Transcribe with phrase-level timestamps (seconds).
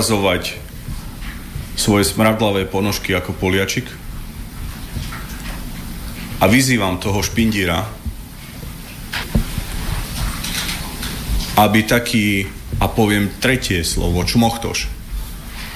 [0.00, 0.56] Ukazovať
[1.76, 3.84] svoje smradlavé ponožky ako poliačik?
[6.40, 7.84] A vyzývam toho špindíra,
[11.60, 12.48] aby taký,
[12.80, 14.88] a poviem tretie slovo, čmochtoš,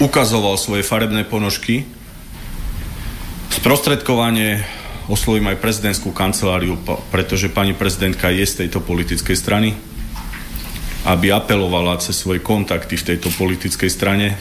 [0.00, 1.84] ukazoval svoje farebné ponožky,
[3.52, 4.64] sprostredkovanie
[5.12, 6.80] oslovím aj prezidentskú kanceláriu,
[7.12, 9.76] pretože pani prezidentka je z tejto politickej strany,
[11.04, 14.36] aby apelovala cez svoje kontakty v tejto politickej strane,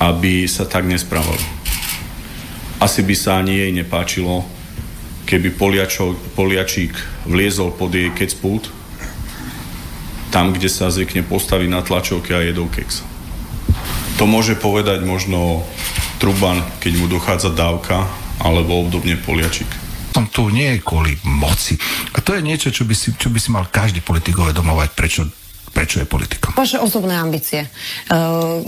[0.00, 1.40] aby sa tak nespravalo.
[2.80, 4.44] Asi by sa ani jej nepáčilo,
[5.28, 6.96] keby Poliačo, Poliačík
[7.28, 8.72] vliezol pod jej kecpult
[10.30, 13.02] tam, kde sa zvykne postaviť na tlačovke a jedol keks.
[14.22, 15.66] To môže povedať možno
[16.22, 18.06] Truban, keď mu dochádza dávka,
[18.38, 19.79] alebo obdobne Poliačik.
[20.20, 21.80] Som tu nie je kvôli moci.
[22.12, 25.24] A to je niečo, čo by si, čo by si mal každý politik uvedomovať, prečo,
[25.72, 26.52] prečo je politikom.
[26.60, 27.64] Vaše osobné ambície.
[28.12, 28.60] Uh,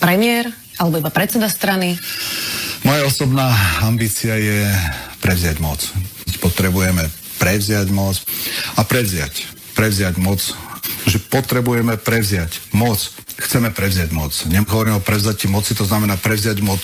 [0.00, 0.48] premiér,
[0.80, 2.00] alebo iba predseda strany?
[2.88, 3.52] Moja osobná
[3.84, 4.64] ambícia je
[5.20, 5.84] prevziať moc.
[6.40, 8.16] Potrebujeme prevziať moc
[8.80, 9.52] a prevziať.
[9.76, 10.40] Prevziať moc
[11.08, 13.00] že potrebujeme prevziať moc.
[13.40, 14.36] Chceme prevziať moc.
[14.48, 16.80] Nehovorím o prevzati moci, to znamená prevziať moc.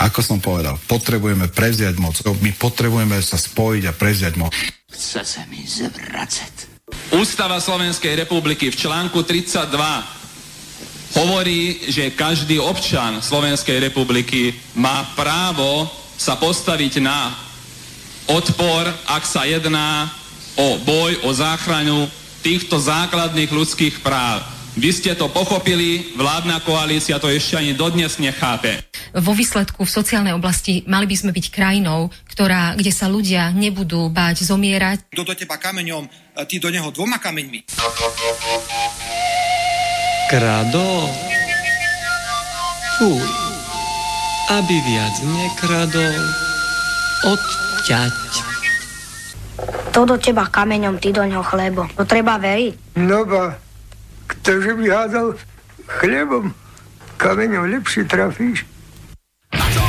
[0.00, 2.18] Ako som povedal, potrebujeme prevziať moc.
[2.42, 4.52] My potrebujeme sa spojiť a prevziať moc.
[4.92, 6.72] Chce sa mi zvracať.
[7.16, 9.68] Ústava Slovenskej republiky v článku 32
[11.16, 17.32] hovorí, že každý občan Slovenskej republiky má právo sa postaviť na
[18.28, 20.08] odpor, ak sa jedná
[20.56, 22.08] o boj, o záchranu
[22.44, 24.44] týchto základných ľudských práv.
[24.72, 28.80] Vy ste to pochopili, vládna koalícia to ešte ani dodnes nechápe.
[29.12, 34.08] Vo výsledku v sociálnej oblasti mali by sme byť krajinou, ktorá, kde sa ľudia nebudú
[34.08, 35.12] báť zomierať.
[35.12, 36.08] Kto do teba kameňom,
[36.48, 37.68] ty do neho dvoma kameňmi.
[40.32, 40.88] Krado.
[42.96, 43.28] Fuj.
[44.56, 46.16] Aby viac nekradol.
[47.28, 48.16] Odťať.
[49.92, 51.84] To do teba kameňom, ty do ňoho chlebo.
[52.00, 52.96] To treba veriť.
[52.96, 53.60] No ba,
[54.40, 55.28] ktože by hádal
[56.00, 56.54] chlebom,
[57.20, 58.64] kameňom lepšie trafíš.
[59.52, 59.86] Na čo?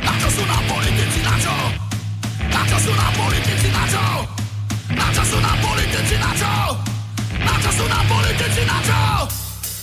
[0.00, 1.54] Na čo sú nám politici, na čo?
[2.48, 4.04] Na čo sú nám politici, na čo?
[4.96, 6.52] Na čo sú nám politici, na čo?
[7.42, 9.00] Na čo sú nám politici, na čo?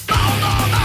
[0.09, 0.83] No, no, no,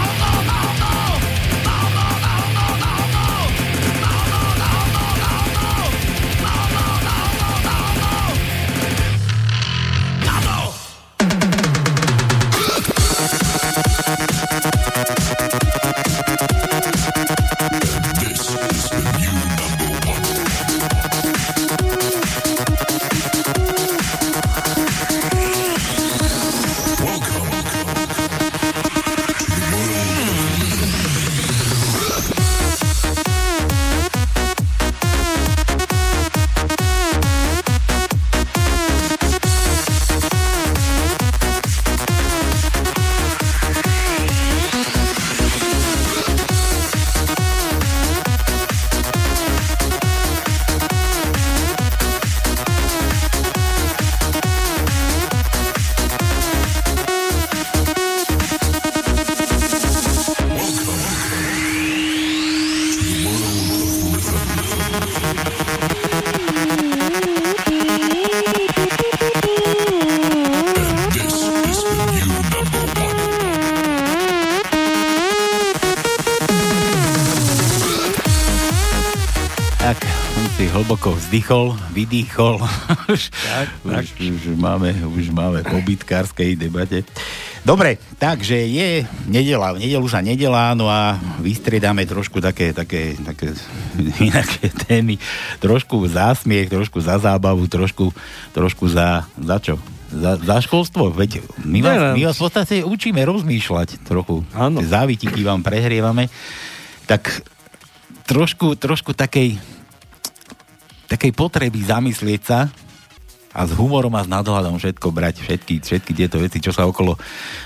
[81.35, 82.57] hlboko vzdychol, vydýchol.
[83.15, 84.05] už, tak, tak.
[84.07, 87.03] Už, už, máme, už máme po bytkárskej debate.
[87.67, 93.51] Dobre, takže je nedela, nedel už a nedela, no a vystriedáme trošku také, také, také
[94.23, 95.19] inaké témy,
[95.59, 98.15] trošku zásmiech, trošku za zábavu, trošku,
[98.55, 99.75] trošku za, za čo?
[100.15, 104.47] Za, za školstvo, veď my vás, my vás v podstate učíme rozmýšľať trochu.
[104.55, 104.79] Áno.
[104.87, 106.31] Závitiky vám prehrievame.
[107.11, 107.43] Tak
[108.23, 109.59] trošku, trošku takej
[111.15, 112.67] takej potreby zamyslieť sa
[113.55, 117.15] a s humorom a s nadhľadom všetko brať, všetky, všetky tieto veci, čo sa okolo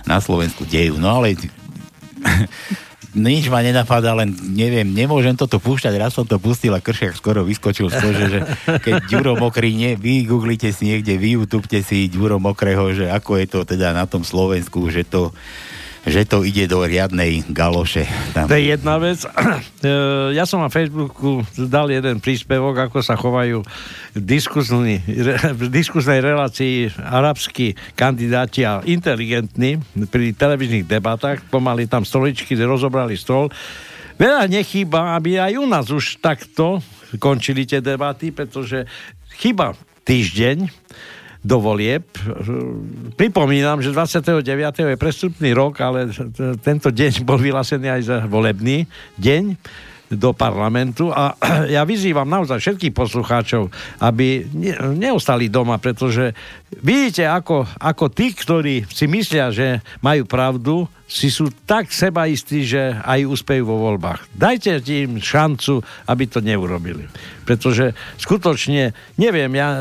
[0.04, 1.00] na Slovensku dejú.
[1.00, 1.32] No ale
[3.16, 7.40] nič ma nenapadá, len neviem, nemôžem toto púšťať, raz som to pustil a kršiak skoro
[7.40, 8.40] vyskočil z kože, že
[8.84, 13.40] keď Ďuro Mokrý, nie, vy googlite si niekde, vy youtubete si Ďuro Mokrého, že ako
[13.40, 15.32] je to teda na tom Slovensku, že to
[16.06, 18.06] že to ide do riadnej galoše.
[18.36, 18.46] Tam.
[18.46, 19.24] To je jedna vec.
[19.24, 19.28] E,
[20.38, 23.64] ja som na Facebooku dal jeden príspevok, ako sa chovajú
[24.14, 25.02] v diskusnej,
[25.54, 31.42] v diskusnej relácii arabskí kandidáti a inteligentní pri televíznych debatách.
[31.50, 33.50] Pomaly tam stoličky rozobrali stôl.
[34.18, 36.82] Veľa nechýba, aby aj u nás už takto
[37.22, 38.82] končili tie debaty, pretože
[39.38, 40.66] chyba týždeň
[41.48, 42.04] do volieb.
[43.16, 44.44] Pripomínam, že 29.
[44.84, 46.12] je prestupný rok, ale
[46.60, 48.84] tento deň bol vyhlásený aj za volebný
[49.16, 49.56] deň
[50.08, 51.36] do parlamentu a
[51.68, 53.68] ja vyzývam naozaj všetkých poslucháčov,
[54.00, 54.40] aby
[54.96, 56.32] neostali doma, pretože
[56.80, 62.96] vidíte, ako, ako tí, ktorí si myslia, že majú pravdu, si sú tak sebaistí, že
[63.00, 64.28] aj úspejú vo voľbách.
[64.32, 67.08] Dajte im šancu, aby to neurobili.
[67.48, 69.80] Pretože skutočne, neviem, ja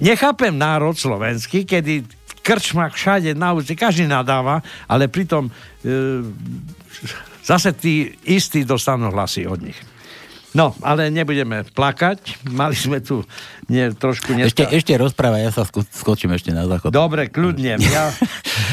[0.00, 5.52] nechápem národ slovenský, kedy v krčmách všade na ulici každý nadáva, ale pritom e,
[7.44, 9.78] zase tí istí dostanú hlasy od nich.
[10.54, 12.46] No, ale nebudeme plakať.
[12.54, 13.26] Mali sme tu
[13.68, 14.50] nie, trošku dneska...
[14.50, 16.92] Ešte, ešte rozpráva, ja sa sko- skočím ešte na záchod.
[16.92, 17.80] Dobre, kľudne.
[17.80, 18.12] Ja...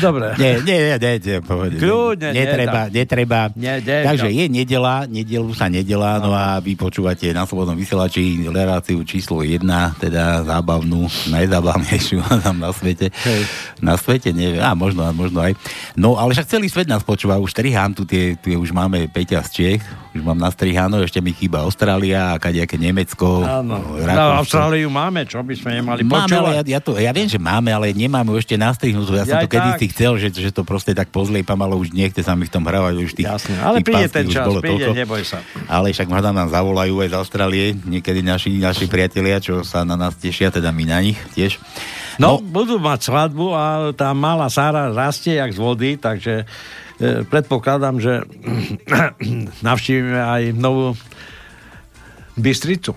[0.06, 0.36] Dobre.
[0.38, 1.78] Nie, nie, nie, nie, nie povedz.
[1.80, 2.94] Kľudne, netreba, nedá.
[2.94, 3.40] netreba.
[3.56, 9.02] Nie, Takže je nedela, nedelu sa nedela, no a vy počúvate na Slobodnom vysielači reláciu
[9.04, 9.64] číslo 1,
[10.02, 13.10] teda zábavnú, najzábavnejšiu tam na svete.
[13.12, 13.42] Hej.
[13.82, 15.58] Na svete, neviem, a možno, možno aj.
[15.98, 19.44] No, ale však celý svet nás počúva, už strihám tu tie, tie už máme Peťa
[19.48, 23.48] z Čech, už mám nastriháno, ešte mi chýba Austrália a kadejaké Nemecko.
[23.48, 24.42] Áno, no,
[24.82, 26.42] Austráliu máme, čo by sme nemali máme, počúvať.
[26.42, 29.14] Ale ja, ja, to, ja viem, že máme, ale nemáme ešte nastrihnutú.
[29.14, 31.94] Ja, ja som to kedy si chcel, že, že to proste tak pozliepam, ale už
[31.94, 32.94] nechce sa mi v tom hravať.
[32.98, 34.92] Už tých, Jasne, ale tých príde ten čas, príde, toľko.
[34.98, 35.40] neboj sa.
[35.70, 39.94] Ale však možno nám zavolajú aj z Austrálie, niekedy naši, naši priatelia, čo sa na
[39.94, 41.62] nás tešia, teda my na nich tiež.
[42.18, 46.50] No, no budú mať svadbu a tá malá Sára rastie jak z vody, takže
[47.02, 48.22] E, predpokladám, že
[49.66, 50.94] navštívime aj novú
[52.38, 52.94] Bystricu.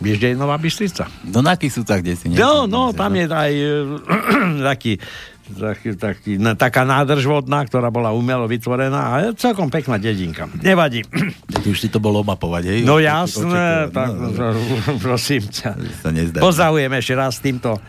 [0.00, 1.10] Vieš, kde je Nová Bystrica?
[1.26, 3.68] No na sú tak, kde si No, no, tam je aj e,
[4.72, 4.92] taký
[5.48, 10.44] taký, taký, taká nádrž vodná, ktorá bola umelo vytvorená a je celkom pekná dedinka.
[10.60, 11.04] Nevadí.
[11.64, 12.80] Ty už si to bolo mapovať, hej?
[12.84, 14.28] No jasné, tak, no,
[15.00, 15.72] prosím ťa.
[16.36, 17.80] Pozdravujem ešte raz týmto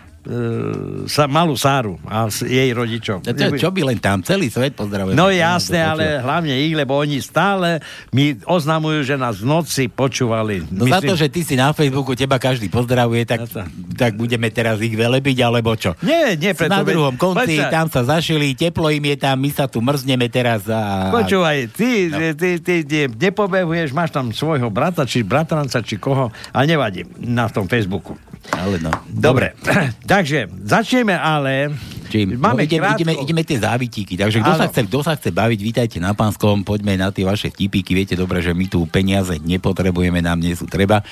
[1.10, 3.26] sa, malú Sáru a jej rodičov.
[3.26, 5.18] Ja, to, čo by len tam, celý svet pozdravuje.
[5.18, 7.82] No jasné, ale hlavne ich, lebo oni stále
[8.14, 10.62] mi oznamujú, že nás v noci počúvali.
[10.70, 10.94] No Myslím...
[10.94, 13.50] za to, že ty si na Facebooku, teba každý pozdravuje, tak,
[13.98, 15.98] tak budeme teraz ich velebiť, alebo čo?
[16.06, 16.78] Nie, nie, preto...
[16.78, 17.74] Na druhom konci, Poča...
[17.74, 21.10] tam sa zašili, teplo im je tam, my sa tu mrzneme teraz a...
[21.10, 22.18] Počúvaj, ty, no.
[22.38, 27.50] ty, ty, ty nepobehuješ, máš tam svojho brata, či bratranca, či koho, a nevadí na
[27.50, 28.14] tom Facebooku.
[28.56, 28.92] Ale no.
[29.08, 29.54] Dobre.
[30.12, 31.74] Takže, začneme ale...
[32.10, 32.42] Čím?
[32.42, 33.02] Máme no, ideme, krátko...
[33.06, 34.18] ideme, ideme tie závitíky.
[34.18, 37.54] Takže kto sa, chce, kto sa chce baviť, vítajte na Pánskom, poďme na tie vaše
[37.54, 37.94] vtipíky.
[37.94, 41.06] Viete dobre, že my tu peniaze nepotrebujeme, nám nie sú treba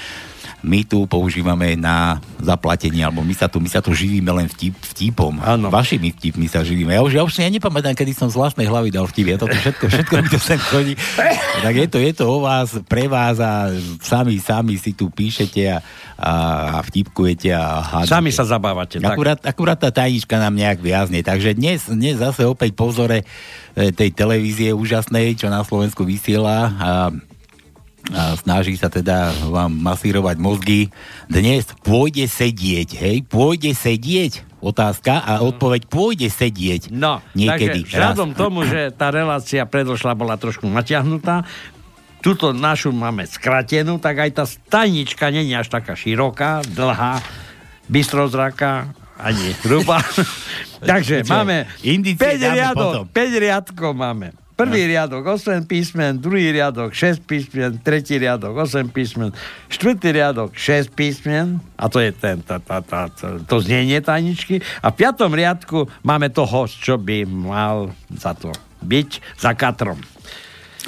[0.66, 4.74] my tu používame na zaplatenie, alebo my sa tu, my sa tu živíme len vtip,
[4.74, 5.38] vtipom.
[5.38, 5.70] Ano.
[5.70, 6.98] Vašimi vtipmi sa živíme.
[6.98, 9.30] Ja už, ja už si ja nepamätám, kedy som z vlastnej hlavy dal vtip.
[9.30, 10.94] Ja to všetko, všetko mi to sem chodí.
[11.66, 13.70] tak je to, je to o vás, pre vás a
[14.02, 15.78] sami, sami si tu píšete a,
[16.18, 16.34] a,
[16.74, 18.14] a vtipkujete a hádate.
[18.18, 18.98] Sami sa zabávate.
[18.98, 19.54] Akurát, tak.
[19.54, 21.22] akurát tá tajnička nám nejak viazne.
[21.22, 23.22] Takže dnes, dnes zase opäť pozore
[23.78, 26.90] e, tej televízie úžasnej, čo na Slovensku vysiela a
[28.14, 30.82] a snaží sa teda vám masírovať mozgy.
[31.28, 33.16] Dnes pôjde sedieť, hej?
[33.28, 34.48] Pôjde sedieť?
[34.58, 36.90] Otázka a odpoveď pôjde sedieť.
[36.90, 37.86] No, niekedy.
[37.86, 41.46] Takže vzhľadom tomu, že tá relácia predošla bola trošku natiahnutá,
[42.26, 47.22] túto našu máme skratenú, tak aj tá stajnička není až taká široká, dlhá,
[47.86, 50.02] bystrozraká, ani hrubá.
[50.90, 52.18] Takže máme 5
[52.54, 54.47] riadok, 5 riadkov máme.
[54.58, 59.30] Prvý riadok 8 písmen, druhý riadok 6 písmen, tretí riadok 8 písmen,
[59.70, 63.06] štvrtý riadok 6 písmen, a to je ten, tá, tá, tá,
[63.46, 64.58] to znenie tajničky.
[64.82, 68.50] A v piatom riadku máme toho, čo by mal za to
[68.82, 70.02] byť za katrom.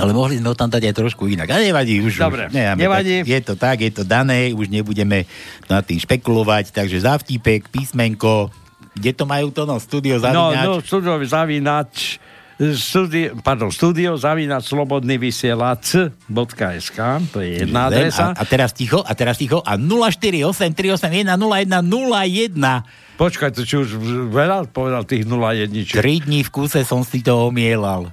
[0.01, 1.53] Ale mohli sme ho tam dať aj trošku inak.
[1.53, 2.17] A nevadí už.
[2.17, 3.21] Dobre, už, nevadí.
[3.21, 5.29] Tak, je to tak, je to dané, už nebudeme
[5.69, 6.73] nad tým špekulovať.
[6.73, 8.49] Takže zavtípek, písmenko,
[8.97, 9.67] kde to majú to?
[9.69, 10.65] No, studio zavinač.
[10.65, 12.17] No, no studio zavinač
[12.59, 16.99] studio, pardon, studio zavínať slobodný vysielač.sk,
[17.31, 18.35] to je jedna adresa.
[18.35, 23.15] A, a, teraz ticho, a teraz ticho, a 048 381 0101.
[23.15, 23.99] Počkaj, to či už
[24.31, 25.71] veľa povedal tých 01.
[25.71, 28.11] 3 dní v kúse som si to omielal.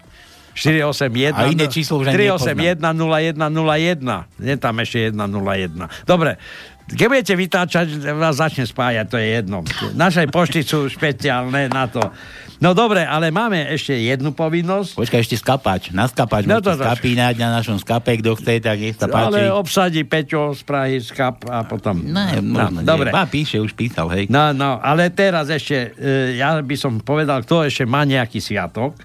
[0.57, 4.41] 481 A iné číslo už ani 381 0101.
[4.41, 6.09] Nie tam ešte 101.
[6.09, 6.41] Dobre,
[6.87, 9.67] keď budete vytáčať, vás začne spájať, to je jedno.
[9.99, 12.15] Naše pošty sú špeciálne na to.
[12.57, 14.97] No dobre, ale máme ešte jednu povinnosť.
[14.97, 15.93] Počkaj, ešte skapač.
[15.93, 19.29] Na skapač No no, môžete skapínať na našom skape, kto chce, tak nech sa páči.
[19.29, 22.01] Ale obsadí Peťo z Prahy, skap a potom...
[22.01, 22.89] Ne, možno nie.
[22.89, 23.13] dobre.
[23.13, 24.33] Ba, píše, už písal, hej.
[24.33, 28.97] No, no, ale teraz ešte, e, ja by som povedal, kto ešte má nejaký sviatok.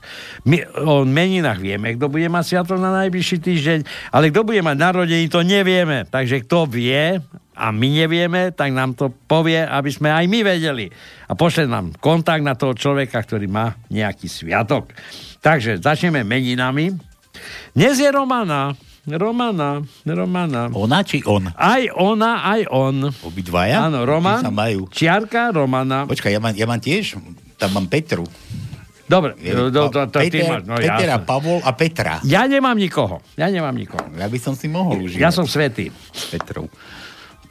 [0.48, 3.80] My o meninách vieme, kto bude mať sviatok na najbližší týždeň,
[4.16, 6.08] ale kto bude mať narodení, to nevieme.
[6.08, 7.20] Takže kto vie
[7.52, 10.88] a my nevieme, tak nám to povie, aby sme aj my vedeli.
[11.28, 14.92] A pošle nám kontakt na toho človeka, ktorý má nejaký sviatok.
[15.44, 16.96] Takže začneme meninami.
[17.76, 18.76] Dnes je Romana.
[19.02, 20.70] Romana, Romana.
[20.78, 21.50] Ona či on?
[21.58, 23.10] Aj ona, aj on.
[23.26, 23.90] Obidvaja?
[23.90, 24.46] Áno, Roman.
[24.46, 24.86] Sa majú.
[24.94, 26.06] Čiarka Romana.
[26.06, 27.18] Počkaj, ja mám, ja mám tiež,
[27.58, 28.30] tam mám Petru.
[29.10, 31.28] Dobre, to, to, to, to ty Peter, máš, no Peter a jasné.
[31.28, 32.14] Pavol a Petra.
[32.24, 33.20] Ja nemám nikoho.
[33.36, 34.08] Ja nemám nikoho.
[34.16, 35.20] Ja by som si mohol užívať.
[35.20, 35.92] Ja som svetý.
[36.32, 36.72] Petrov.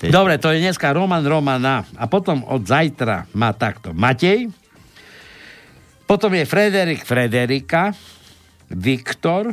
[0.09, 1.85] Dobre, to je dneska Roman Romana.
[2.01, 4.49] A potom od zajtra má takto Matej.
[6.09, 7.93] Potom je Frederik Frederika,
[8.73, 9.53] Viktor,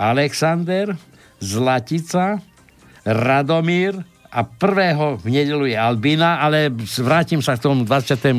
[0.00, 0.96] Alexander,
[1.36, 2.40] Zlatica,
[3.04, 4.00] Radomír
[4.32, 6.72] a prvého v nedelu je Albina, ale
[7.04, 8.32] vrátim sa k tomu 29.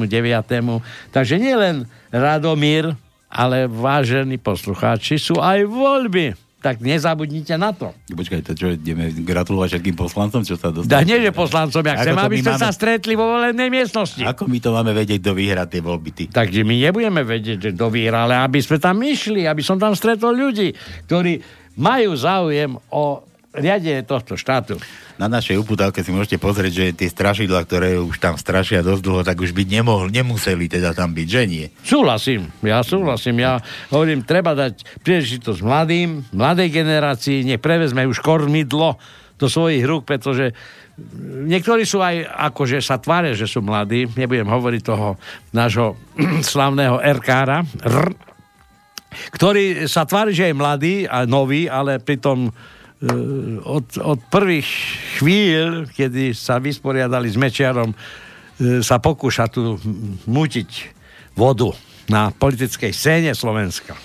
[1.14, 2.98] Takže nie len Radomír,
[3.30, 6.43] ale vážení poslucháči, sú aj voľby.
[6.63, 7.91] Tak nezabudnite na to.
[8.08, 10.88] Počkaj, to čo, ideme gratulovať všetkým poslancom, čo sa dostali?
[10.88, 14.24] Da, nie, že poslancom, ja chcem, aby sme máme- sa stretli vo volenej miestnosti.
[14.24, 16.24] Ako my to máme vedieť, kto vyhrá tie voľby, ty?
[16.32, 20.32] Takže my nebudeme vedieť, kto vyhrá, ale aby sme tam išli, aby som tam stretol
[20.32, 20.72] ľudí,
[21.03, 21.43] ktorí
[21.75, 24.82] majú záujem o riadenie tohto štátu.
[25.22, 29.22] Na našej uputávke si môžete pozrieť, že tie strašidla, ktoré už tam strašia dosť dlho,
[29.22, 31.66] tak už byť nemohol, nemuseli teda tam byť, že nie?
[31.86, 33.46] Súhlasím, ja súhlasím.
[33.46, 33.62] Ja
[33.94, 38.98] hovorím, treba dať príležitosť mladým, mladej generácii, nech prevezme už kormidlo
[39.38, 40.54] do svojich rúk, pretože
[41.46, 44.06] niektorí sú aj akože sa tvária, že sú mladí.
[44.14, 45.18] Nebudem hovoriť toho
[45.54, 45.98] nášho
[46.54, 48.14] slavného RKára, R,
[49.34, 52.50] ktorý sa tvári, že je mladý a nový, ale pritom
[53.64, 54.70] od, od prvých
[55.20, 57.98] chvíľ, kedy sa vysporiadali s Mečiarom, e,
[58.80, 59.76] sa pokúša tu
[60.24, 60.70] mutiť
[61.36, 61.74] vodu
[62.08, 63.96] na politickej scéne Slovenska.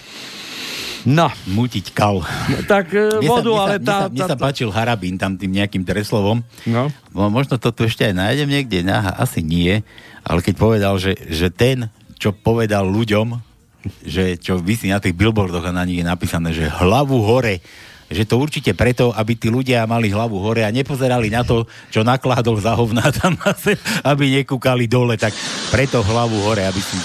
[1.06, 1.30] No.
[1.46, 2.26] Mutiť kal.
[2.26, 3.96] No, tak e, Mne vodu, sa, ale mne tá...
[3.96, 6.42] mne sa, mne sa tá, páčil Harabín tam tým nejakým treslovom.
[6.66, 6.90] No.
[7.14, 9.80] Mo- Možno to tu ešte aj nájdem niekde, nah, asi nie,
[10.26, 11.86] ale keď povedal, že, že ten,
[12.18, 13.38] čo povedal ľuďom,
[14.02, 17.62] že čo vysí na tých billboardoch a na nich je napísané, že hlavu hore,
[18.08, 22.00] že to určite preto, aby tí ľudia mali hlavu hore a nepozerali na to, čo
[22.00, 23.36] nakládol za hovná tam
[24.10, 25.36] aby nekúkali dole, tak
[25.68, 26.96] preto hlavu hore, aby si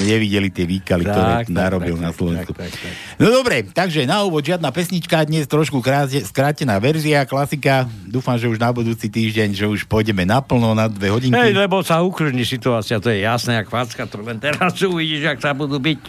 [0.00, 2.52] nevideli tie výkaly, ktoré Tak, tak, narobil tak, na tak, Slovensku.
[2.56, 2.94] tak, tak, tak.
[3.20, 7.84] No dobre, takže na úvod žiadna pesnička, dnes trošku kráte, skrátená verzia, klasika.
[8.08, 11.36] Dúfam, že už na budúci týždeň, že už pôjdeme naplno na dve hodinky.
[11.36, 15.38] Hej, lebo sa ukludní situácia, to je jasné, jak facka, to len teraz uvidíš, jak
[15.42, 16.02] sa budú byť.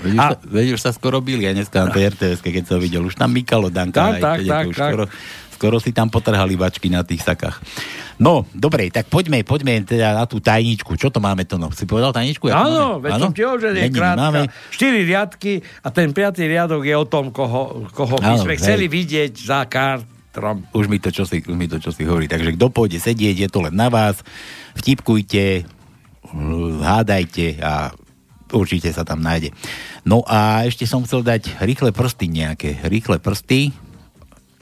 [0.00, 2.64] Veď už, A- sa, veď už sa skoro bili aj dneska na tej RTS, keď
[2.64, 3.04] som videl.
[3.04, 4.00] Už tam Mikalo Danka.
[4.00, 4.90] Tak, aj tak, teď, tak, už tak.
[4.90, 5.04] Skoro,
[5.60, 7.60] skoro si tam potrhali bačky na tých sakách.
[8.16, 10.96] No, dobre, tak poďme, poďme teda na tú tajničku.
[10.96, 11.60] Čo to máme to?
[11.60, 11.68] No?
[11.72, 12.48] Si povedal tajničku?
[12.48, 14.20] Áno, veď som ti že je krátka.
[14.20, 14.40] Máme.
[14.72, 18.60] Štyri riadky a ten piatý riadok je o tom, koho, koho Áno, sme hej.
[18.60, 20.64] chceli vidieť za kartrom.
[20.72, 22.24] Už mi to čo si, už mi to čo si hovorí.
[22.28, 24.20] Takže kto pôjde sedieť, je to len na vás.
[24.76, 25.64] Vtipkujte,
[26.80, 27.92] hádajte a
[28.52, 29.54] určite sa tam nájde.
[30.02, 32.78] No a ešte som chcel dať rýchle prsty nejaké.
[32.84, 33.70] Rýchle prsty.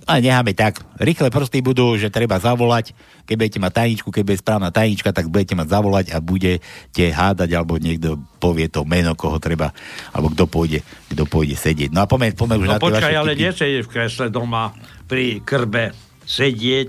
[0.08, 0.80] A necháme tak.
[0.96, 2.96] Rýchle prsty budú, že treba zavolať.
[3.28, 7.52] Keď budete mať tajničku, keď bude správna tajnička, tak budete mať zavolať a budete hádať,
[7.52, 9.68] alebo niekto povie to meno, koho treba,
[10.16, 10.80] alebo kto pôjde,
[11.12, 11.92] kto pôjde sedieť.
[11.92, 13.44] No a poďme, poďme už No na počkaj, ale vtipy.
[13.52, 14.72] nesedieť v kresle doma
[15.04, 15.92] pri krbe.
[16.24, 16.88] Sedieť,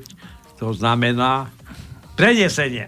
[0.56, 1.52] to znamená
[2.16, 2.88] prenesenie.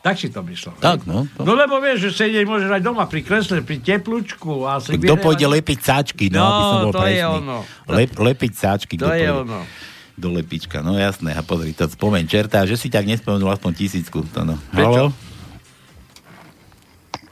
[0.00, 0.72] Tak si to myslel.
[0.76, 1.28] Tak, no.
[1.36, 4.64] No lebo vieš, že sedieť môžeš aj doma pri kresle, pri teplúčku.
[4.64, 7.36] A si Kto pôjde lepiť sáčky, no, No, aby som bol to je presný.
[7.36, 7.56] ono.
[7.86, 9.60] Lep, lepiť sáčky, To je pôjde ono.
[10.14, 10.80] do lepička.
[10.80, 14.24] No jasné, a pozri, to spomeň čerta, že si tak nespomenul aspoň tisícku.
[14.30, 14.56] To no.
[14.70, 15.04] Prečo?
[15.04, 15.28] Haló?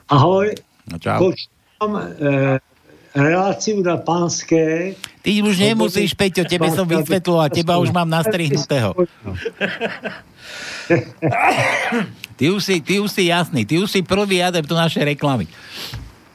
[0.07, 0.49] Ahoj,
[0.87, 1.21] No čau.
[1.21, 2.57] počúvam e,
[3.15, 4.95] reláciu na pánske.
[5.23, 8.95] Ty už nemusíš, Peťo, tebe som vysvetloval, teba už mám nastrihnutého.
[12.39, 15.51] Ty už si, ty už si jasný, ty už si prvý adept do našej reklamy.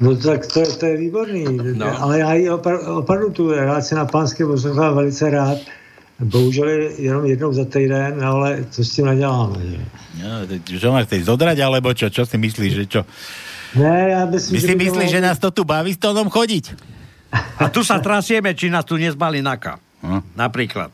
[0.03, 1.47] No tak to, to je výborný,
[1.79, 1.87] no.
[2.01, 2.49] ale já ji
[2.85, 5.57] opravdu tu relaci na pánské poslouchám velice rád.
[6.19, 9.57] Bohužel je jenom jednou za týden, no ale co s tím naděláme.
[9.63, 9.77] Že?
[10.23, 12.11] No, to- čo ma chceš zodrať, alebo čo?
[12.13, 13.01] Čo si myslíš, že čo?
[13.75, 16.77] Ne, já myslím, My si myslíš, že nás to tu baví s tónom chodiť?
[17.57, 19.81] A tu sa trasieme, či nás tu nezbali naka.
[20.05, 20.21] Hm?
[20.37, 20.93] Napríklad.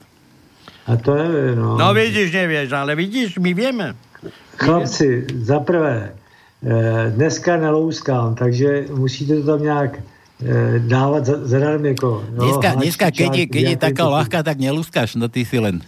[0.88, 1.76] A to neviem, no.
[1.76, 3.88] No vidíš, nevieš, ale vidíš, my vieme.
[4.56, 6.16] Chlapci, za prvé,
[6.64, 9.92] eh, dneska nelouskám, takže musíte to tam nějak
[10.88, 12.24] dávat za- zadarmo jako...
[12.32, 15.84] no, Dneska, dneska keď, je, keď je taká ľahká, tak nelúskaš, no ty si len...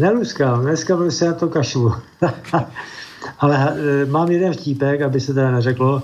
[0.00, 1.92] Neluskám, dneska prostě na to kašlu.
[3.38, 6.02] Ale eh, mám jeden vtípek, aby se teda neřeklo.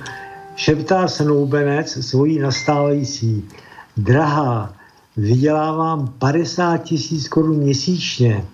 [0.57, 3.49] Šeptá snoubenec svojí nastávající.
[3.97, 4.75] Drahá,
[5.17, 8.45] vydělávám 50 tisíc korun měsíčně.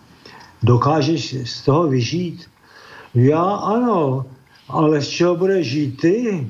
[0.63, 2.47] Dokážeš z toho vyžít?
[3.15, 4.25] Já ano,
[4.69, 6.49] ale z čeho budeš žít ty?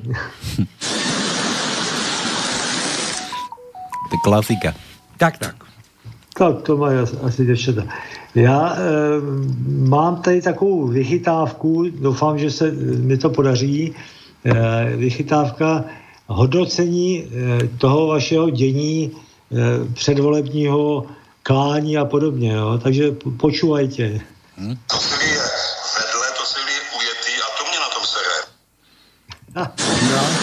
[4.09, 4.73] To je klasika.
[5.17, 5.55] Tak, tak.
[6.37, 7.83] Tak to mají asi, asi děvčata.
[8.35, 8.77] Já e,
[9.89, 13.95] mám tady takovou vychytávku, doufám, že se mi to podaří,
[14.45, 15.85] e, vychytávka
[16.27, 17.27] hodnocení e,
[17.77, 21.05] toho vašeho dění e, předvolebního
[21.43, 22.51] klání a podobně.
[22.53, 22.79] Jo?
[22.83, 24.19] Takže po- počúvajte.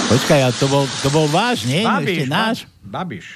[0.09, 1.83] Počkaj, a to bol, to bol váš, nie?
[1.87, 2.57] Babiš, Ešte náš?
[2.83, 3.27] Babiš.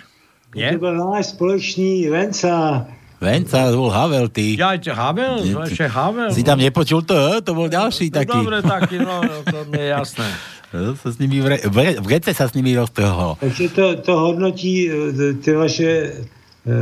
[0.75, 2.87] To byl náš společný Venca.
[3.21, 4.57] Venca, to bol Havel, ty.
[4.57, 5.45] Ja, čo, Havel?
[5.53, 6.33] No, ešte Havel.
[6.33, 7.45] Si tam nepočul to?
[7.45, 8.33] To bol ďalší taký.
[8.33, 10.29] Dobre, taký, no, no, to mi je jasné.
[10.71, 13.43] No, sa s nimi v, re, v, re, v rece sa s nimi roztrhol.
[13.43, 16.75] Takže to, to hodnotí eh, ty vaše e,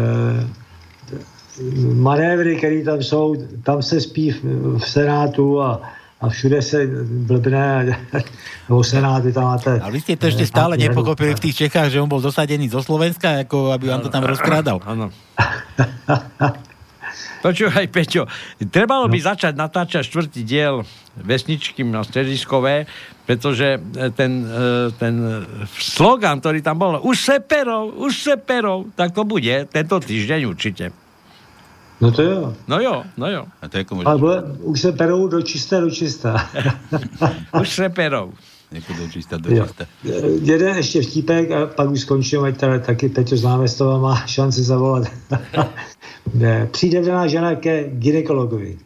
[1.96, 4.44] manévry, které tam jsou, tam se spí v,
[4.76, 5.80] v Senátu a,
[6.20, 6.86] a všude se
[7.26, 7.98] blbne,
[8.68, 9.78] nebo Senát, vy tam máte...
[9.78, 12.82] A vy ste to ešte stále nepochopili v tých Čechách, že on bol dosadený zo
[12.82, 14.82] Slovenska, ako aby vám to tam rozkrádal.
[14.82, 15.14] Áno.
[17.38, 18.26] Počúvaj, Peťo,
[18.66, 20.82] trebalo by začať natáčať štvrtý diel
[21.14, 22.90] vesničky na strediskové,
[23.22, 25.14] pretože e, ten, e, ten
[25.70, 30.40] slogan, ktorý tam bol, už se perov, už se perov, tak to bude tento týždeň
[30.50, 30.90] určite.
[32.00, 32.54] No to jo.
[32.68, 33.44] No jo, no jo.
[33.62, 36.50] A to je ako Ale bude, už se perou do čisté, do čistá.
[37.60, 38.34] Už se perov.
[38.72, 39.66] Jako do čista, do Jo.
[39.66, 39.84] čista.
[40.42, 44.62] Jeden ještě vtípek a pak už skončím, ať tady taky Peťo z námestova má šanci
[44.62, 45.08] zavolat.
[46.70, 48.78] Přijde daná žena ke ginekologovi.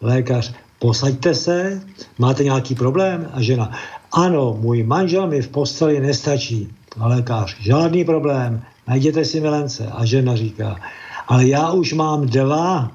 [0.00, 1.80] Lékař, posaďte se,
[2.18, 3.30] máte nějaký problém?
[3.32, 3.70] A žena,
[4.12, 6.68] ano, můj manžel mi v posteli nestačí.
[6.98, 9.86] A lékař, žádný problém, najděte si milence.
[9.86, 10.76] A žena říká,
[11.28, 12.90] ale já už mám dva.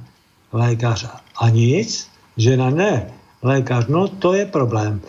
[0.54, 2.08] Lékař, a nic?
[2.38, 3.13] Žena, ne.
[3.41, 5.02] Lékař, no to je problém.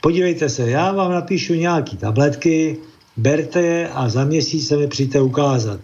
[0.00, 2.78] Podívejte se, já vám napíšu nějaký tabletky,
[3.16, 5.80] berte je a za měsíc se mi přijďte ukázat.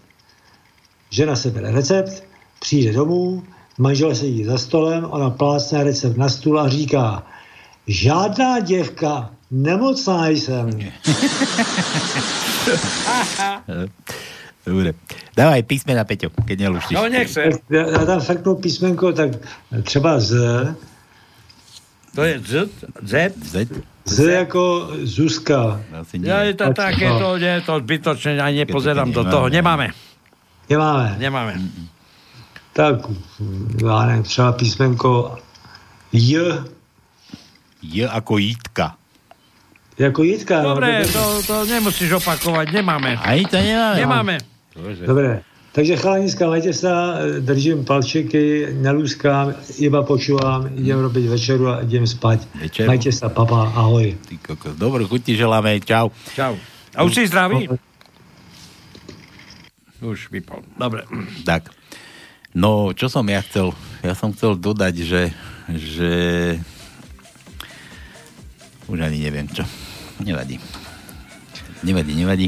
[1.11, 2.25] Žena se bere recept,
[2.61, 3.43] přijde domů,
[3.79, 7.27] manžel sedí za stolem, ona plácne recept na stůl a říká,
[7.87, 10.71] žádná děvka, nemocná jsem.
[14.67, 14.97] Dobre.
[15.37, 16.97] Dávaj písmena, Peťo, keď nelúštiš.
[16.97, 17.53] No nech se.
[17.71, 19.31] Já, já tam frknu písmenko, tak
[19.85, 20.33] třeba z,
[22.15, 22.53] To je Z,
[23.03, 23.13] Z.
[23.45, 23.55] Z.
[24.05, 25.81] z jako Zuzka.
[26.01, 29.49] Asi Ja je to také, to nie, to zbytočne, ani nepozerám do toho.
[29.49, 29.91] Nemáme.
[30.71, 31.17] Nemáme.
[31.19, 31.53] Nemáme.
[32.73, 32.95] Tak,
[33.85, 35.39] já nevím, třeba písmenko
[36.13, 36.65] J,
[37.83, 38.97] J ako Jitka.
[39.99, 40.63] jako Jitka.
[40.63, 43.17] no, Dobre, to- to, to nemusíš opakovať, nemáme.
[43.17, 43.97] Ani to nemáme.
[44.01, 44.35] Nemáme.
[44.77, 45.47] Dobré.
[45.75, 52.47] Takže chalaniska, majte sa, držím palčeky, nelúskám, iba počúvam, idem robiť večeru a idem spať.
[52.63, 52.87] Večeru?
[52.87, 54.15] Majte sa, papa, ahoj.
[54.23, 54.79] Ty kokos.
[54.79, 56.15] Dobrú chuť ti želáme, čau.
[56.39, 56.55] Čau.
[56.95, 57.67] A už si zdravý?
[59.99, 60.63] Už vypol.
[60.79, 61.03] Dobre.
[61.43, 61.75] Tak.
[62.55, 63.75] No, čo som ja chcel?
[64.07, 65.23] Ja som chcel dodať, že,
[65.75, 66.13] že...
[68.87, 69.67] Už ani neviem čo.
[70.23, 70.63] Nevadí.
[71.83, 72.47] Nevadí, nevadí.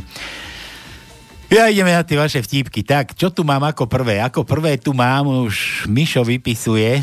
[1.46, 2.82] Ja ideme na tie vaše vtípky.
[2.82, 4.18] Tak, čo tu mám ako prvé?
[4.18, 6.98] Ako prvé tu mám, už Mišo vypisuje.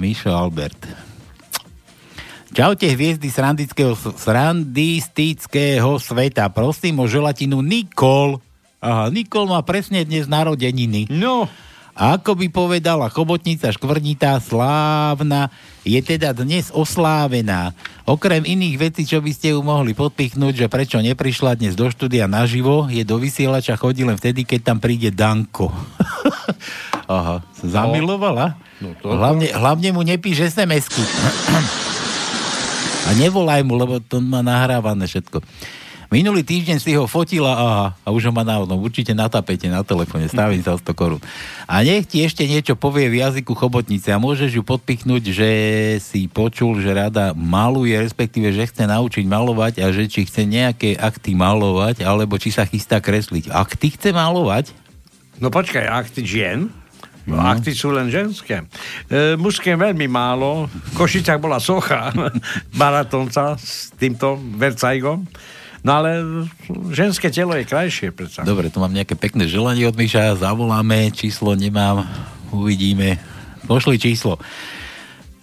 [0.00, 0.88] Mišo Albert.
[2.48, 6.48] Čaute hviezdy srandického, srandistického sveta.
[6.48, 8.40] Prosím o želatinu Nikol.
[8.80, 11.12] Aha, Nikol má presne dnes narodeniny.
[11.12, 11.44] No.
[11.98, 15.50] A ako by povedala chobotnica škvrnitá slávna,
[15.82, 17.74] je teda dnes oslávená.
[18.06, 22.30] Okrem iných vecí, čo by ste ju mohli podpichnúť, že prečo neprišla dnes do štúdia
[22.30, 25.74] naživo, je do vysielača chodí len vtedy, keď tam príde Danko.
[27.10, 28.54] Aha, sa zamilovala?
[28.78, 31.02] No to- hlavne, hlavne mu nepíš SMS-ky.
[33.10, 35.42] A nevolaj mu, lebo to má nahrávané všetko.
[36.08, 39.68] Minulý týždeň si ho fotila aha, a už ho má na no, určite na tapete,
[39.68, 41.20] na telefóne, stavím sa o 100 korún.
[41.68, 45.48] A nech ti ešte niečo povie v jazyku chobotnice a môžeš ju podpichnúť, že
[46.00, 50.96] si počul, že rada maluje, respektíve, že chce naučiť malovať a že či chce nejaké
[50.96, 53.52] akty malovať, alebo či sa chystá kresliť.
[53.52, 54.72] Akty chce malovať?
[55.44, 56.72] No počkaj, akty žien?
[57.28, 57.36] No.
[57.36, 58.64] Akty sú len ženské.
[59.12, 60.72] E, mužské veľmi málo.
[60.72, 62.08] V Košicách bola socha
[62.80, 65.28] maratónca s týmto Vercajgom.
[65.86, 66.22] No ale
[66.90, 68.42] ženské telo je krajšie predsa.
[68.42, 72.02] Dobre, tu mám nejaké pekné želanie od Miša, zavoláme, číslo nemám,
[72.50, 73.18] uvidíme.
[73.68, 74.40] Pošli číslo.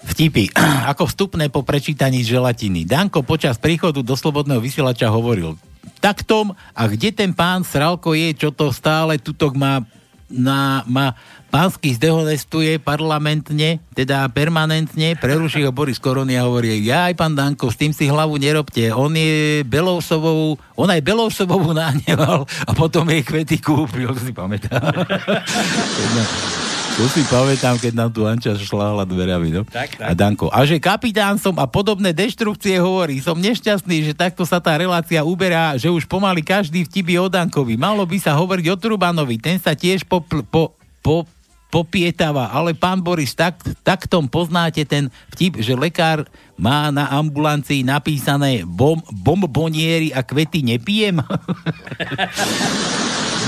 [0.05, 0.51] Vtipy.
[0.91, 2.83] Ako vstupné po prečítaní želatiny.
[2.83, 5.55] Danko počas príchodu do Slobodného vysielača hovoril
[6.03, 9.81] taktom a kde ten pán Sralko je, čo to stále tutok má
[10.29, 11.13] na, má
[11.53, 17.71] pánsky zdehonestuje parlamentne, teda permanentne, preruší ho Boris Korony a hovorí, ja aj pán Danko,
[17.71, 23.23] s tým si hlavu nerobte, on je Belousovou, on aj Belousovou nahneval a potom jej
[23.23, 24.83] kvety kúpil, si pamätá.
[26.95, 29.67] To si pamätám, keď nám tu Anča šláhla dverami, no?
[29.67, 30.07] Tak, tak.
[30.07, 30.47] A Danko.
[30.47, 33.19] A že kapitán som a podobné deštrukcie hovorí.
[33.19, 37.27] Som nešťastný, že takto sa tá relácia uberá, že už pomaly každý vtip je o
[37.27, 37.75] Dankovi.
[37.75, 39.35] Malo by sa hovoriť o Trubanovi.
[39.35, 40.71] Ten sa tiež po, po,
[41.03, 41.27] po,
[41.67, 42.47] popietáva.
[42.55, 46.23] Ale pán Boris, tak, taktom poznáte ten vtip, že lekár
[46.55, 51.19] má na ambulancii napísané bom, bombonieri a kvety nepijem?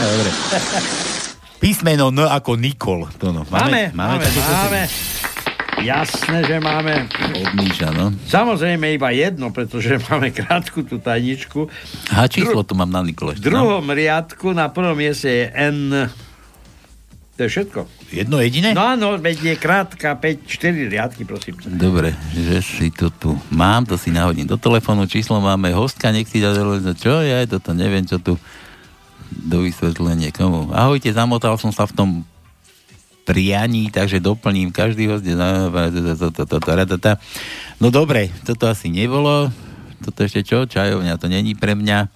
[0.03, 0.31] Dobre.
[1.57, 3.09] Písmeno N ako Nikol.
[3.17, 3.41] To no.
[3.49, 4.81] Máme, máme, také máme.
[5.77, 7.05] Jasné, že máme.
[7.37, 8.09] Od Míša, no.
[8.25, 11.69] Samozrejme iba jedno, pretože máme krátku tú tajničku.
[12.17, 13.37] A číslo tu mám na Nikole.
[13.37, 16.09] V druhom riadku na prvom mieste je N.
[17.37, 17.79] To je všetko.
[18.09, 18.73] Jedno jediné?
[18.73, 21.53] No áno, veď je krátka, 5, 4 riadky, prosím.
[21.69, 26.25] Dobre, že si to tu mám, to si nahodím do telefónu, číslo máme, hostka, nech
[26.25, 26.57] si dá
[26.97, 28.41] čo je, toto neviem, čo tu
[29.31, 30.71] do vysvetlenie komu.
[30.71, 32.09] Ahojte, zamotal som sa v tom
[33.27, 35.27] prianí, takže doplním každý host.
[37.77, 39.51] No dobre, toto asi nebolo.
[39.99, 40.63] Toto ešte čo?
[40.63, 42.07] Čajovňa, to není pre mňa.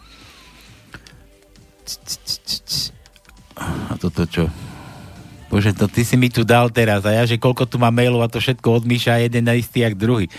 [3.92, 4.48] A toto čo?
[5.52, 8.24] Bože, to ty si mi tu dal teraz a ja, že koľko tu mám mailov
[8.24, 10.32] a to všetko od Miša jeden na istý jak druhý.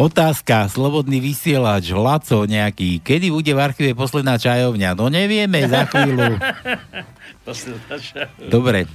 [0.00, 3.04] Otázka, slobodný vysielač, Laco nejaký.
[3.04, 4.96] Kedy bude v archíve posledná čajovňa?
[4.96, 6.40] No nevieme, za chvíľu.
[8.54, 8.88] Dobre.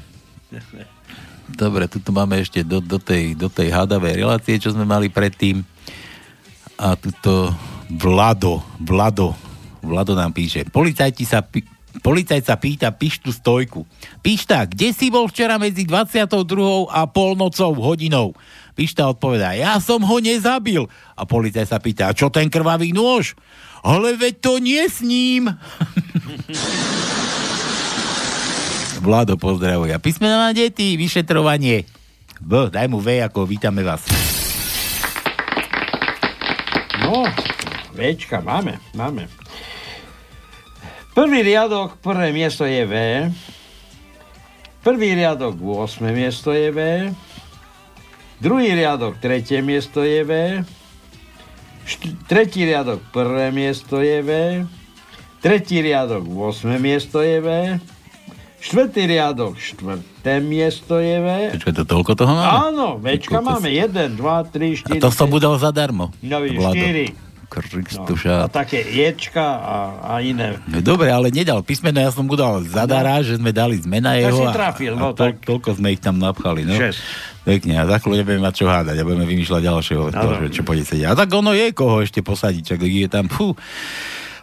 [1.46, 5.62] Dobre, tu máme ešte do, do, tej, do tej hádavej relácie, čo sme mali predtým.
[6.82, 7.54] A tuto
[7.86, 9.38] Vlado, Vlado,
[9.86, 10.66] Vlado nám píše.
[10.66, 11.70] Policajti sa, pi-
[12.02, 13.86] policajt sa pýta Pištu stojku.
[14.26, 16.90] Pišta, kde si bol včera medzi 22.
[16.90, 18.34] a polnocou hodinou?
[18.76, 20.84] Pišta odpovedá, ja som ho nezabil.
[21.16, 23.40] A policajt sa pýta, a čo ten krvavý nôž?
[23.80, 25.48] Ale veď to nie s ním.
[29.06, 29.96] Vlado pozdravuje.
[30.04, 31.88] Písmena na deti, vyšetrovanie.
[32.44, 34.04] V, daj mu V, ako vítame vás.
[37.00, 37.24] No,
[37.96, 39.32] Včka, máme, máme.
[41.16, 42.94] Prvý riadok, prvé miesto je V.
[44.84, 46.04] Prvý riadok, 8.
[46.12, 46.80] miesto je V.
[48.46, 50.32] Druhý riadok, tretie miesto je V.
[51.82, 54.30] Št- tretí riadok, prvé miesto je V.
[55.42, 56.78] Tretí riadok, 8.
[56.78, 57.48] miesto je V.
[58.62, 61.28] Štvrtý riadok, štvrté miesto je V.
[61.58, 62.50] Počkaj, to toľko toho máme?
[62.70, 66.14] Áno, Včka máme 1, 2, 3, 4, A to som mu dal zadarmo.
[66.22, 66.86] No, vidíš, Vlado.
[66.86, 67.25] 4.
[67.48, 68.46] Kristuša.
[68.46, 70.60] A také ječka a, a iné.
[70.68, 74.22] No dobre, ale nedal písmeno, ja som mu dal zadara, že sme dali zmena Tak
[74.22, 75.42] jeho si a, trafil, a no to, tak.
[75.46, 76.68] toľko sme ich tam napchali.
[76.68, 76.76] No.
[76.76, 77.00] Šesť.
[77.46, 80.62] Pekne, a za chvíľu nebudeme mať čo hádať a budeme vymýšľať ďalšieho, to, že čo
[80.66, 81.14] pôjde sedieť.
[81.14, 83.54] A tak ono je koho ešte posadiť, čak je tam, fú.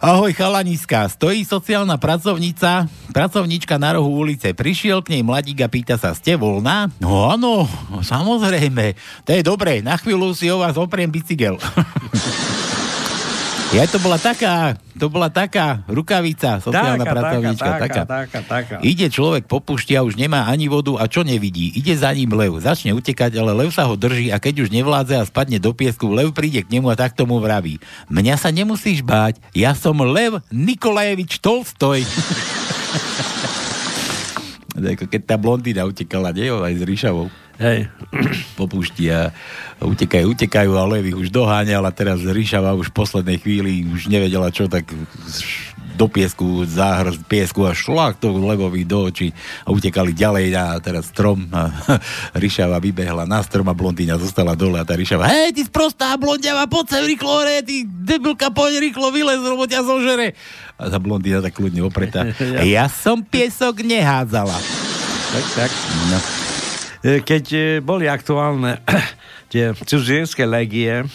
[0.03, 4.51] Ahoj chalaniska, stojí sociálna pracovnica, pracovníčka na rohu ulice.
[4.51, 6.91] Prišiel k nej mladík a pýta sa, ste voľná?
[6.99, 7.71] No áno,
[8.03, 8.99] samozrejme.
[9.23, 11.55] To je dobré, na chvíľu si o vás opriem bicykel.
[13.73, 17.65] Ja to bola taká, to bola taká rukavica, sociálna Taká, pracovníčka.
[17.73, 18.75] taká, taká, taká, taká.
[18.85, 21.73] Ide človek po pušti a už nemá ani vodu a čo nevidí?
[21.73, 22.53] Ide za ním lev.
[22.61, 26.05] Začne utekať, ale lev sa ho drží a keď už nevládze a spadne do piesku,
[26.13, 27.81] lev príde k nemu a takto mu vraví.
[28.13, 32.05] Mňa sa nemusíš báť, ja som Lev Nikolajevič Tolstoj.
[34.73, 36.49] Ako keď tá blondína utekala, nie?
[36.49, 37.29] Aj s Ríšavou.
[37.61, 37.93] Hej.
[38.57, 39.29] Po pušti a
[39.77, 44.09] utekajú, utekajú a Lev ich už doháňal a teraz Ríšava už v poslednej chvíli už
[44.09, 44.89] nevedela čo, tak
[45.93, 49.29] do piesku, záhrz piesku a šlak to levovi do očí
[49.63, 51.69] a utekali ďalej a teraz strom a
[52.41, 56.65] Ríšava vybehla na strom a blondína zostala dole a tá Ríšava, hej, ty sprostá blondiava,
[56.65, 60.33] poď sem rýchlo hore, ty debilka, poď rýchlo vylez, lebo ťa zožere.
[60.77, 62.27] A tá blondína tak kľudne opretá.
[62.65, 64.57] ja som piesok nehádzala.
[65.33, 65.71] Tak, tak.
[66.09, 66.17] No.
[67.03, 68.81] E, Keď e, boli aktuálne
[69.51, 71.05] tie cudzienské legie,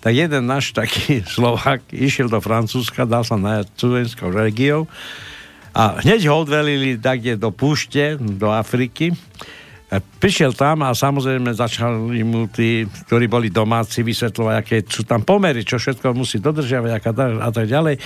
[0.00, 4.88] tak jeden náš taký Slovak išiel do Francúzska, dal sa na cudzienskou legiou
[5.70, 9.14] a hneď ho odvelili takde do púšte, do Afriky.
[9.90, 15.26] A prišiel tam a samozrejme začali mu tí, ktorí boli domáci, vysvetľovať, aké sú tam
[15.26, 16.90] pomery, čo všetko musí dodržiavať
[17.42, 17.98] a tak ďalej.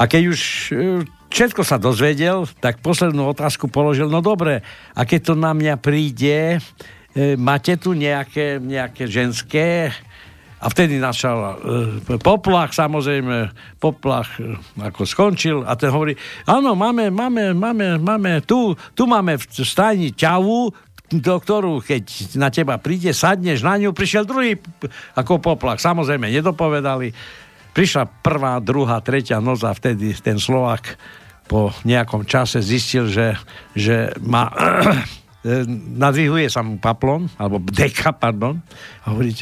[0.00, 4.64] A keď už e, všetko sa dozvedel, tak poslednú otázku položil, no dobre,
[4.96, 6.64] a keď to na mňa príde,
[7.12, 9.92] e, máte tu nejaké, nejaké ženské
[10.58, 16.18] a vtedy načal e, poplach, samozrejme, poplach e, ako skončil a ten hovorí,
[16.50, 20.74] áno, máme, máme, máme, máme, tu, tu máme v stajni ťavu,
[21.08, 22.04] do ktorú, keď
[22.36, 24.60] na teba príde, sadneš na ňu, prišiel druhý
[25.16, 25.80] ako poplach.
[25.80, 27.16] Samozrejme, nedopovedali.
[27.72, 31.00] Prišla prvá, druhá, tretia noc a vtedy ten Slovak
[31.48, 33.40] po nejakom čase zistil, že,
[33.72, 34.52] že má
[35.96, 38.60] nadvihuje sa mu paplon, alebo deka, pardon,
[39.04, 39.32] a hovorí,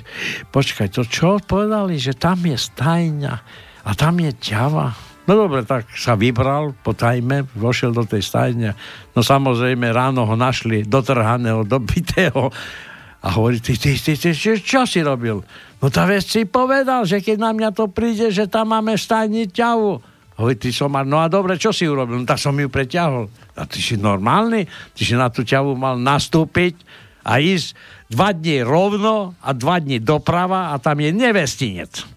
[0.54, 3.34] počkaj, to čo povedali, že tam je stajňa
[3.86, 4.94] a tam je ťava.
[5.26, 8.78] No dobre, tak sa vybral po tajme, vošiel do tej stajne.
[9.10, 12.54] No samozrejme, ráno ho našli dotrhaného, dobitého.
[13.26, 15.42] A hovorí, ty, ty, ty, ty čo, čo si robil?
[15.82, 19.50] No tá vec si povedal, že keď na mňa to príde, že tam máme stajni
[19.50, 19.98] ťavu.
[20.36, 22.20] Hovorí, ty som mal, no a dobre, čo si urobil?
[22.20, 23.32] No tak som ju preťahol.
[23.56, 24.68] A ty si normálny?
[24.92, 26.76] Ty si na tú ťavu mal nastúpiť
[27.24, 27.72] a ísť
[28.12, 32.16] dva dní rovno a dva dní doprava a tam je nevestinec.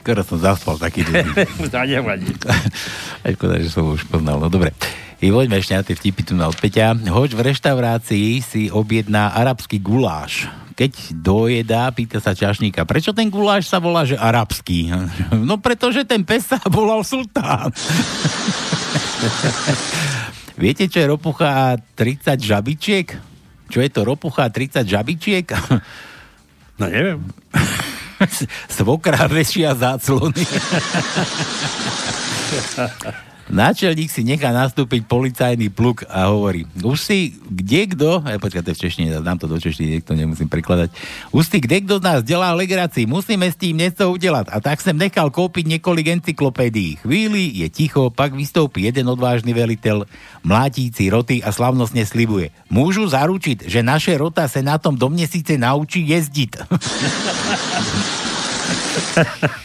[0.00, 1.44] Skoro som zaspal taký dlhý.
[1.72, 2.32] to nevadí.
[3.24, 4.40] Aj škoda, že som už poznal.
[4.40, 4.72] No dobre.
[5.20, 6.96] I poďme ešte na tie vtipy tu na odpäťa.
[7.12, 10.48] Hoď v reštaurácii si objedná arabský guláš.
[10.80, 14.88] Keď dojedá, pýta sa čašníka, prečo ten guláš sa volá, že arabský?
[15.50, 17.68] No pretože ten pes sa volal sultán.
[20.60, 23.12] Viete, čo je ropucha a 30 žabičiek?
[23.68, 25.46] Čo je to ropucha a 30 žabičiek?
[26.80, 27.20] No neviem.
[28.72, 30.48] Svokra väčšia záclony.
[33.50, 38.70] Náčelník si nechá nastúpiť policajný pluk a hovorí, už si kde kto, aj počkaj, to
[38.70, 40.94] je v češtine, dám to do češtiny, to nemusím prekladať,
[41.34, 44.54] už si kde kto z nás delá legraci, musíme s tým niečo udelať.
[44.54, 47.02] A tak som nechal kúpiť niekoľko encyklopédií.
[47.02, 50.06] Chvíli je ticho, pak vystoupí jeden odvážny veliteľ,
[50.46, 52.54] mlátíci roty a slavnostne slibuje.
[52.70, 56.50] Môžu zaručiť, že naše rota sa na tom do měsíce naučí jezdiť.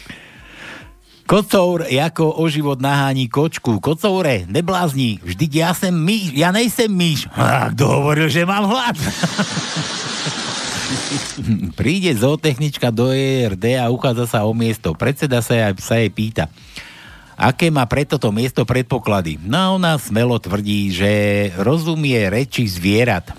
[1.25, 3.81] Kocour jako o život nahání kočku.
[3.81, 7.25] Kocoure, neblázni, vždyť ja sem myš, ja nejsem myš.
[7.33, 8.93] A kto hovoril, že mám hlad?
[11.81, 14.93] Príde zootechnička do ERD a uchádza sa o miesto.
[14.93, 16.45] Predseda sa, sa jej pýta,
[17.33, 19.41] aké má pre toto miesto predpoklady.
[19.41, 21.11] No ona smelo tvrdí, že
[21.57, 23.33] rozumie reči zvierat.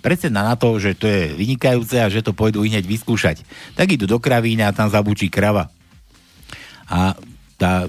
[0.00, 3.44] Predseda na to, že to je vynikajúce a že to pôjdu hneď vyskúšať.
[3.76, 5.68] Tak idú do kravína a tam zabučí krava.
[6.88, 7.16] A
[7.56, 7.88] tá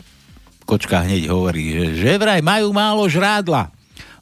[0.65, 3.69] kočka hneď hovorí, že, že vraj majú málo žrádla.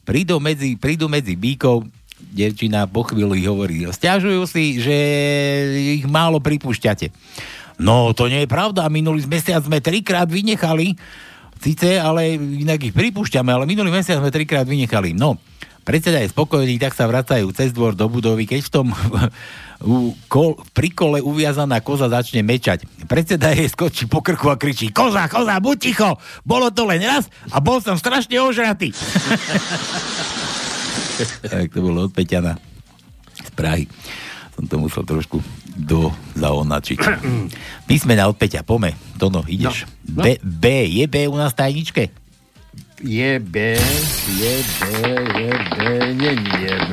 [0.04, 1.88] Prídu medzi, prídu medzi bíkov,
[2.34, 4.96] devčina po chvíli hovorí, stiažujú si, že
[6.02, 7.08] ich málo pripúšťate.
[7.80, 10.94] No, to nie je pravda, minulý mesiac sme trikrát vynechali,
[11.58, 15.16] síce, ale inak ich pripúšťame, ale minulý mesiac sme trikrát vynechali.
[15.16, 15.40] No,
[15.82, 18.86] predseda je spokojný, tak sa vracajú cez dvor do budovy, keď v tom
[19.82, 22.86] u, kol, pri kole uviazaná koza začne mečať.
[23.10, 26.10] Predseda jej skočí po krku a kričí Koza, koza, buď ticho!
[26.46, 28.94] Bolo to len raz a bol som strašne ožratý.
[31.50, 32.58] tak to bolo od Peťana
[33.38, 33.84] z Prahy.
[34.54, 35.42] Som to musel trošku
[35.74, 36.98] do zaonačiť.
[37.90, 38.94] Písmena od Peťa, pome.
[39.18, 39.90] Tono, ideš.
[40.06, 40.22] No, no.
[40.22, 42.23] B, B, je B u nás tajničke?
[43.02, 43.74] Je B,
[44.30, 44.82] je B,
[45.34, 45.78] je B,
[46.14, 46.92] nie, nie je B.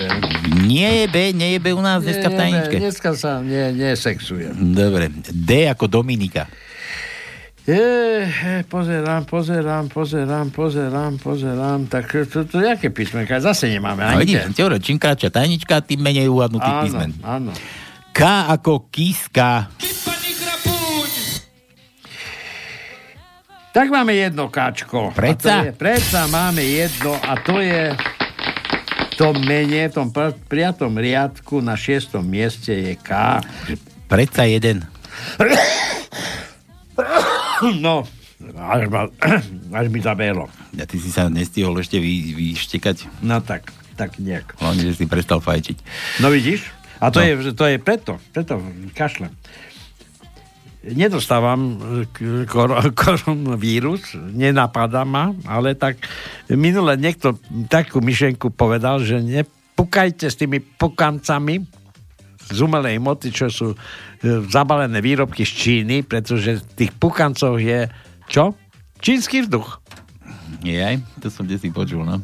[0.65, 2.75] Nie je B, nie je B u nás dneska v tajničke.
[2.75, 4.53] Nie, dneska sa nie, nesexujem.
[4.73, 6.49] Dobre, D ako Dominika.
[7.61, 8.25] Je,
[8.65, 11.79] pozerám, pozerám, pozerám, pozerám, pozerám.
[11.85, 13.37] Tak to, to, to jaké písmenka?
[13.37, 14.53] Zase nemáme No ani vidíš, ten.
[14.57, 17.13] teore, čím kratšia tajnička, tým menej uhadnutých písmen.
[17.21, 17.53] áno.
[18.11, 19.69] K ako kiska.
[23.71, 25.15] Tak máme jedno káčko.
[25.15, 25.63] Predsa?
[25.63, 27.95] To je, predsa máme jedno a to je
[29.01, 33.39] v tom mene, v tom pr- priatom riadku na šiestom mieste je K.
[34.05, 34.83] Predsa jeden.
[37.79, 38.03] No,
[38.57, 39.07] až, ma,
[39.79, 40.51] až mi zabelo.
[40.73, 43.21] A ty si sa nestihol ešte vy, vyštekať?
[43.21, 44.57] No tak, tak nejak.
[44.57, 45.77] Hlavne, že si prestal fajčiť.
[46.19, 46.67] No vidíš?
[46.97, 47.25] A to, No.
[47.25, 48.59] je, to je preto, preto
[48.91, 49.31] kašlem.
[50.81, 51.75] Nedostávam e,
[52.09, 56.01] k- kor- koronavírus, nenapadá ma, ale tak
[56.49, 57.37] minule niekto
[57.69, 61.61] takú myšlenku povedal, že nepukajte s tými pukancami
[62.51, 63.77] z umelej moty, čo sú e,
[64.49, 67.85] zabalené výrobky z Číny, pretože tých pukancov je
[68.25, 68.57] čo?
[68.97, 69.81] Čínsky vzduch.
[70.65, 70.97] Nie?
[71.21, 72.21] To som kde si počul, no.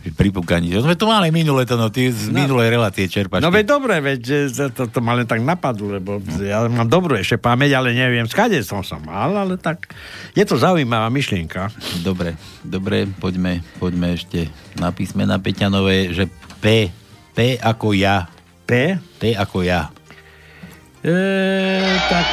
[0.00, 0.72] Pri pukaní.
[0.72, 2.40] To sme tu mali minule to, no, ty z No.
[2.40, 3.38] minulej relácie čerpaš.
[3.38, 7.36] No veď dobre, veď to, to ma len tak napadlo, lebo ja mám dobrú ešte
[7.36, 9.92] pamäť, ale neviem, skade som sa mal, ale tak
[10.32, 11.68] je to zaujímavá myšlienka.
[12.00, 16.88] Dobre, dobre, poďme, poďme ešte na písmena Peťanové, že P,
[17.30, 18.24] P ako ja.
[18.64, 18.96] P?
[19.20, 19.92] P ako ja.
[21.00, 21.12] E,
[22.06, 22.26] tak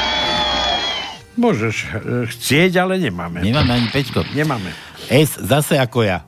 [1.35, 1.87] môžeš e,
[2.27, 3.39] chcieť, ale nemáme.
[3.39, 4.23] Nemáme ani Pečko.
[4.31, 4.71] Nemáme.
[5.07, 6.23] S zase ako ja.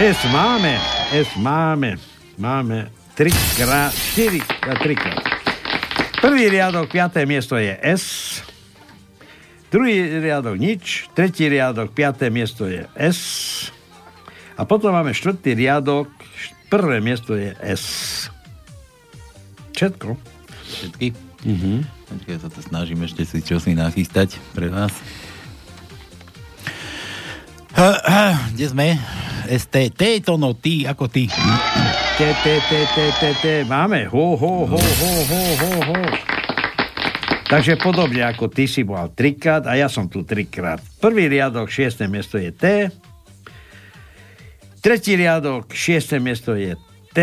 [0.00, 0.80] S máme,
[1.12, 2.00] S máme,
[2.40, 5.20] máme trikrát, štyri, a trikrát.
[6.16, 8.40] Prvý riadok, piaté miesto je S,
[9.68, 13.20] druhý riadok nič, tretí riadok, piaté miesto je S
[14.56, 16.08] a potom máme štvrtý riadok,
[16.72, 17.84] prvé miesto je S.
[19.76, 20.16] Všetko.
[20.72, 21.06] Všetky?
[21.44, 21.84] Mhm.
[22.12, 24.92] Počkaj, sa to snažím ešte si čosi nachystať pre vás.
[28.52, 29.00] Kde sme?
[29.52, 31.28] ST, T to no, ty, ako ty.
[31.28, 34.08] T, T, T, T, T, T, máme.
[34.08, 36.00] Ho, ho, ho, ho, ho, ho, ho.
[37.52, 40.80] Takže podobne ako ty si bol trikrát a ja som tu trikrát.
[41.04, 42.88] Prvý riadok, šiesté miesto je T.
[44.80, 46.72] Tretí riadok, šiesté miesto je
[47.12, 47.20] T.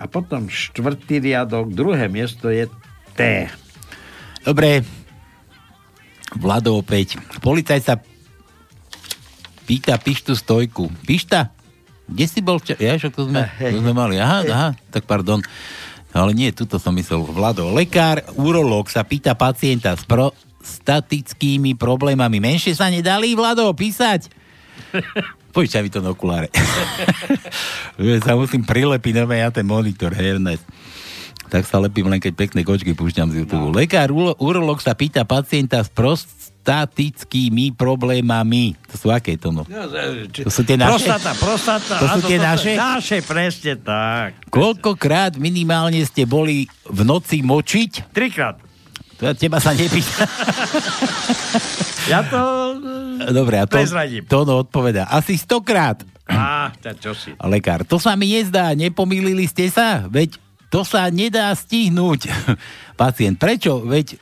[0.00, 2.64] A potom štvrtý riadok, druhé miesto je
[3.12, 3.44] T.
[4.40, 4.80] Dobre.
[6.40, 7.20] Vlado opäť.
[7.44, 8.00] Policaj sa
[9.70, 10.90] pýta Pištu stojku.
[11.06, 11.54] Pišta,
[12.10, 12.82] kde si bol včera?
[12.82, 14.18] Ja, však to sme, to sme mali.
[14.18, 15.38] Aha, aha, tak pardon.
[16.10, 17.22] Ale nie, tuto som myslel.
[17.22, 22.42] Vlado, lekár, urológ sa pýta pacienta s prostatickými problémami.
[22.42, 24.26] Menšie sa nedali, Vlado, písať?
[25.54, 26.50] Požičaj mi to na okuláre.
[28.26, 30.62] Sa musím prilepiť na ja ten monitor, Ernest.
[31.50, 33.74] Tak sa lepím len keď pekné kočky púšťam z YouTube.
[33.74, 33.74] No.
[33.74, 35.90] Lekár, urológ sa pýta pacienta s
[36.60, 38.76] prostatickými problémami.
[38.92, 39.64] To sú aké to no?
[39.64, 41.08] To sú tie naše?
[41.08, 41.94] Prostata, prostata.
[41.98, 42.76] To sú tie naše?
[42.76, 44.36] Naše, presne tak.
[44.52, 48.12] Koľkokrát minimálne ste boli v noci močiť?
[48.12, 48.60] Trikrát.
[49.18, 50.24] To ja teba sa nepýta.
[52.08, 52.40] Ja to...
[53.40, 54.24] Dobre, a to, Prezradím.
[54.24, 55.08] to no odpoveda.
[55.12, 56.00] Asi stokrát.
[56.30, 57.36] Á, čo si.
[57.36, 60.08] Lekár, to sa mi nezdá, nepomýlili ste sa?
[60.08, 60.40] Veď
[60.72, 62.30] to sa nedá stihnúť.
[63.00, 63.84] Pacient, prečo?
[63.84, 64.16] Veď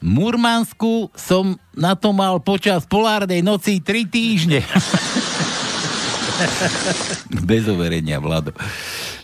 [0.00, 4.60] Murmansku som na to mal počas polárnej noci 3 týždne.
[7.44, 8.56] Bez overenia, Vlado.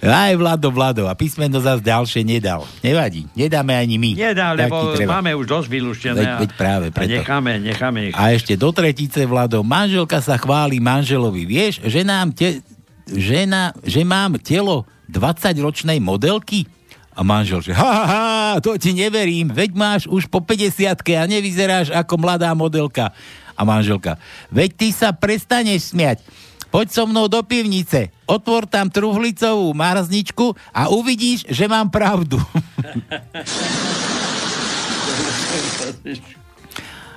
[0.04, 1.08] Aj Vlado, Vlado.
[1.08, 2.68] A písmeno zase ďalšie nedal.
[2.84, 3.24] Nevadí.
[3.32, 4.12] Nedáme ani my.
[4.12, 5.18] Nedá, lebo treba.
[5.18, 6.20] máme už dosť vylúštené.
[6.20, 7.16] Veď, a- veď práve a preto.
[7.16, 8.14] necháme, necháme ich.
[8.14, 11.48] A ešte do tretice, Vlado, manželka sa chváli manželovi.
[11.48, 12.60] Vieš, že, nám te,
[13.08, 16.68] žena, že mám telo 20-ročnej modelky?
[17.16, 21.24] A manžel, že ha, ha, ha, to ti neverím, veď máš už po 50 a
[21.24, 23.08] nevyzeráš ako mladá modelka.
[23.56, 24.20] A manželka,
[24.52, 26.20] veď ty sa prestaneš smiať.
[26.68, 32.36] Poď so mnou do pivnice, otvor tam truhlicovú marzničku a uvidíš, že mám pravdu.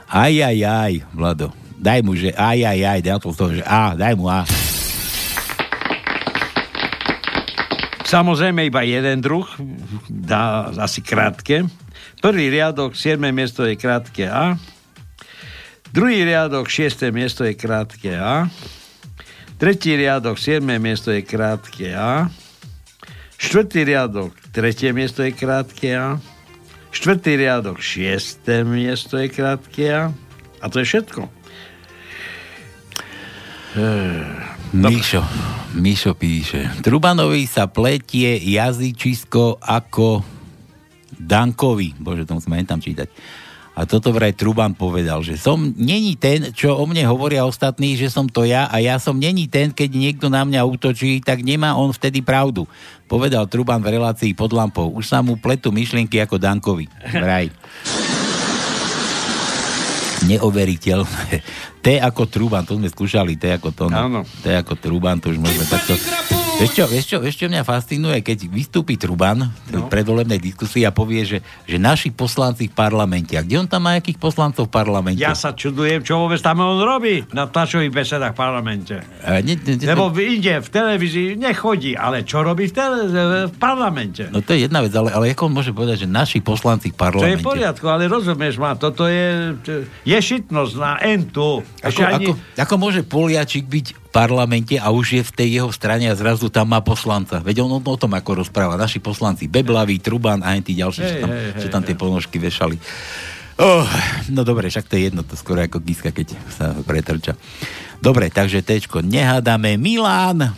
[0.09, 1.53] Aj, aj, aj, Vlado.
[1.77, 4.41] Daj mu, že aj, aj, aj, daj to že A, daj mu A.
[8.09, 9.45] Samozrejme iba jeden druh,
[10.09, 11.69] dá asi krátke.
[12.17, 13.21] Prvý riadok, 7.
[13.29, 14.57] miesto je krátke A.
[15.93, 17.13] Druhý riadok, 6.
[17.13, 18.49] miesto je krátke A.
[19.61, 20.65] Tretí riadok, 7.
[20.81, 22.33] miesto je krátke A.
[23.37, 26.17] Štvrtý riadok, tretie miesto je krátke A.
[26.89, 28.41] Štvrtý riadok, 6.
[28.65, 30.09] miesto je krátke A.
[30.57, 31.29] A to je všetko.
[34.69, 35.25] Mišo,
[35.81, 36.69] Mišo píše.
[36.85, 40.21] Trubanovi sa pletie jazyčisko ako
[41.17, 41.97] Dankovi.
[41.97, 43.09] Bože, to musím aj tam čítať.
[43.79, 48.11] A toto vraj Truban povedal, že som není ten, čo o mne hovoria ostatní, že
[48.11, 51.73] som to ja a ja som není ten, keď niekto na mňa útočí, tak nemá
[51.79, 52.67] on vtedy pravdu.
[53.07, 54.91] Povedal Truban v relácii pod lampou.
[54.93, 56.91] Už sa mu pletu myšlienky ako Dankovi.
[57.09, 57.49] Vraj.
[60.29, 61.41] Neoveriteľné.
[61.79, 63.85] T ako Truban, to sme skúšali, T ako to.
[63.87, 64.27] Áno.
[64.43, 65.95] T ako Truban, to už môžeme takto...
[66.59, 69.87] Vieš čo, vieš čo, vieš čo mňa fascinuje, keď vystúpi Truban v No.
[69.87, 73.39] predvolebnej diskusii a povie, že, že naši poslanci v parlamente.
[73.39, 75.23] A kde on tam má akých poslancov v parlamente?
[75.23, 78.99] Ja sa čudujem, čo vôbec tam on robí na tlačových besedách v parlamente.
[79.23, 82.97] A ne, ne, ne, Lebo v inde, v televízii nechodí, ale čo robí v, tele,
[83.47, 84.27] v parlamente?
[84.27, 86.99] No to je jedna vec, ale, ale ako on môže povedať, že naši poslanci v
[86.99, 87.39] To je parlamente...
[87.39, 89.55] v poriadku, ale rozumieš ma, toto je,
[90.03, 91.63] je šitnosť na entu.
[91.79, 96.11] Ako, ako, ako môže Poliačik byť v parlamente a už je v tej jeho strane
[96.11, 97.39] a zrazu tam má poslanca?
[97.39, 98.75] Veď on o, tom ako rozpráva.
[98.75, 101.95] Naši poslanci Beblavý, Truban a aj tí ďalší, Hej, čo tam, hej, čo tam tie
[101.95, 102.75] ponožky vešali.
[103.59, 103.83] Oh,
[104.31, 107.35] no dobre, však to je jedno, to skoro ako Giska, keď sa pretrča.
[107.99, 109.75] Dobre, takže Tečko, nehádame.
[109.75, 110.55] Milán,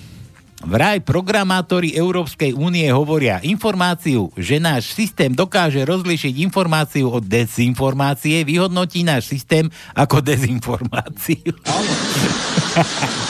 [0.61, 9.01] Vraj programátori Európskej únie hovoria informáciu, že náš systém dokáže rozlišiť informáciu od dezinformácie, vyhodnotí
[9.01, 9.65] náš systém
[9.97, 11.53] ako dezinformáciu.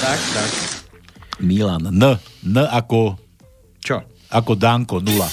[0.01, 0.51] Tak, tak.
[1.41, 2.21] Milan, N.
[2.45, 3.17] N ako...
[3.81, 4.05] Čo?
[4.29, 5.25] Ako Danko, nula.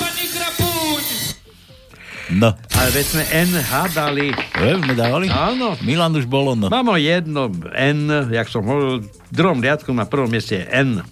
[2.33, 2.43] N.
[2.49, 4.33] Ale veď sme N hádali.
[4.33, 5.29] E, sme dávali?
[5.29, 5.77] Áno.
[5.85, 6.73] Milan už bolo N.
[6.73, 11.05] Mám jedno N, jak som hovoril, v druhom riadku na prvom mieste N.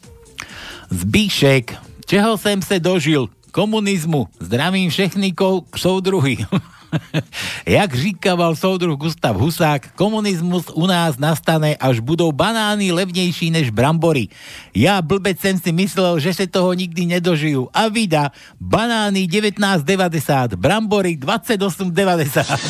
[0.90, 1.74] Zbíšek,
[2.06, 3.28] čeho jsem se dožil?
[3.50, 4.26] Komunizmu.
[4.40, 6.36] Zdravím všechnikov k soudruhy.
[7.66, 14.28] Jak říkával soudruh Gustav Husák, komunismus u nás nastane, až budou banány levnější než brambory.
[14.74, 17.68] Já blbec jsem si myslel, že se toho nikdy nedožiju.
[17.74, 18.30] A vida,
[18.60, 22.60] banány 19,90, brambory 28,90.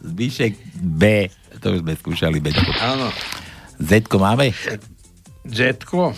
[0.16, 1.28] Zbíšek B,
[1.60, 2.52] to už sme skúšali B.
[2.80, 3.12] Áno.
[3.76, 4.56] Z máme?
[5.50, 6.14] Zetko?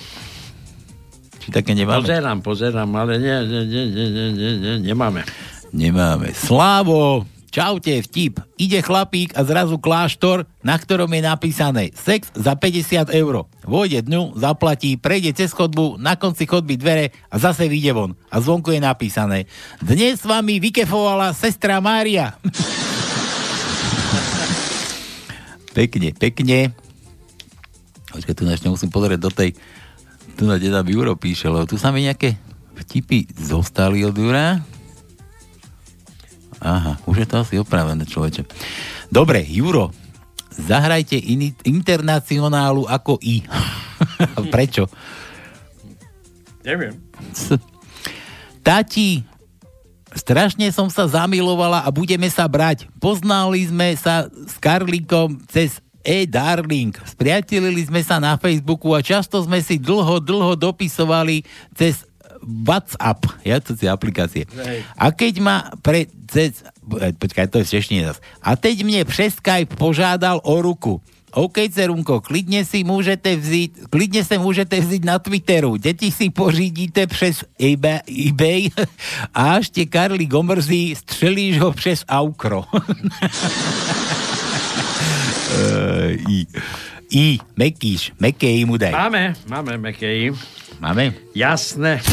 [1.38, 2.04] Či také nemáme?
[2.04, 5.24] Pozerám, pozerám, ale nie, nie, nie, nie, nie, nie, nie nemáme.
[5.72, 6.32] Nemáme.
[6.32, 8.40] Slávo, čaute, vtip.
[8.56, 13.44] Ide chlapík a zrazu kláštor, na ktorom je napísané sex za 50 eur.
[13.64, 18.16] Vojde dnu, zaplatí, prejde cez chodbu, na konci chodby dvere a zase vyjde von.
[18.32, 19.44] A zvonku je napísané
[19.80, 22.32] Dnes s vami vykefovala sestra Mária.
[25.76, 26.87] pekne, pekne.
[28.08, 29.52] Počkaj, tu ešte musím pozrieť do tej...
[30.38, 32.38] Tu na deda Juro píše, lebo tu sa mi nejaké
[32.78, 34.62] vtipy zostali od Jura.
[36.58, 38.46] Aha, už je to asi opravené, človeče.
[39.10, 39.90] Dobre, Juro,
[40.54, 43.46] zahrajte in- internacionálu ako I.
[44.54, 44.90] Prečo?
[46.66, 46.98] Neviem.
[48.66, 49.22] Tati,
[50.12, 52.90] strašne som sa zamilovala a budeme sa brať.
[52.98, 56.94] Poznali sme sa s Karlíkom cez e-darling.
[57.04, 61.42] Spriatelili sme sa na Facebooku a často sme si dlho, dlho dopisovali
[61.74, 62.08] cez
[62.42, 64.46] WhatsApp, ja to si aplikácie.
[64.46, 64.86] Hej.
[64.94, 66.06] A keď ma pre...
[66.28, 66.60] Cez,
[67.00, 68.20] eh, počkaj, to je češtine zas.
[68.44, 71.00] A teď mne přes Skype požádal o ruku.
[71.36, 75.76] OK, cerunko, klidne si môžete vzít, klidne sa môžete vzít na Twitteru.
[75.76, 78.72] Deti si pořídíte přes eBay, eBay
[79.36, 82.64] a až te Karli gomrzí, střelíš ho přes Aukro.
[85.48, 86.46] uh, I.
[87.08, 88.92] I, Mekíš, Mekej mu daj.
[88.92, 90.36] Máme, máme Mekej.
[90.76, 91.16] Máme?
[91.32, 92.04] Jasné.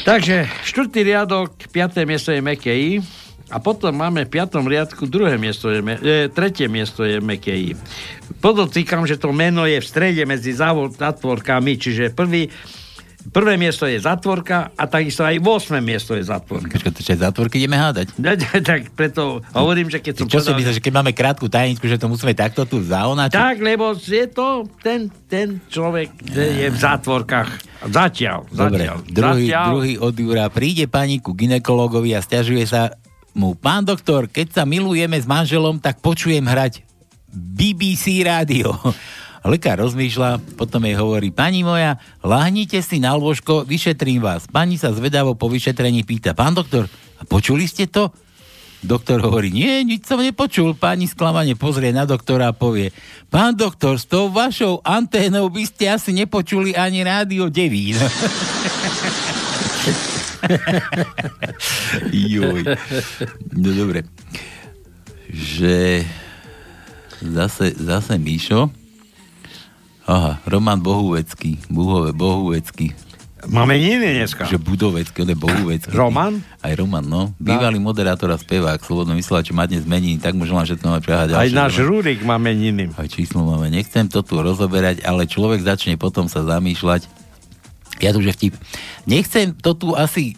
[0.00, 3.04] Takže štvrtý riadok, piaté miesto je Mekej.
[3.50, 7.74] A potom máme v piatom riadku druhé miesto, je, e, tretie miesto je Mekej.
[8.38, 12.46] Podotýkam, že to meno je v strede medzi závod zatvorkami, čiže prvý,
[13.28, 15.78] prvé miesto je zatvorka a takisto aj 8.
[15.84, 16.80] miesto je zatvorka.
[16.80, 18.16] Počkaj, to zátvorky ideme hádať?
[18.70, 22.00] tak preto hovorím, že keď som Čo si myslíš, že keď máme krátku tajničku, že
[22.00, 23.36] to musíme takto tu zaonačiť?
[23.36, 27.50] Tak, lebo je to ten, ten človek, že je v zátvorkách.
[27.80, 28.98] Zatiaľ, Dobre, zatiaľ.
[29.08, 29.66] druhý, zatiaľ.
[29.72, 30.46] druhý od Jura.
[30.52, 32.92] Príde pani ku ginekologovi a stiažuje sa
[33.32, 36.84] mu, pán doktor, keď sa milujeme s manželom, tak počujem hrať
[37.30, 38.74] BBC rádio.
[39.40, 44.44] Lekár rozmýšľa, potom jej hovorí, pani moja, láhnite si na lôžko, vyšetrím vás.
[44.44, 46.84] Pani sa zvedavo po vyšetrení pýta, pán doktor,
[47.16, 48.12] a počuli ste to?
[48.80, 50.72] Doktor hovorí, nie, nič som nepočul.
[50.72, 52.96] Pani sklamane pozrie na doktora a povie,
[53.28, 58.00] pán doktor, s tou vašou anténou by ste asi nepočuli ani rádio Devín.
[62.12, 62.64] Joj.
[63.52, 64.08] No dobre.
[65.28, 66.08] Že
[67.20, 68.79] zase, zase Míšo.
[70.10, 71.70] Aha, Roman Bohuvecký.
[71.70, 72.90] Buhové Bohuvecký.
[73.46, 74.44] Máme iný dneska.
[74.50, 75.94] Že Budovecký, on je Bohuvecký.
[75.94, 76.42] Roman?
[76.60, 77.30] Aj Roman, no.
[77.38, 81.26] Bývalý moderátor a spevák, slobodno vysielač, má dnes zmení, tak môžem vám všetko máme prehať.
[81.38, 82.90] Aj náš Rúrik má meniny.
[82.98, 83.70] Aj číslo máme.
[83.70, 87.06] Nechcem to tu rozoberať, ale človek začne potom sa zamýšľať.
[88.02, 88.58] Ja tu že vtip.
[89.06, 90.34] Nechcem to tu asi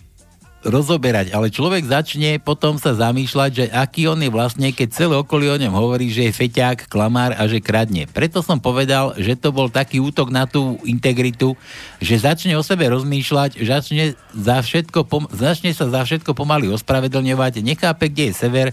[0.63, 5.51] rozoberať, ale človek začne potom sa zamýšľať, že aký on je vlastne, keď celé okolie
[5.51, 8.07] o ňom hovorí, že je feťák, klamár a že kradne.
[8.07, 11.59] Preto som povedal, že to bol taký útok na tú integritu,
[11.99, 17.63] že začne o sebe rozmýšľať, začne, za všetko, pom- začne sa za všetko pomaly ospravedlňovať,
[17.63, 18.69] nechápe, kde je sever,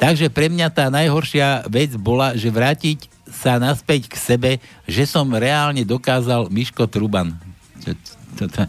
[0.00, 4.50] takže pre mňa tá najhoršia vec bola, že vrátiť sa naspäť k sebe,
[4.84, 7.36] že som reálne dokázal Miško Truban.
[7.82, 7.92] Čo,
[8.38, 8.62] to, to,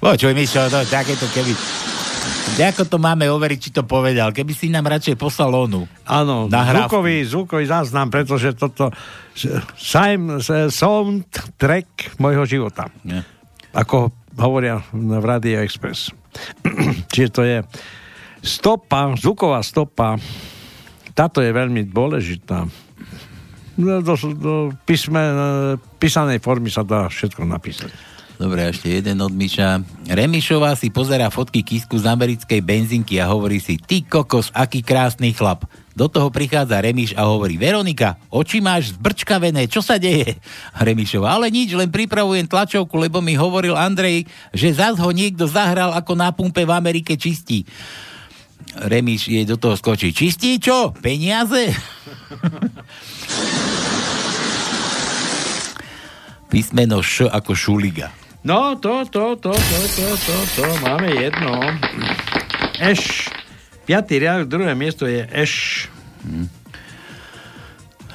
[0.00, 1.52] Počuj, Mišo, to, takéto keby...
[2.60, 4.32] Ako to máme overiť, či to povedal?
[4.32, 5.84] Keby si nám radšej poslal onu.
[6.08, 8.88] Áno, zvukový, zvukový záznam, pretože toto
[9.76, 12.88] sam, soundtrack mojho života.
[13.04, 13.24] Nie.
[13.76, 16.12] Ako hovoria v Radio Express.
[17.12, 17.58] Čiže to je
[18.40, 20.16] stopa, zvuková stopa.
[21.12, 22.64] Táto je veľmi dôležitá.
[23.80, 25.20] No, Do, do, do písme,
[26.00, 27.92] písanej formy sa dá všetko napísať.
[28.40, 29.84] Dobre, ešte jeden od Miša.
[30.08, 35.36] Remišová si pozera fotky kisku z americkej benzinky a hovorí si, ty kokos, aký krásny
[35.36, 35.68] chlap.
[35.92, 40.40] Do toho prichádza Remiš a hovorí, Veronika, oči máš zbrčkavené, čo sa deje?
[40.72, 44.24] Remišová, ale nič, len pripravujem tlačovku, lebo mi hovoril Andrej,
[44.56, 47.68] že zás ho niekto zahral, ako na pumpe v Amerike čistí.
[48.72, 50.16] Remiš jej do toho skočí.
[50.16, 50.96] Čistí čo?
[50.96, 51.76] Peniaze?
[56.48, 58.19] Písmeno Š ako Šuliga.
[58.40, 61.60] No, to, to, to, to, to, to, to, máme jedno.
[62.80, 63.28] Eš.
[63.84, 65.84] Piatý riadok, druhé miesto je Eš.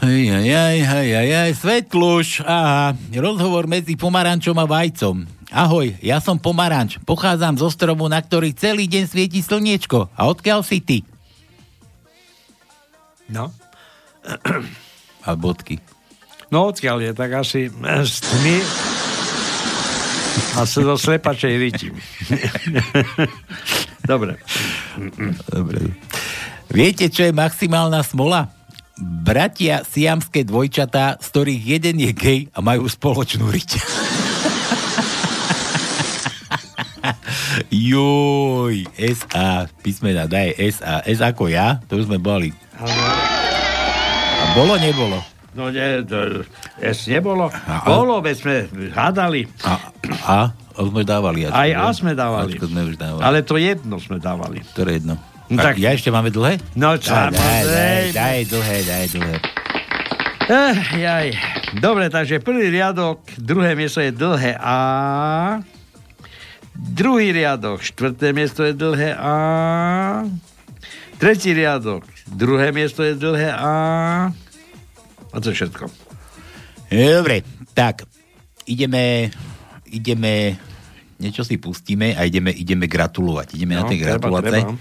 [0.02, 5.30] Hej, hej, hej, hej, hej, hej, Svetluš, aha, rozhovor medzi pomarančom a vajcom.
[5.54, 10.10] Ahoj, ja som pomaranč, pochádzam zo stromu, na ktorý celý deň svieti slniečko.
[10.18, 10.98] A odkiaľ si ty?
[13.30, 13.54] No.
[15.26, 15.78] A bodky.
[16.50, 18.58] No odkiaľ je, tak asi z tmy
[20.56, 21.88] a sa do slepačej riti.
[24.10, 24.40] Dobre.
[25.50, 25.80] Dobre.
[26.72, 28.52] Viete, čo je maximálna smola?
[28.96, 33.76] Bratia siamské dvojčatá, z ktorých jeden je gay a majú spoločnú riť.
[37.92, 41.04] Joj, SA, písmena, daj SA.
[41.04, 42.56] S ako ja, to už sme boli.
[42.80, 45.35] A bolo, nebolo?
[45.56, 46.44] No nie, to,
[46.84, 47.48] es nebolo.
[47.48, 48.56] A, Bolo, veď sme
[48.92, 49.48] hádali.
[49.64, 49.74] A,
[50.28, 51.48] a, a sme dávali.
[51.48, 52.60] Aj A sme dávali.
[52.60, 53.24] Sme už dávali.
[53.24, 54.60] Ale to jedno sme dávali.
[54.76, 55.16] Ktoré jedno?
[55.48, 56.60] No tak, ja ešte máme dlhé?
[56.76, 59.36] No Daj, daj, daj, daj dlhé, daj dlhé.
[60.46, 61.28] Eh, jaj.
[61.80, 64.78] Dobre, takže prvý riadok, druhé miesto je dlhé A.
[66.76, 69.34] Druhý riadok, štvrté miesto je dlhé A.
[71.18, 73.74] Tretí riadok, druhé miesto je dlhé A.
[75.36, 75.84] A to je všetko.
[76.88, 78.08] Dobre, tak,
[78.64, 79.28] ideme,
[79.86, 80.56] ideme,
[81.18, 83.54] niečo si pustíme a ideme, ideme gratulovať.
[83.54, 84.48] Ideme na No, tie treba, gratulace.
[84.48, 84.74] treba.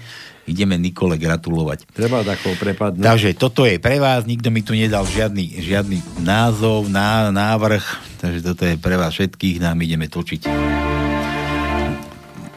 [0.45, 1.89] Ideme Nikole gratulovať.
[1.89, 3.01] Treba takou prepadnúť.
[3.01, 7.81] Takže toto je pre vás, nikto mi tu nedal žiadny, žiadny názov, ná, návrh,
[8.21, 10.45] takže toto je pre vás všetkých, nám ideme točiť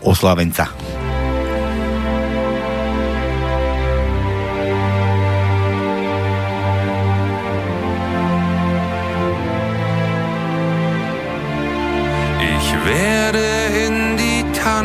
[0.05, 0.68] oslavenca.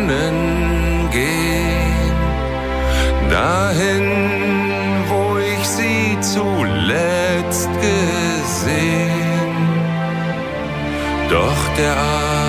[0.03, 2.11] Tannen gehen,
[3.29, 4.09] dahin,
[5.07, 9.55] wo ich sie zuletzt gesehen.
[11.29, 11.95] Doch der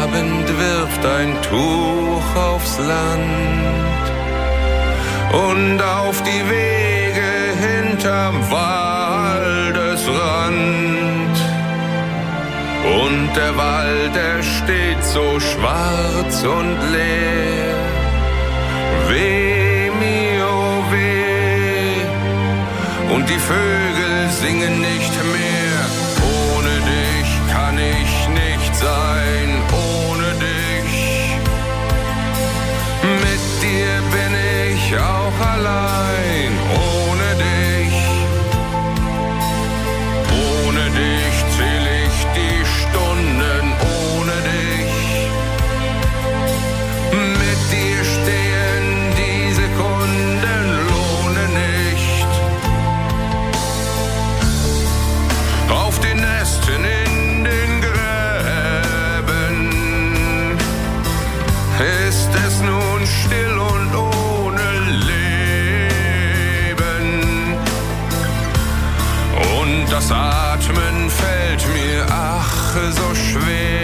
[0.02, 4.04] Abend wirft ein Tuch aufs Land
[5.32, 7.32] und auf die Wege
[7.66, 8.83] hinterm Waldesrand.
[13.02, 17.74] Und der Wald, er steht so schwarz und leer.
[19.08, 22.02] Weh mir, oh weh.
[23.12, 25.80] Und die Vögel singen nicht mehr.
[26.38, 29.48] Ohne dich kann ich nicht sein.
[29.72, 30.94] Ohne dich.
[33.24, 34.32] Mit dir bin
[34.72, 36.03] ich auch allein.
[72.74, 73.83] Sache so schwer.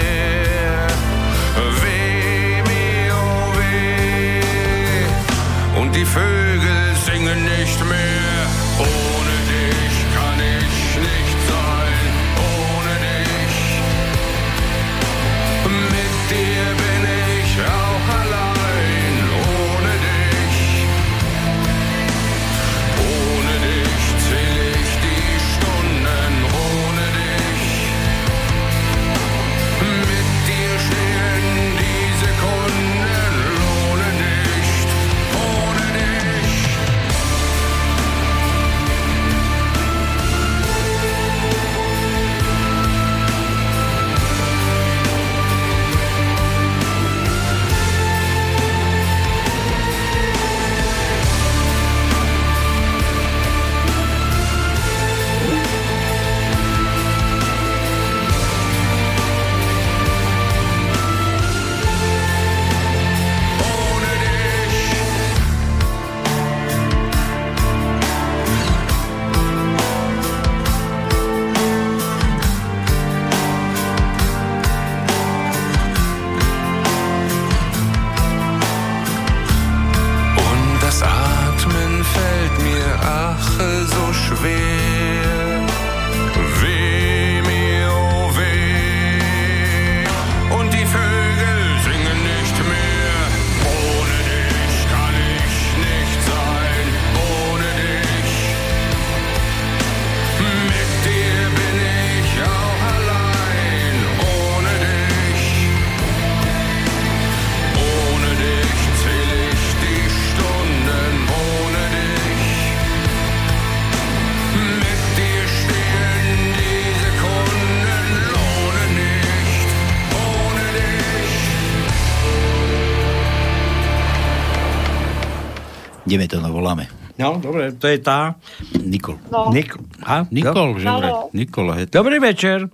[127.21, 128.35] No, dobre, to je tá.
[128.81, 129.21] Nikol.
[129.29, 129.53] No.
[129.53, 130.25] Nik- ha?
[130.33, 131.13] Nikol, že vraj.
[131.37, 131.87] Nikola, hej.
[131.93, 132.65] Dobrý večer.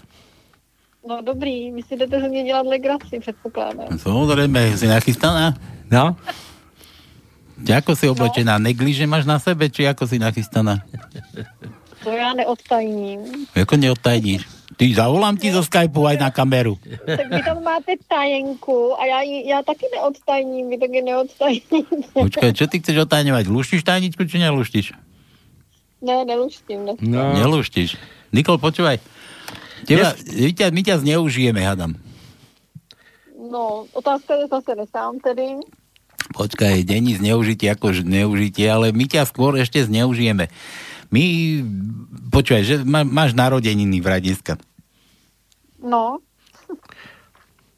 [1.08, 3.98] No dobrý, vy si jdete ze mě dělat legraci, předpokládám.
[3.98, 5.54] Samozrejme, si nachystaná?
[5.90, 6.16] No.
[7.66, 8.58] Ako si oblečená?
[8.58, 10.82] Negliže máš na sebe, či ako si nachystaná?
[12.04, 13.20] To já neodtajním.
[13.56, 14.46] Ako neodtajníš?
[14.76, 16.76] Ty zavolám ti zo Skypeu aj na kameru.
[17.08, 22.12] Tak vy tam máte tajenku a já, ji- já taky neodtajním, vy taky neodtajníte.
[22.12, 23.44] Počkaj, čo ty chceš otajňovať?
[23.48, 24.86] Luštíš tajničku, či neluštíš?
[26.04, 26.80] Ne, neluštím.
[26.84, 26.94] Ne.
[27.00, 27.32] No.
[27.40, 27.96] Neluštíš.
[28.36, 29.00] Nikol, počúvaj.
[29.88, 31.96] Teba, my, ťa, my ťa zneužijeme, hadam.
[33.32, 35.56] No, otázka je zase nesám tedy.
[36.36, 40.50] Počkaj, není zneužitie ako zneužitie, ale my ťa skôr ešte zneužijeme.
[41.08, 41.24] My,
[42.28, 44.58] počúvaj, že má, máš narodeniny vraj dneska.
[45.78, 46.18] No,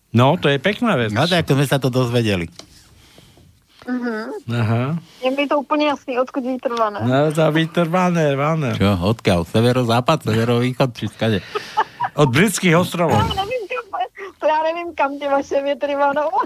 [0.09, 1.13] No, to je pekná vec.
[1.13, 2.49] No tak, sme sa to dozvedeli.
[3.85, 4.49] mhm.
[4.57, 4.97] Aha.
[5.25, 7.01] je mi to úplně jasný, odkud vítr vane.
[7.05, 8.73] No, to vytrvané, vané.
[8.77, 9.45] Čo, odkiaľ?
[9.45, 11.39] Severozápad, severovýchod, či skade?
[12.17, 13.21] Od britských ostrovov.
[13.21, 13.45] Já
[14.49, 16.31] já nevím, kam ty vaše větry vanou.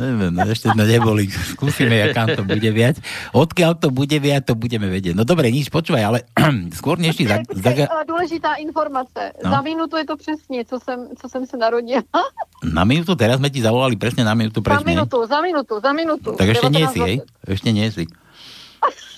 [0.00, 1.28] Neviem, no ešte sme neboli.
[1.28, 3.02] Skúsime, jak kam to bude viať.
[3.36, 5.12] Odkiaľ to bude viať, to budeme vedieť.
[5.12, 6.18] No dobre, nič, počúvaj, ale
[6.78, 9.36] skôr než ti za, Počkej, za, ale důležitá informace.
[9.44, 9.50] No.
[9.50, 12.02] Za minutu je to přesně, co jsem, co jsem se narodila.
[12.64, 14.88] na minútu, teraz sme ti zavolali presne na minútu Za presne.
[14.88, 16.30] minutu, za minutu, za minutu.
[16.36, 16.92] Tak ešte nie 19:20.
[16.92, 17.16] si, hej?
[17.44, 18.04] Ešte nie si.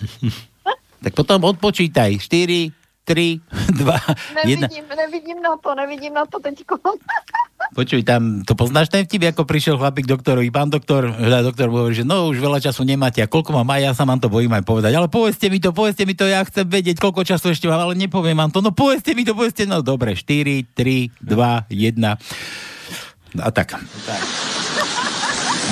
[1.04, 2.18] tak potom odpočítaj.
[2.18, 3.42] 4, 3,
[3.74, 4.62] 2, 1.
[4.62, 6.78] Nevidím, nevidím na to, nevidím na to teďko.
[7.78, 11.82] Počuj, tam, to poznáš ten vtip, ako prišiel chlapík doktorovi, pán doktor, teda doktor mu
[11.82, 14.28] hovorí, že no už veľa času nemáte a koľko mám aj, ja sa vám to
[14.28, 17.54] bojím aj povedať, ale povedzte mi to, povedzte mi to, ja chcem vedieť, koľko času
[17.54, 21.22] ešte mám, ale nepoviem vám to, no povedzte mi to, povedzte, no dobre, 4, 3,
[21.22, 23.40] 2, 1.
[23.40, 23.80] A tak.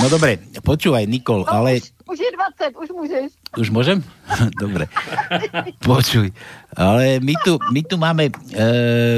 [0.01, 1.85] No dobre, počúvaj, Nikol, ale...
[1.85, 2.31] Už je
[2.67, 3.29] 20, už můžeš.
[3.59, 4.03] Už môžem?
[4.63, 4.87] Dobre.
[5.83, 6.35] Počuj.
[6.75, 8.67] Ale my tu, my tu máme, e,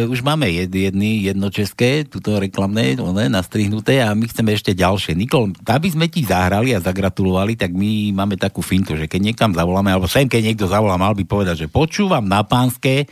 [0.08, 5.12] už máme jed, jedny, jedno české, tuto reklamné, one, nastrihnuté a my chceme ešte ďalšie.
[5.12, 9.50] Nikol, aby sme ti zahrali a zagratulovali, tak my máme takú fintu, že keď niekam
[9.52, 13.04] zavoláme, alebo sem, keď niekto zavolá, mal by povedať, že počúvam na pánske,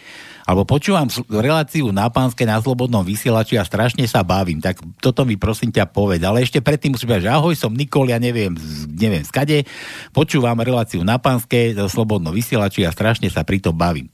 [0.50, 4.58] alebo počúvam reláciu na pánske na slobodnom vysielači a strašne sa bavím.
[4.58, 6.26] Tak toto mi prosím ťa povedať.
[6.26, 8.58] Ale ešte predtým musím povedať, že ahoj, som Nikol, ja neviem,
[8.90, 9.62] neviem skade.
[10.10, 14.10] Počúvam reláciu na pánske na slobodnom vysielači a strašne sa pri tom bavím.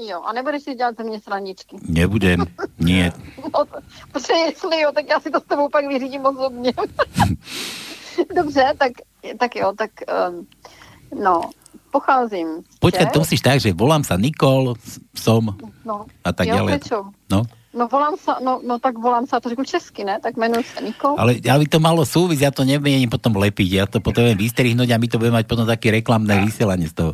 [0.00, 1.76] Jo, a nebudeš si dělat ze mě sraničky.
[1.88, 2.44] Nebudem,
[2.78, 3.12] nie.
[3.40, 3.80] No, to-
[4.12, 6.72] protože jestli jo, tak já si to s tebou pak vyřídím osobně.
[8.36, 8.92] Dobře, tak,
[9.38, 9.90] tak jo, tak
[10.28, 10.46] um,
[11.22, 11.40] no,
[11.96, 12.48] pocházím.
[12.62, 14.76] z Počkaj, to musíš tak, že volám sa Nikol,
[15.16, 16.72] som No, a tak jo, ďalej.
[16.76, 16.98] Pečo.
[17.32, 17.40] No,
[17.76, 20.16] No volám sa, no, no tak volám sa, to řeknu česky, ne?
[20.16, 21.12] Tak jmenuji se Niko.
[21.20, 24.96] ale aby to malo súvisť, ja to neviem potom lepiť, ja to potrebujem vystrihnúť a
[24.96, 27.12] my to budeme mať potom také reklamné vysielanie z toho.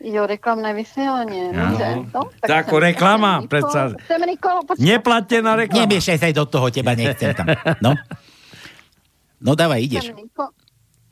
[0.00, 0.72] Jo, reklamné.
[1.52, 3.80] Dobře, no, To ako jsem- reklama, jsem predsa.
[3.92, 4.86] Nikol- Jsem Nikol, počkej.
[4.88, 5.80] Neplatená reklama.
[5.84, 7.46] Nemiešaj sa aj do toho, teba nechcem tam.
[7.84, 7.92] No.
[9.40, 10.16] No dávaj, ideš.
[10.16, 10.48] Nikol.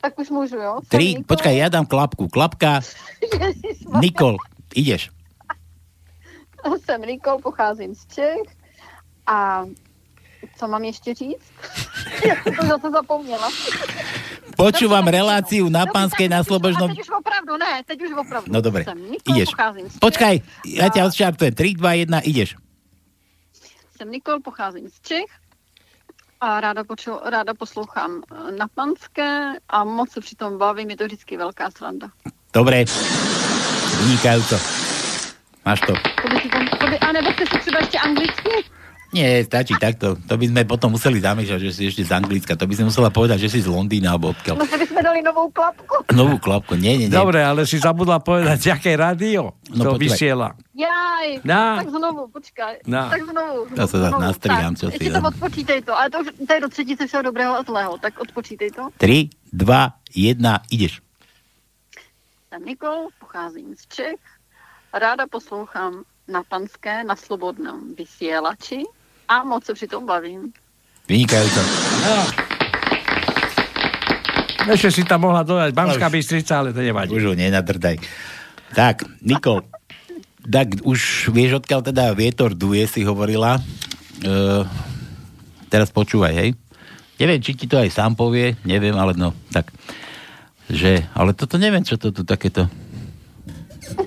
[0.01, 0.79] Tak už můžu, jo?
[0.87, 2.31] Tri, počkaj, ja dám klapku.
[2.31, 2.79] Klapka.
[3.99, 4.39] Nikol,
[4.71, 5.11] ideš.
[6.83, 8.47] Jsem Nikol, pocházím z Čech
[9.27, 9.63] a
[10.57, 11.51] co mám ještě říct?
[12.27, 13.49] Já jsem to zase zapomněla.
[14.59, 16.91] Počúvam reláciu na Pánskej na Slobožnom...
[16.91, 18.47] teď už opravdu, ne, teď už opravdu.
[18.51, 19.55] No dobre, Nikol, ideš.
[20.03, 20.35] Počkaj,
[20.67, 21.55] ja ťa odštartujem.
[21.55, 22.59] 3, 2, 1, ideš.
[23.95, 25.31] Jsem Nikol, pocházím z Čech
[26.41, 31.05] a ráda, poču, ráda poslouchám eh, na panské a moc se přitom bavím, je to
[31.05, 32.09] vždycky velká sranda.
[32.53, 32.85] Dobre.
[33.99, 34.55] Vynikajúco.
[35.65, 35.93] Máš to.
[36.21, 38.49] To by si tam, to by, a nebo jste si třeba ještě anglicky?
[39.09, 40.13] Nie, stačí takto.
[40.29, 42.53] To by sme potom museli zamýšľať, že si ešte z Anglicka.
[42.53, 44.61] To by si musela povedať, že si z Londýna alebo odkiaľ.
[44.61, 46.05] No, by sme dali novou klapku.
[46.13, 46.77] Novú klapku.
[46.77, 47.17] Nie, nie, nie.
[47.17, 50.03] Dobre, ale si zabudla povedať, aké rádio No, to počúvaj.
[50.05, 50.49] vysiela.
[50.77, 51.81] Jaj, Na.
[51.81, 52.73] tak znovu, počkaj.
[52.85, 53.09] Na.
[53.09, 53.59] Tak znovu.
[53.73, 54.21] To sa zase znovu.
[54.23, 55.27] nastrihám, čo si, to no.
[55.27, 58.69] odpočítej to, ale to už to je do třetice všeho dobrého a zlého, tak odpočítej
[58.71, 58.83] to.
[58.97, 61.01] 3, 2, 1, ideš.
[62.49, 64.21] Jsem Nikol, pocházím z Čech,
[64.93, 68.85] ráda poslouchám na panské, na slobodnom vysielači
[69.29, 70.53] a moc se přitom bavím.
[71.09, 71.61] Vynikajúco.
[74.69, 77.09] Ešte si tam mohla dodať Banská Bystrica, ale to nevadí.
[77.09, 77.97] Už ho nenadrdaj.
[78.77, 79.65] Tak, Nikol,
[80.45, 83.57] tak už vieš, odkiaľ teda vietor duje, si hovorila.
[83.57, 83.61] E,
[85.73, 86.49] teraz počúvaj, hej.
[87.17, 89.73] Neviem, či ti to aj sám povie, neviem, ale no, tak.
[90.69, 92.69] Že, ale toto neviem, čo to tu takéto...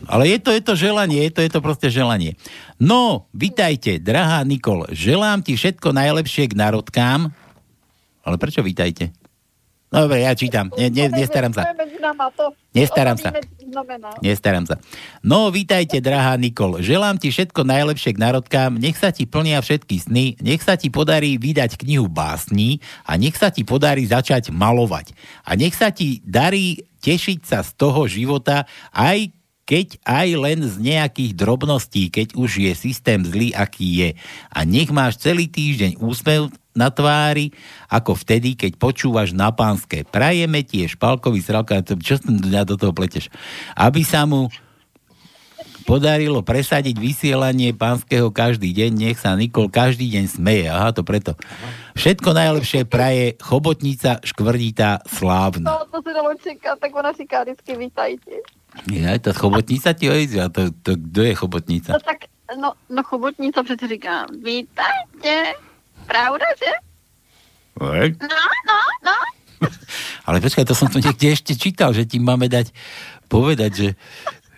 [0.06, 2.36] Ale je to, je to želanie, je to, je to proste želanie.
[2.76, 7.30] No, vitajte, drahá Nikol, želám ti všetko najlepšie k narodkám.
[8.22, 9.10] Ale prečo vitajte?
[9.92, 11.68] No, dobre, ja čítam, ne, ne, nestaram sa.
[12.72, 13.28] Nestaram sa.
[14.24, 14.80] Nestaram sa.
[15.20, 16.80] No, vítajte, drahá Nikol.
[16.80, 20.88] Želám ti všetko najlepšie k narodkám, nech sa ti plnia všetky sny, nech sa ti
[20.88, 25.12] podarí vydať knihu básní a nech sa ti podarí začať malovať.
[25.44, 28.64] A nech sa ti darí tešiť sa z toho života,
[28.96, 29.28] aj
[29.62, 34.10] keď aj len z nejakých drobností, keď už je systém zlý, aký je.
[34.50, 37.52] A nech máš celý týždeň úsmev na tvári,
[37.92, 40.08] ako vtedy, keď počúvaš na pánske.
[40.08, 43.28] Prajeme ti je špalkový sralka, čo som ja do toho pleteš?
[43.76, 44.48] Aby sa mu
[45.82, 50.66] podarilo presadiť vysielanie pánskeho každý deň, nech sa Nikol každý deň smeje.
[50.70, 51.34] Aha, to preto.
[51.98, 55.76] Všetko najlepšie praje chobotnica škvrnitá slávna.
[55.76, 58.32] No, to se dalo čekat, tak ona říká vždycky vítajte.
[58.88, 61.90] Ja, tá chobotnica ti hojí, a to, to, kto je chobotnica?
[61.92, 65.52] No tak, no, no chobotnica přece říká vítajte.
[66.06, 66.72] Pravda, že?
[67.80, 68.16] Oj.
[68.20, 69.16] No, no, no.
[70.26, 72.74] Ale počkaj, to som tu niekde ešte čítal, že ti máme dať
[73.30, 73.88] povedať, že,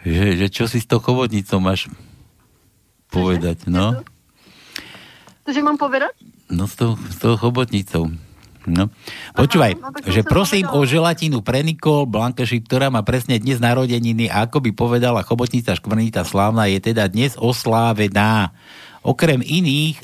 [0.06, 1.90] že, že čo si s tou chobotnicou máš
[3.12, 4.02] povedať, no?
[5.44, 6.16] Cože mám povedať?
[6.48, 8.08] No s tou, s tou chobotnicou.
[8.64, 8.88] No.
[9.36, 13.60] Počúvaj, no tak som že prosím o želatinu pre Nikol Blankeši, ktorá má presne dnes
[13.60, 18.56] narodeniny a ako by povedala chobotnica škvrnita slávna, je teda dnes oslávená.
[19.04, 20.00] Okrem iných,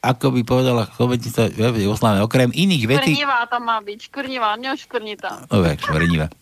[0.00, 1.52] ako by povedala chobotnica
[1.92, 3.12] oslávená, okrem iných vecí...
[3.12, 5.44] Škrnivá tam má byť, škrnivá, ne škrnitá.
[5.52, 6.32] Dobre, škvrnivá.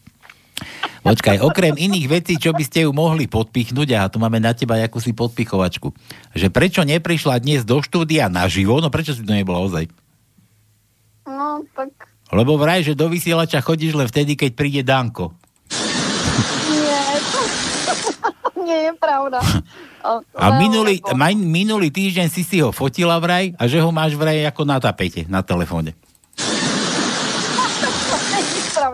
[1.06, 4.78] Počkaj, okrem iných vecí, čo by ste ju mohli podpichnúť, a tu máme na teba
[4.78, 5.94] jakúsi podpichovačku,
[6.34, 9.86] že prečo neprišla dnes do štúdia naživo, no prečo si to nebola ozaj?
[11.26, 11.90] No, tak
[12.34, 15.30] Lebo vraj, že do vysielača chodíš len vtedy, keď príde Danko.
[16.66, 17.40] nie, to
[18.66, 19.38] nie je pravda.
[20.34, 21.02] A, minulý,
[21.34, 25.26] minulý týždeň si si ho fotila vraj a že ho máš vraj ako na tapete,
[25.26, 25.94] na telefóne.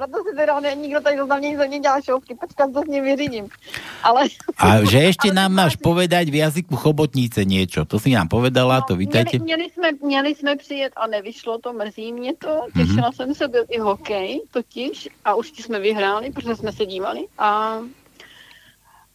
[0.02, 2.82] Pravda, to si teda ne, nikdo tady za mě, za mě dělá šouvky, počkat, to
[2.82, 3.48] s ním vyřídím.
[4.02, 4.26] Ale
[4.58, 7.86] A že ešte nám máš povedať v jazyku chobotnice niečo.
[7.86, 9.38] To si nám povedala, to vítajte.
[9.38, 12.66] měli, měli, jsme, měli jsme přijet a nevyšlo to, mrzí mě to.
[12.74, 13.12] Těšila Mhm.
[13.14, 17.26] jsem se, byl i hokej totiž a už jsme vyhráli, protože jsme se dívali.
[17.38, 17.78] A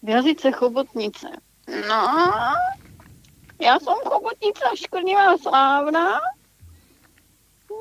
[0.03, 1.27] v jazyce chobotnice.
[1.89, 2.01] No,
[3.61, 6.19] já jsem chobotnica škrnivá slávna.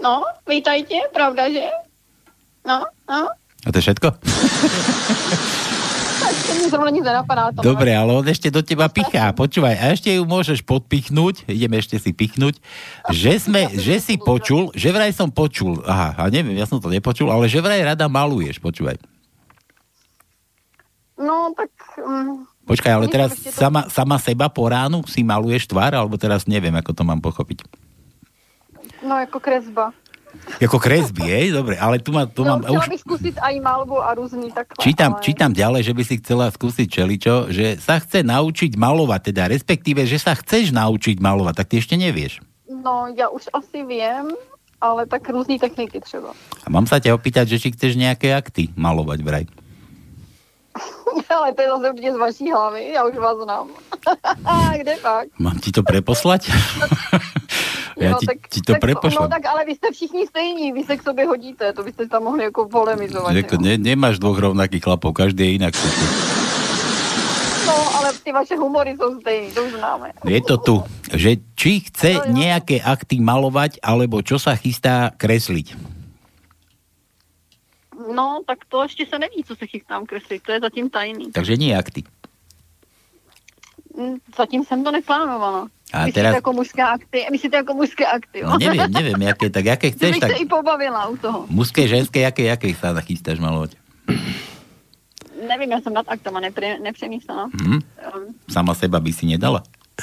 [0.03, 1.71] No, vítajte, pravda, že?
[2.67, 3.31] No, no.
[3.67, 4.09] A to je všetko?
[7.63, 9.31] Dobre, ale on ešte do teba pichá.
[9.31, 12.59] Počúvaj, a ešte ju môžeš podpichnúť, ideme ešte si pichnúť,
[13.11, 16.91] že, sme, že si počul, že vraj som počul, aha, a neviem, ja som to
[16.91, 18.99] nepočul, ale že vraj rada maluješ, počúvaj.
[21.17, 21.71] No, tak...
[22.03, 26.75] Um, Počkaj, ale teraz sama, sama seba po ránu si maluješ tvár, alebo teraz neviem,
[26.75, 27.63] ako to mám pochopiť.
[29.07, 29.95] no, jako kresba.
[30.61, 31.53] Jako kresby, hej?
[31.53, 32.65] Dobre, ale tu, ma, tu no, mám...
[32.65, 34.81] Už bych zkusit aj malbu a různý takhle.
[34.81, 35.23] čítam, ale...
[35.23, 40.07] čítam ďalej, že by si chcela skúsiť čeličo, že sa chce naučiť malovať, teda respektíve,
[40.09, 42.41] že sa chceš naučiť malovať, tak ty ešte nevieš.
[42.69, 44.33] No, já už asi vím,
[44.81, 46.33] ale tak různý techniky třeba.
[46.65, 49.45] A mám sa ťa opýtať, že či chceš nejaké akty malovať vraj.
[51.37, 53.69] ale to je zase určitě z vaší hlavy, já už vás znám.
[54.81, 55.29] Kde pak?
[55.39, 56.51] Mám ti to preposlať?
[57.97, 59.25] ja no, ti, tak, ti to tak, prepošlem.
[59.25, 62.23] No tak ale vy jste všichni stejní, vy se k sobě hodíte, to byste tam
[62.23, 63.33] mohli jako polemizovat.
[63.33, 63.61] Jako, jo.
[63.61, 65.75] ne, nemáš dvoch rovnakých chlapov, každý je inak.
[67.67, 70.13] No, ale ty vaše humory jsou stejný, to už známe.
[70.25, 70.77] Je to tu,
[71.13, 75.97] že či chce nejaké akty malovať, alebo čo sa chystá kresliť.
[78.15, 81.33] No, tak to ještě se neví, co se chystám kreslit, to je zatím tajný.
[81.33, 82.05] Takže nie akty.
[83.97, 85.69] Mm, Zatím jsem to neplánovala.
[85.93, 87.19] A Myslíte teraz- jako mužské akty?
[87.31, 88.43] Myslíte jako mužské akty?
[88.43, 91.47] No neviem, neviem, jaké, tak jaké Že chceš, tak se i pobavila u toho.
[91.49, 93.77] mužské, ženské, jaké, jaké sa chystáš malovať?
[95.49, 97.51] Nevím, já jsem nad aktama nepře, nepřemýšlela.
[97.63, 97.79] Hm?
[98.51, 99.63] Sama seba by si nedala?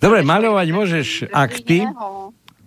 [0.00, 1.84] Dobre, maľovať môžeš akty.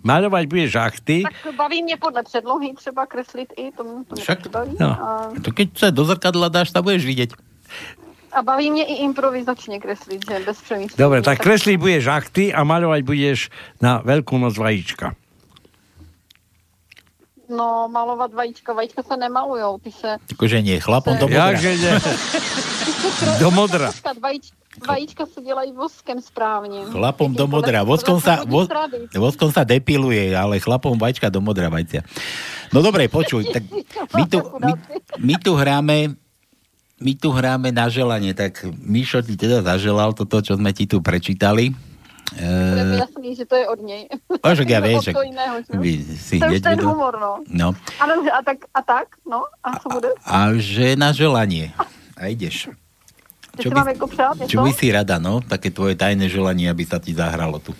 [0.04, 1.22] Maľovať budeš akty.
[1.22, 4.48] Tak baví mě podle předlohy třeba kreslit i, to, mě- to mě Však.
[4.48, 4.76] baví.
[4.80, 4.90] No.
[4.90, 7.30] A, To keď sa do zrkadla dáš, sa budeš vidieť.
[8.34, 10.98] A baví mě i improvizačně kreslit, že bez přemýšlení.
[10.98, 13.38] Dobre, tak kresliť budeš akty a maľovať budeš
[13.78, 15.14] na Veľkú noc vajíčka.
[17.44, 20.16] No, malovat vajíčka, vajíčka se nemalujou, ty se...
[20.32, 21.52] Akože nie, chlapom to modrá.
[21.52, 21.94] Jakže nie?
[23.38, 23.92] Do modra.
[24.88, 26.88] Vajíčka se dělají voskem správně.
[26.88, 27.84] Chlapom do modra.
[27.84, 28.66] Voskom sa, vo,
[29.14, 32.02] voskom sa depiluje, ale chlapom vačka do modra vajcia.
[32.72, 33.62] No dobre, počuj, tak
[34.16, 34.72] my tu, my,
[35.20, 36.16] my tu hráme
[36.96, 41.02] my tu hráme na želanie, tak Mišo ti teda zaželal toto, čo sme ti tu
[41.02, 41.74] prečítali.
[42.34, 44.02] To je mi E, jasný, že to je od něj.
[44.42, 45.12] a však ja viem, Od že
[45.74, 47.32] vy si to hneď ten humor, no.
[47.46, 47.68] No,
[48.00, 50.10] A, a, tak, a tak, no, a co bude?
[50.24, 51.70] a že na želanie.
[52.16, 52.70] A ideš.
[53.54, 54.50] Čo by- přát něco?
[54.50, 55.38] Čo by si rada, no?
[55.46, 57.70] Také tvoje tajné želanie, aby sa ti zahralo tu.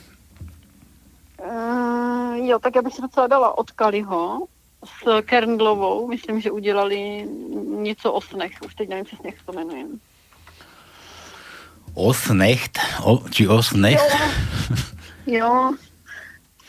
[1.43, 4.47] Mm, jo, tak já bych si docela dala od Kaliho
[4.85, 6.09] s Kerndlovou.
[6.09, 7.28] Myslím, že udělali
[7.82, 8.53] něco o snech.
[8.66, 9.85] Už teď nevím přesně, jak to jmenuje.
[11.95, 12.78] Osnecht?
[13.05, 14.16] O, či osnecht?
[15.26, 15.72] Jo,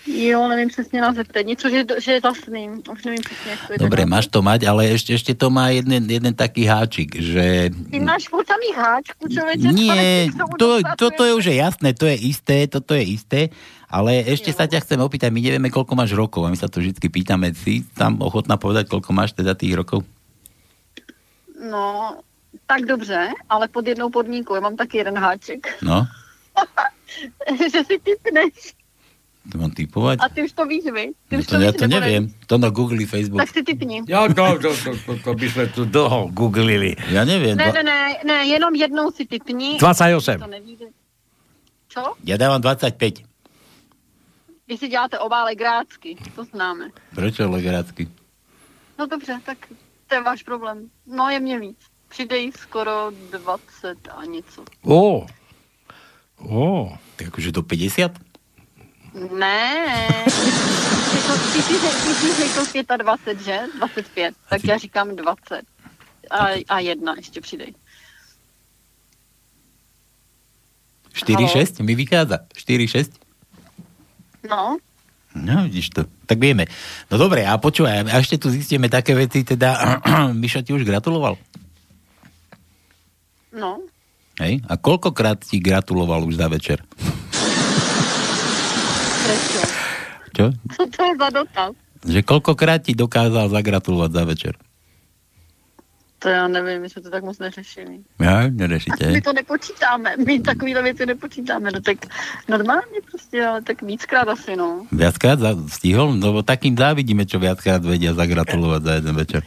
[0.08, 1.48] jo, nevím přesně název teď.
[1.48, 2.70] Něco, že, že je za sny.
[2.92, 3.80] Už nevím přesně, jak to je.
[3.80, 8.00] Dobre, máš to mať, ale ešte, ešte to má jeden, jeden taký háčik, že Ty
[8.00, 9.68] máš furt samý háčku, člověče.
[9.74, 13.40] nie, to to, toto je už jasné, to je isté, toto je isté,
[13.96, 16.84] ale ešte sa ťa chcem opýtať, my nevieme, koľko máš rokov a my sa to
[16.84, 20.04] vždy pýtame, si tam ochotná povedať, koľko máš teda tých rokov?
[21.56, 22.20] No,
[22.68, 24.56] tak dobře, ale pod jednou podmínkou.
[24.56, 25.80] Já mám taky jeden háček.
[25.82, 26.08] No,
[27.72, 28.76] že si typneš.
[29.52, 30.18] to mám typovať?
[30.20, 31.14] A ty už to víš, vy?
[31.30, 33.46] Ty No už to, ja víš, to neviem, to na Google, Facebook.
[33.46, 34.02] Tak si typni.
[34.10, 36.98] Ja, to, to, to, to, to by sme tu dlho googlili.
[37.14, 39.78] Ja neviem, Ne, ne, ne, ne, jenom jednou si typni.
[39.78, 40.42] 28.
[40.42, 40.90] To nevíde.
[41.94, 42.18] Co?
[42.26, 43.35] ja dávam 25.
[44.68, 46.90] Vy si děláte obále grácky, to známe.
[47.16, 48.10] Prečo legerácky?
[49.00, 49.58] No dobře, tak
[50.08, 50.90] to je váš problém.
[51.06, 51.78] No je mě víc.
[52.10, 54.66] Přidej skoro 20 a něco.
[54.84, 55.28] Ó.
[56.38, 56.98] Ó.
[57.16, 58.12] Tak akože do 50?
[59.38, 59.88] Ne.
[61.54, 61.80] Ty jsi
[62.74, 63.60] řekl 25, že?
[63.78, 64.36] 25.
[64.50, 65.62] Tak já říkám 20.
[66.32, 67.74] A, a jedna ještě přidej.
[71.14, 72.38] 4-6 mi vychádza.
[72.54, 73.25] 4-6?
[74.46, 74.78] No,
[75.36, 76.08] No, vidíš to.
[76.24, 76.64] Tak vieme.
[77.12, 80.00] No dobre, a počúvaj, a ešte tu zistíme také veci, teda
[80.42, 81.36] Mišo ti už gratuloval.
[83.52, 83.84] no.
[84.40, 84.64] Hej?
[84.68, 86.84] A koľkokrát ti gratuloval už za večer?
[89.24, 89.62] Prečo?
[90.36, 90.46] Čo?
[90.96, 91.72] To je za dotaz?
[92.06, 94.54] Že koľkokrát ti dokázal zagratulovať za večer?
[96.26, 98.02] To já nevím, my jsme to tak moc neřešili.
[98.18, 99.14] Ja, nerešíte.
[99.14, 101.98] My to nepočítáme, my takovýhle věci nepočítáme, no tak
[102.50, 104.90] normálně prostě, ale tak víckrát asi, no.
[104.92, 106.18] Viackrát za, stihol?
[106.18, 109.42] No, Lebo takým závidíme, čo viackrát vedia zagratulovať za jeden večer.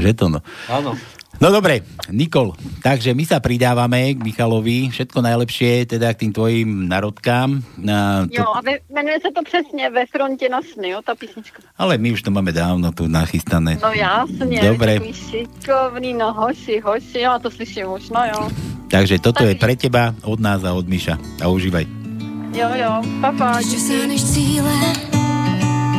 [0.00, 0.40] Že to no.
[0.72, 0.96] Áno.
[1.42, 1.82] No dobre,
[2.14, 2.54] Nikol,
[2.86, 7.58] takže my sa pridávame k Michalovi, všetko najlepšie teda k tým tvojim narodkám.
[7.82, 11.58] Na, Jo, a ve, jmenuje se to přesně Ve frontě na sny, jo, ta písnička.
[11.74, 13.74] Ale my už to máme dávno tu nachystané.
[13.82, 14.94] No jasně, Dobre.
[14.94, 18.40] takový šikovný, no hoši, hoši, já to slyším už, no jo.
[18.86, 21.18] Takže toto je pre teba, od nás a od Miša.
[21.42, 21.86] A užívaj.
[22.54, 24.74] Jo, jo, papa, Ještě sáhneš cíle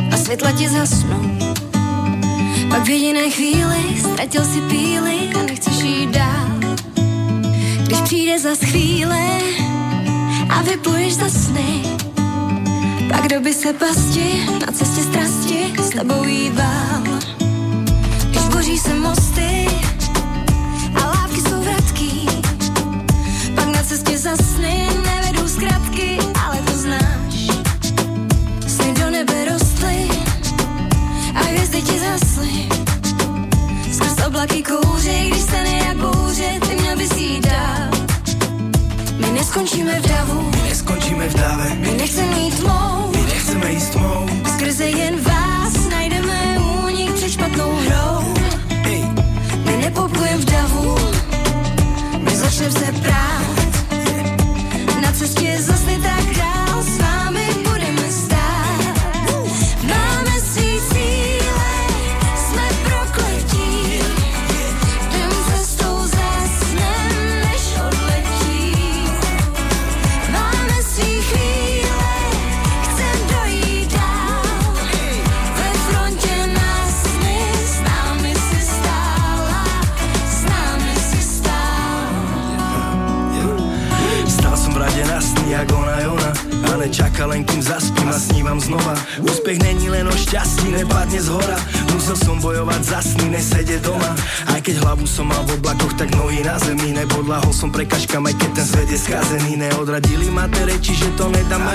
[0.08, 1.43] a světla ti zasnou.
[2.74, 6.58] Pak v jediné chvíli ztratil si píly a nechceš jít dál.
[7.86, 9.38] Když přijde za chvíle
[10.48, 11.82] a vypluješ za sny,
[13.08, 17.02] Pak kdo by se pasti na cestě strasti s tebou vál.
[18.30, 19.73] Když boří se mosty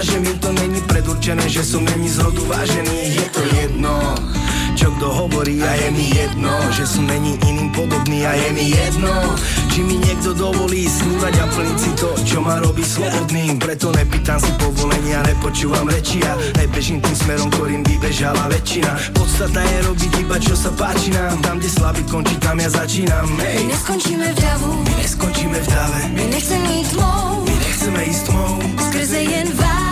[0.01, 3.95] že mi to není predurčené Že som není z rodu vážený, je to jedno
[4.79, 8.71] čo kto hovorí a je mi jedno Že som není iným podobný a je mi
[8.71, 9.11] jedno
[9.75, 13.59] Či mi niekto dovolí snívať a plniť si to, čo ma robí slobodným.
[13.59, 19.15] Preto nepýtam si povolenia, nepočúvam reči a nebežím tým smerom, ktorým by bežala väčšina.
[19.15, 21.39] Podstata je robiť iba čo sa páči nám.
[21.39, 23.23] Tam, kde slabý končí, tam ja začínam.
[23.35, 25.99] My Hej, neskončíme v davu, my neskončíme v dáve.
[26.11, 28.53] My nechceme jít tmou, My nechceme ísť tmou.
[28.89, 29.88] Skrze jen vás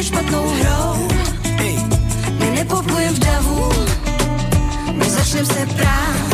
[0.00, 1.08] před špatnou hrou.
[2.38, 3.72] My nepoplujem v davu,
[4.92, 6.30] my začnem se prát.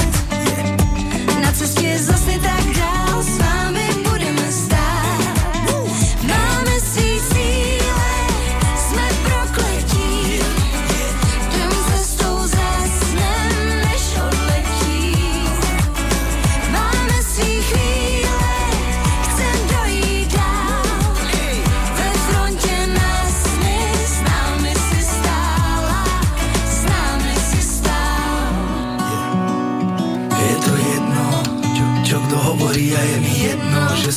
[1.42, 3.85] Na cestě zase tak dál s vámi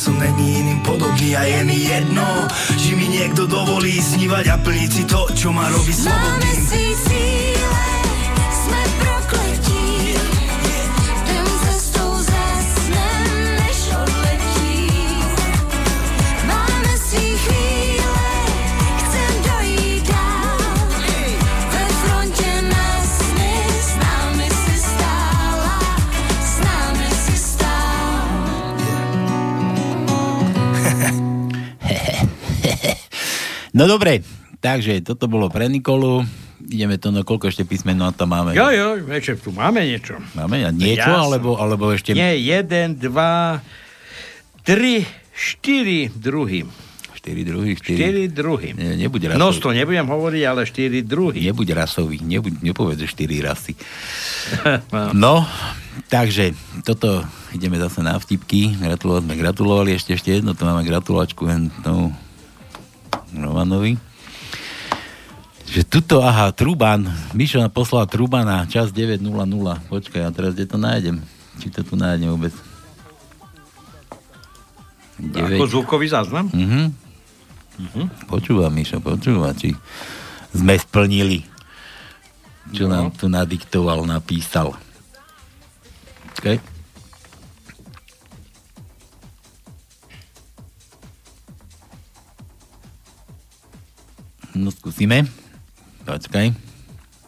[0.00, 2.24] som není iným podobný a je mi jedno.
[2.80, 6.79] Či mi niekto dovolí snívať a plniť si to, čo ma robí slobodným
[33.80, 34.20] No dobre,
[34.60, 36.20] takže toto bolo pre Nikolu.
[36.68, 38.52] Ideme to, no koľko ešte písmen no tam máme?
[38.52, 40.20] Jo, jo, ešte tu máme niečo.
[40.36, 41.24] Máme niečo, Jasné.
[41.24, 42.12] alebo, alebo ešte...
[42.12, 43.64] Nie, jeden, dva,
[44.60, 46.68] tri, štyri druhy.
[47.16, 47.96] Štyri druhy, štyri.
[47.96, 48.68] Štyri druhy.
[48.76, 49.40] Nie, nebuď rasový.
[49.40, 51.40] Množstvo nebudem hovoriť, ale štyri druhy.
[51.40, 53.72] Nebuď rasový, nebuď, nepovedz, že štyri rasy.
[55.16, 55.48] No,
[56.12, 56.52] takže
[56.84, 57.24] toto
[57.56, 58.76] ideme zase na vtipky.
[58.76, 62.12] Gratulovať sme gratulovali, ešte ešte jedno, to máme gratulačku len tomu
[63.32, 63.94] Romanovi.
[65.70, 69.22] Že tuto, aha, Truban, Mišo poslal Trubana, čas 9.00.
[69.86, 71.22] Počkaj, a teraz kde to nájdem?
[71.62, 72.50] Či to tu nájdem vôbec?
[75.20, 76.48] Ako zvukový záznam?
[76.50, 76.82] Mhm.
[77.80, 78.02] Mhm.
[78.26, 79.72] Počúva, Mišo, počúva, či
[80.50, 81.46] sme splnili,
[82.74, 82.92] čo No.
[82.92, 84.74] nám tu nadiktoval, napísal.
[86.34, 86.56] Okay.
[94.54, 95.30] No skúsime.
[96.02, 96.50] Počkaj.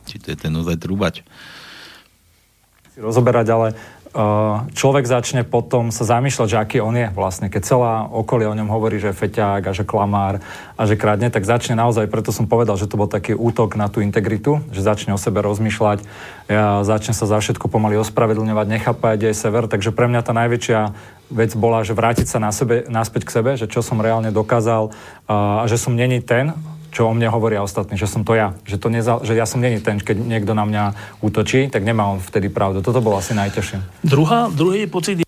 [0.08, 1.22] Či to je ten ozaj trubač.
[2.92, 3.66] si rozoberať, ale
[4.12, 7.48] uh, človek začne potom sa zamýšľať, že aký on je vlastne.
[7.48, 10.44] Keď celá okolie o ňom hovorí, že je feťák a že klamár
[10.76, 13.88] a že kradne, tak začne naozaj, preto som povedal, že to bol taký útok na
[13.88, 16.04] tú integritu, že začne o sebe rozmýšľať,
[16.52, 20.80] ja, začne sa za všetko pomaly ospravedlňovať, nechápať aj sever, takže pre mňa tá najväčšia
[21.32, 24.92] vec bola, že vrátiť sa na sebe, naspäť k sebe, že čo som reálne dokázal
[24.92, 26.52] uh, a že som není ten,
[26.93, 28.53] čo o mne hovoria ostatní, že som to ja.
[28.68, 30.84] Že, to neza, že ja som není ten, keď niekto na mňa
[31.24, 32.84] útočí, tak nemá on vtedy pravdu.
[32.84, 34.05] Toto bolo asi najťažšie.
[34.05, 35.26] Druhá, druhý pocit je...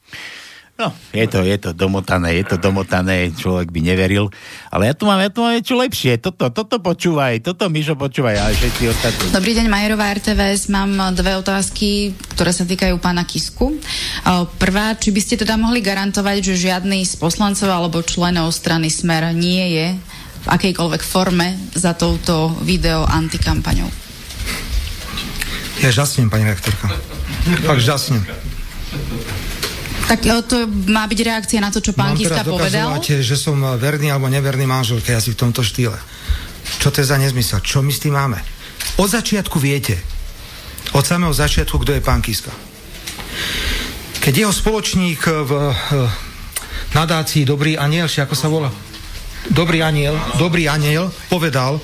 [0.74, 4.26] No, je to, je to domotané, je to domotané, človek by neveril.
[4.74, 6.18] Ale ja tu mám, ja tu mám niečo lepšie.
[6.18, 9.24] Toto, toto počúvaj, toto Mišo počúvaj, ale všetci ostatní.
[9.30, 10.66] Dobrý deň, Majerová RTVS.
[10.74, 13.78] Mám dve otázky, ktoré sa týkajú pána Kisku.
[14.58, 19.30] Prvá, či by ste teda mohli garantovať, že žiadny z poslancov alebo členov strany Smer
[19.30, 19.88] nie je
[20.44, 23.88] v akejkoľvek forme za touto video antikampaňou?
[25.80, 26.92] Ja žasnem, pani rektorka.
[27.64, 28.22] Fakt žasnem.
[30.04, 32.92] Tak e, to má byť reakcia na to, čo pán Kiska povedal?
[33.00, 35.96] že som verný alebo neverný manželke, asi v tomto štýle.
[36.80, 37.64] Čo to je za nezmysel?
[37.64, 38.36] Čo my s tým máme?
[39.00, 39.96] Od začiatku viete,
[40.92, 42.52] od samého začiatku, kto je pán Kiska.
[44.20, 46.08] Keď jeho spoločník v eh,
[46.96, 48.70] nadácii Dobrý aniel, ako sa volá?
[49.52, 51.76] Dobrý aniel, dobrý aniel povedal,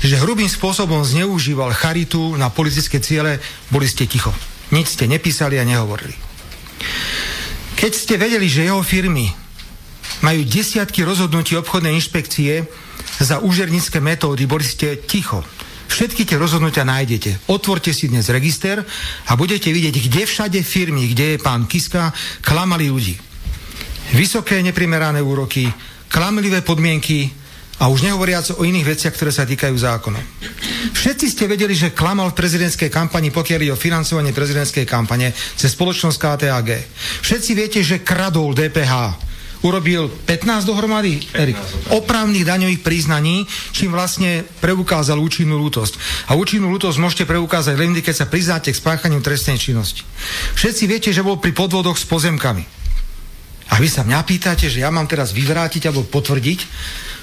[0.00, 3.36] že hrubým spôsobom zneužíval charitu na politické ciele,
[3.68, 4.32] boli ste ticho.
[4.72, 6.16] Nič ste nepísali a nehovorili.
[7.76, 9.28] Keď ste vedeli, že jeho firmy
[10.24, 12.64] majú desiatky rozhodnutí obchodnej inšpekcie
[13.20, 15.44] za úžernické metódy, boli ste ticho.
[15.92, 17.52] Všetky tie rozhodnutia nájdete.
[17.52, 18.80] Otvorte si dnes register
[19.28, 23.20] a budete vidieť, kde všade firmy, kde je pán Kiska, klamali ľudí.
[24.16, 25.68] Vysoké neprimerané úroky,
[26.12, 27.32] klamlivé podmienky
[27.80, 30.22] a už nehovoriac o iných veciach, ktoré sa týkajú zákonov.
[30.92, 35.72] Všetci ste vedeli, že klamal v prezidentskej kampani, pokiaľ ide o financovanie prezidentskej kampane cez
[35.72, 36.68] spoločnosť KTAG.
[37.24, 39.24] Všetci viete, že kradol DPH.
[39.62, 41.54] Urobil 15 dohromady, Erik,
[41.94, 46.26] opravných daňových priznaní, čím vlastne preukázal účinnú lútosť.
[46.26, 50.02] A účinnú lútosť môžete preukázať len, keď sa priznáte k spáchaniu trestnej činnosti.
[50.58, 52.81] Všetci viete, že bol pri podvodoch s pozemkami.
[53.72, 56.60] A vy sa mňa pýtate, že ja mám teraz vyvrátiť alebo potvrdiť,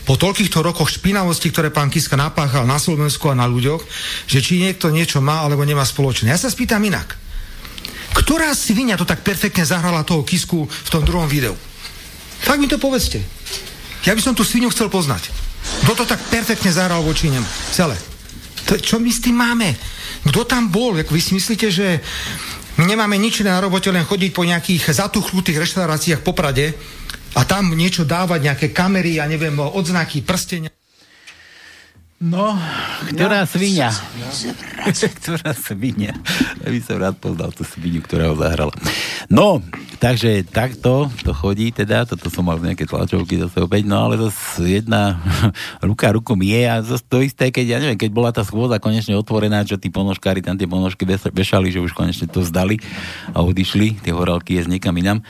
[0.09, 3.85] po toľkýchto rokoch špinavosti, ktoré pán Kiska napáchal na Slovensku a na ľuďoch,
[4.25, 6.33] že či niekto niečo má alebo nemá spoločné.
[6.33, 7.13] Ja sa spýtam inak.
[8.17, 11.53] Ktorá svinia to tak perfektne zahrala toho Kisku v tom druhom videu?
[12.41, 13.21] Fakt mi to povedzte.
[14.01, 15.29] Ja by som tú svinu chcel poznať.
[15.85, 17.45] Kto to tak perfektne zahral voči nemu?
[17.69, 17.93] Celé.
[18.65, 19.77] To, čo my s tým máme?
[20.25, 20.97] Kto tam bol?
[20.97, 22.01] Ako vy si myslíte, že
[22.87, 26.71] nemáme nič na robote, len chodiť po nejakých zatuchnutých reštauráciách po Prade
[27.35, 30.71] a tam niečo dávať, nejaké kamery, ja neviem, odznaky, prstenia.
[32.19, 32.51] No,
[33.07, 33.95] ktorá svinia?
[35.23, 36.11] ktorá svinia?
[36.59, 38.75] Ja by som rád poznal tú sviniu, ktorá ho zahrala.
[39.31, 39.63] No,
[40.03, 44.83] takže takto to chodí teda, toto som mal nejaké tlačovky zase opäť, no ale zase
[44.83, 45.15] jedna
[45.87, 49.15] ruka rukom je a zase to isté, keď, ja neviem, keď bola tá schôdza konečne
[49.15, 52.83] otvorená, čo tí ponožkári tam tie ponožky vešali, že už konečne to zdali
[53.31, 55.23] a odišli, tie horálky jesť niekam inám,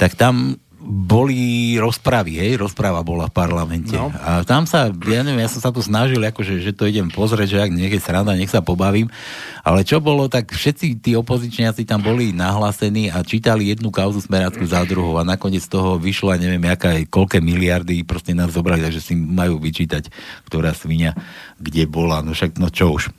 [0.00, 3.92] tak tam boli rozpravy, hej, rozpráva bola v parlamente.
[3.92, 4.08] No.
[4.16, 7.48] A tam sa, ja neviem, ja som sa tu snažil, akože, že to idem pozrieť,
[7.52, 9.12] že ak niekde sranda, nech sa pobavím,
[9.60, 14.64] ale čo bolo, tak všetci tí opozičniaci tam boli nahlásení a čítali jednu kauzu smerácku
[14.64, 18.80] za druhou a nakoniec z toho vyšla, neviem, aká je, koľké miliardy proste nás zobrali,
[18.80, 20.08] takže si majú vyčítať,
[20.48, 21.12] ktorá svinia,
[21.60, 23.12] kde bola, no však, no čo už.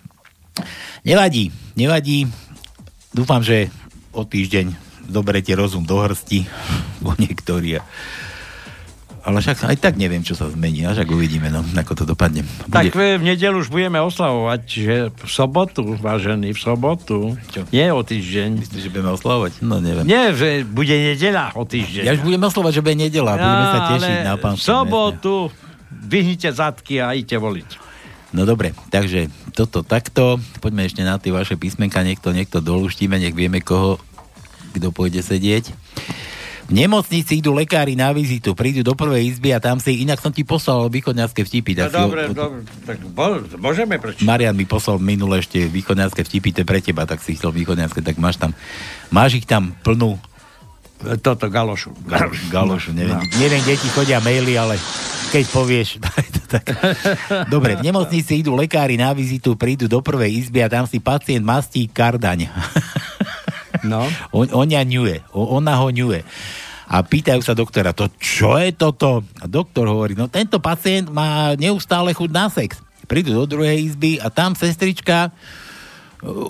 [1.06, 2.26] Nevadí, nevadí,
[3.14, 3.70] dúfam, že
[4.12, 6.46] o týždeň zoberete rozum do hrsti,
[7.04, 7.80] bo niektorí.
[9.22, 12.42] Ale však aj tak neviem, čo sa zmení, až ak uvidíme, no, ako to dopadne.
[12.66, 12.74] Bude...
[12.74, 17.38] Tak v nedelu už budeme oslavovať, že v sobotu, vážený, v sobotu.
[17.54, 17.70] Čo?
[17.70, 18.66] Nie o týždeň.
[18.66, 19.62] Myslíš, že budeme oslavovať?
[19.62, 20.10] No neviem.
[20.10, 22.02] Nie, že bude nedela o týždeň.
[22.02, 24.56] Ja už budeme oslavovať, že bude nedela, ja, budeme sa tešiť na pán.
[24.58, 25.34] V sobotu
[25.94, 27.94] vyhnite zadky a idete voliť.
[28.32, 30.40] No dobre, takže toto takto.
[30.64, 34.00] Poďme ešte na tie vaše písmenka, niekto, niekto doluštíme, nech vieme, koho
[34.72, 35.76] kto pôjde sedieť.
[36.72, 40.32] V nemocnici idú lekári na vizitu, prídu do prvej izby a tam si, inak som
[40.32, 41.76] ti poslal východňarské vtipy.
[41.76, 44.24] No, dobre, o, dobre, tak bol, môžeme prečítať.
[44.24, 48.00] Marian mi poslal minule ešte východňarské vtipy, to je pre teba, tak si chcel východňarské,
[48.00, 48.56] tak máš tam,
[49.12, 50.16] máš ich tam plnú
[51.02, 51.92] toto galošu.
[52.06, 53.26] Galošu, galošu neviem, no.
[53.42, 54.78] neviem, kde ti chodia maily, ale
[55.34, 55.90] keď povieš.
[56.54, 56.66] tak.
[57.50, 61.42] Dobre, v nemocnici idú lekári na vizitu, prídu do prvej izby a tam si pacient
[61.42, 62.48] mastí kardaň.
[63.86, 64.06] No.
[64.38, 66.22] On, oňa ňuje, ona ho ňuje.
[66.92, 69.24] A pýtajú sa doktora, to čo je toto?
[69.40, 72.84] A doktor hovorí, no tento pacient má neustále chuť na sex.
[73.08, 75.36] Prídu do druhej izby a tam sestrička uh,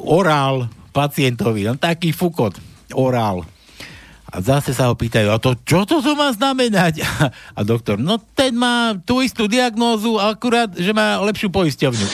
[0.01, 2.57] orál pacientovi, no taký fukot,
[2.97, 3.45] orál.
[4.31, 7.03] A zase sa ho pýtajú, a to čo to má znamenať?
[7.57, 12.07] A doktor, no ten má tú istú diagnózu, akurát, že má lepšiu poisťovňu.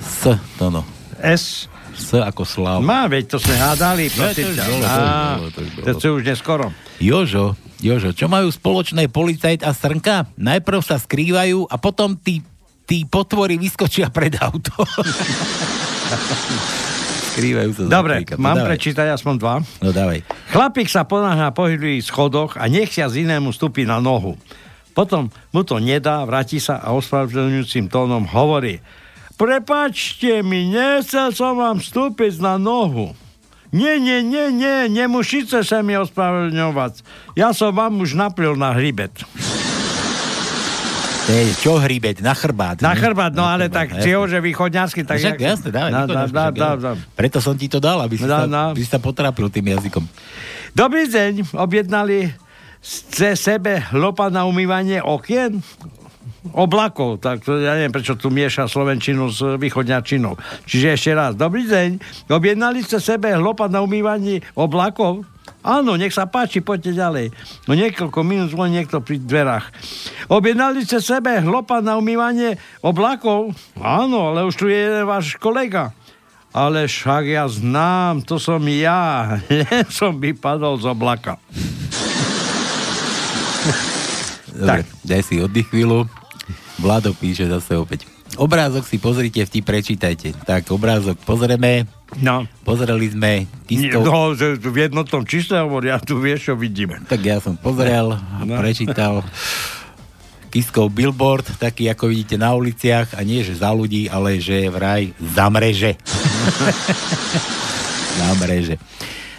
[0.00, 0.80] S, to no.
[1.20, 1.68] S.
[1.96, 2.78] S ako slav.
[2.78, 4.12] Má, veď to sme hádali.
[4.12, 5.84] No, to, už bolo, to, už bolo, to, už bolo.
[5.96, 6.66] to už neskoro.
[6.96, 7.46] Jožo,
[7.76, 10.28] Jožo, čo majú spoločné policajt a srnka?
[10.36, 12.44] Najprv sa skrývajú a potom tí,
[12.84, 14.72] tí potvory vyskočia pred auto.
[17.36, 18.68] Skrývajú sa za Dobre, mám No, dávaj.
[18.72, 19.54] prečítať aspoň dva.
[19.84, 20.20] No dávaj.
[20.48, 24.40] Chlapík sa ponáhľa po hydlých schodoch a nechcia z inému stúpi na nohu.
[24.96, 28.80] Potom mu to nedá, vráti sa a ospravedlňujúcim tónom hovorí
[29.36, 33.12] Prepačte mi, nechcel som vám vstúpiť na nohu.
[33.68, 37.04] Nie, nie, nie, nie, nemusíte sa mi ospravedlňovať.
[37.36, 39.12] Ja som vám už naplil na hribet.
[41.26, 42.22] Ej, čo hríbeť?
[42.22, 42.78] Na chrbát.
[42.78, 44.02] Na chrbát, no ale chrbát, tak jasné.
[44.06, 45.18] čiho, že východňarsky, tak...
[45.18, 46.78] Však jasne, dávaj, však dá, jasne.
[46.78, 46.90] dá.
[47.18, 50.06] Preto som ti to dal, aby si, No, sa, by si sa potrápil tým jazykom.
[50.70, 52.30] Dobrý deň, objednali
[52.78, 55.58] ste sebe lopa na umývanie okien?
[56.54, 60.36] Oblakov, tak ja neviem, prečo tu mieša Slovenčinu s východňačinou.
[60.68, 61.98] Čiže ešte raz, dobrý deň,
[62.30, 65.26] objednali ste sebe hlopa na umývanie oblakov?
[65.66, 67.26] Áno, nech sa páči, poďte ďalej.
[67.66, 69.66] No niekoľko minút zvoní niekto pri dverách.
[70.30, 72.54] Objednali ste sebe hlopa na umývanie
[72.86, 73.50] oblakov?
[73.78, 75.90] Áno, ale už tu je váš kolega.
[76.54, 79.36] Ale však ja znám, to som ja.
[79.50, 81.36] Len som vypadol z oblaka.
[84.56, 86.08] Dobre, daj si oddych chvíľu.
[86.76, 88.04] Vlado píše zase opäť.
[88.36, 90.34] Obrázok si pozrite, vtip prečítajte.
[90.44, 91.88] Tak, obrázok pozrieme.
[92.18, 92.44] No.
[92.62, 93.30] Pozreli sme
[93.64, 94.02] Kiskov...
[94.02, 97.00] No, že v jednotnom čísle hovorí, ja tu vieš, čo vidíme.
[97.02, 98.58] Tak ja som pozrel a No.
[98.58, 99.24] prečítal
[100.46, 105.10] Kiskov billboard, taký ako vidíte na uliciach a nie, že za ľudí, ale že vraj
[105.18, 105.96] za mreže.
[108.16, 108.76] na mreže.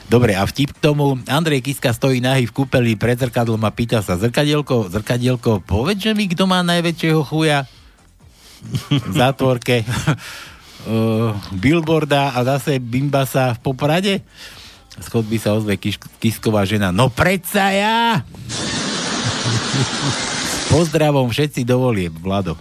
[0.08, 4.00] Dobre, a vtip k tomu, Andrej Kiska stojí nahý v kúpeli pred zrkadlom a pýta
[4.00, 7.68] sa, zrkadielko, zrkadielko, povedz, že mi kto má najväčšieho chuja
[8.88, 14.14] v zátvorke uh, billboarda a zase bimbasa v Poprade?
[14.96, 16.96] Z chodby sa ozve Kiš- Kisková žena.
[16.96, 18.24] No predsa ja!
[20.74, 22.56] Pozdravom všetci dovolie, Vlado.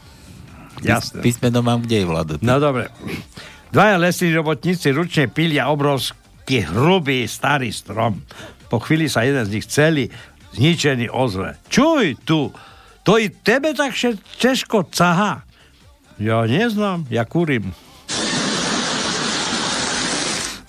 [0.82, 1.22] Jasné.
[1.22, 2.34] Písmeno mám kde je, Vlado?
[2.42, 2.90] No dobre.
[3.70, 5.70] Dvaja lesní robotníci ručne pilia
[6.46, 8.22] obrovský hrubý starý strom.
[8.70, 10.04] Po chvíli sa jeden z nich celý
[10.54, 11.58] zničený ozve.
[11.66, 12.54] Čuj tu,
[13.02, 13.98] to i tebe tak
[14.38, 15.42] češko caha.
[16.22, 17.74] Ja neznám, ja kurím.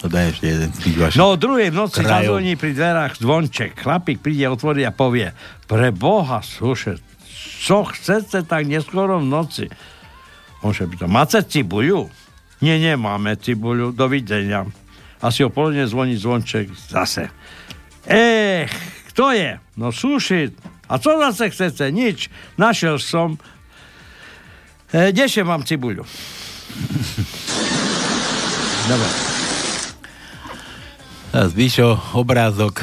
[0.01, 0.69] To daj ešte jeden.
[1.13, 2.41] No o druhej noci krajov.
[2.41, 3.77] zazvoní pri dverách zvonček.
[3.77, 5.29] Chlapík príde, otvorí a povie
[5.69, 7.01] pre Boha, sluše,
[7.61, 9.65] čo chcete tak neskoro v noci?
[10.65, 12.09] On sa pýta, máte cibuľu?
[12.65, 14.65] Nie, nemáme cibuľu, dovidenia.
[15.21, 17.29] Asi o poludne zvoní zvonček zase.
[18.07, 18.71] Ech,
[19.11, 19.59] kto je?
[19.77, 20.53] No sušit.
[20.89, 21.91] A co zase chcete?
[21.91, 22.29] Nič.
[22.57, 23.37] Našiel som.
[24.93, 26.05] E, dešem vám cibuľu.
[28.87, 29.09] Dobre.
[31.37, 32.79] Zvyšo, obrázok,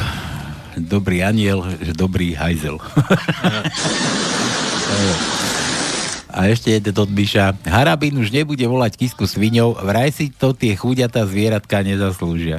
[0.76, 2.76] dobrý aniel, že dobrý hajzel.
[6.34, 7.54] A ešte jeden od Myša.
[7.62, 12.58] Harabín už nebude volať kisku sviňou, vraj si to tie chúďatá zvieratka nezaslúžia.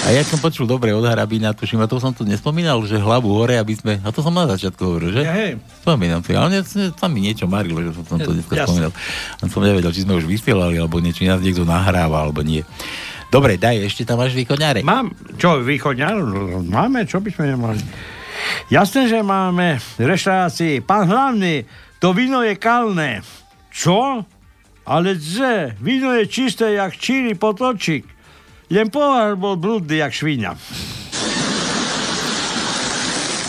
[0.00, 3.30] A ja som počul dobre od Harabína, tuším, a to som tu nespomínal, že hlavu
[3.30, 4.02] hore, aby sme...
[4.02, 5.22] A to som na začiatku hovoril, že?
[5.22, 5.62] Ja, hej.
[5.86, 6.66] Spomínam si, ale
[6.98, 8.66] tam mi niečo marilo, že som to dneska Jasne.
[8.66, 8.92] spomínal.
[9.38, 12.66] A som nevedel, či sme už vysielali, alebo niečo, či nás niekto nahráva, alebo nie.
[13.30, 14.82] Dobre, daj, ešte tam máš východňáre.
[14.82, 16.18] Mám, čo, východňar?
[16.66, 17.78] Máme, čo by sme nemali?
[18.70, 20.80] Jasné, že máme reštaurácii.
[20.86, 21.66] Pán hlavný,
[21.98, 23.20] to víno je kalné.
[23.70, 24.24] Čo?
[24.86, 28.06] Ale že, víno je čisté, jak číri potočík.
[28.70, 30.52] Len pohár bol brudný, jak švíňa.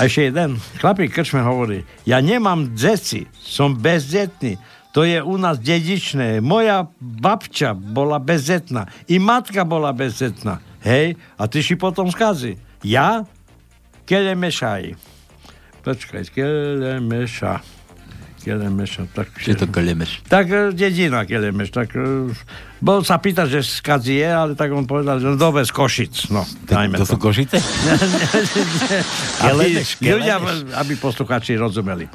[0.01, 0.57] A ešte jeden.
[0.81, 4.57] Chlapík krčme hovorí, ja nemám deti, som bezdetný.
[4.97, 6.41] To je u nás dedičné.
[6.41, 8.89] Moja babča bola bezdetná.
[9.07, 10.59] I matka bola bezdetná.
[10.81, 12.57] Hej, a ty si potom skazi.
[12.81, 13.23] Ja?
[14.11, 14.91] Kelemešaj.
[15.87, 17.63] Počkaj, Kelemeša.
[18.43, 19.07] Kelemeša.
[19.13, 20.25] Tak, Čo to kelemeš?
[20.25, 21.69] tak e, dedina Kelemeš.
[21.71, 22.33] Tak, e,
[22.81, 25.71] bol sa pýtať, že z Kadzi je, ale tak on povedal, že no dobre, z
[25.71, 26.33] Košic.
[26.33, 27.61] No, dajme To sú Košice?
[29.47, 30.41] aby, ľudia,
[30.75, 32.09] aby posluchači rozumeli.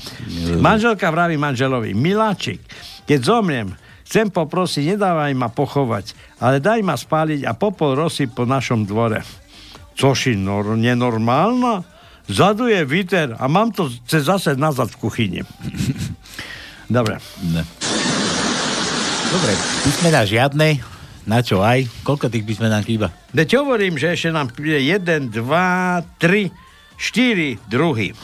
[0.58, 2.60] Manželka vraví manželovi, miláčik,
[3.06, 3.68] keď zomriem,
[4.02, 6.12] chcem poprosiť, nedávaj ma pochovať,
[6.42, 9.45] ale daj ma spáliť a popol rosy po našom dvore.
[9.96, 11.82] Což je nor- nenormálna?
[12.26, 15.40] Vzadu je viter a mám to chce zase nazad v kuchyni.
[16.96, 17.16] Dobre.
[17.42, 17.62] Ne.
[19.26, 19.52] Dobre,
[19.82, 20.78] písmená žiadne,
[21.26, 21.86] na čo aj?
[22.06, 23.10] Koľko tých písmenám chýba?
[23.34, 26.50] Veď hovorím, že ešte nám je 1, 2, 3,
[26.98, 28.14] 4 druhy.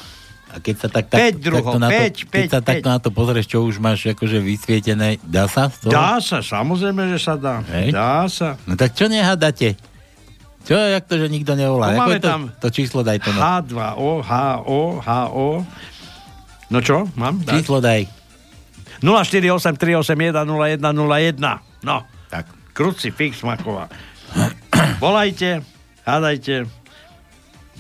[0.53, 2.69] A keď sa tak, tak, Päť druhov, takto na to, päť, keď päť, sa päť.
[2.69, 5.73] takto na to pozrieš, čo už máš akože vysvietené, dá sa?
[5.73, 5.89] Toho?
[5.89, 7.65] Dá sa, samozrejme, že sa dá.
[7.73, 7.97] Hej.
[7.97, 8.61] Dá sa.
[8.69, 9.81] No tak čo nehádate?
[10.63, 11.91] Čo, jak to, že nikto nevolá?
[11.91, 13.35] No máme to, tam to číslo daj to.
[13.35, 13.43] No.
[13.43, 15.67] H2O, HO, HO.
[16.71, 17.43] No čo, mám?
[17.43, 17.59] Dať?
[17.59, 18.07] Číslo daj.
[19.03, 21.83] 0483810101.
[21.83, 22.07] No.
[22.31, 22.47] Tak.
[22.73, 23.91] Krucifix Maková.
[25.03, 25.61] Volajte,
[26.07, 26.65] hádajte.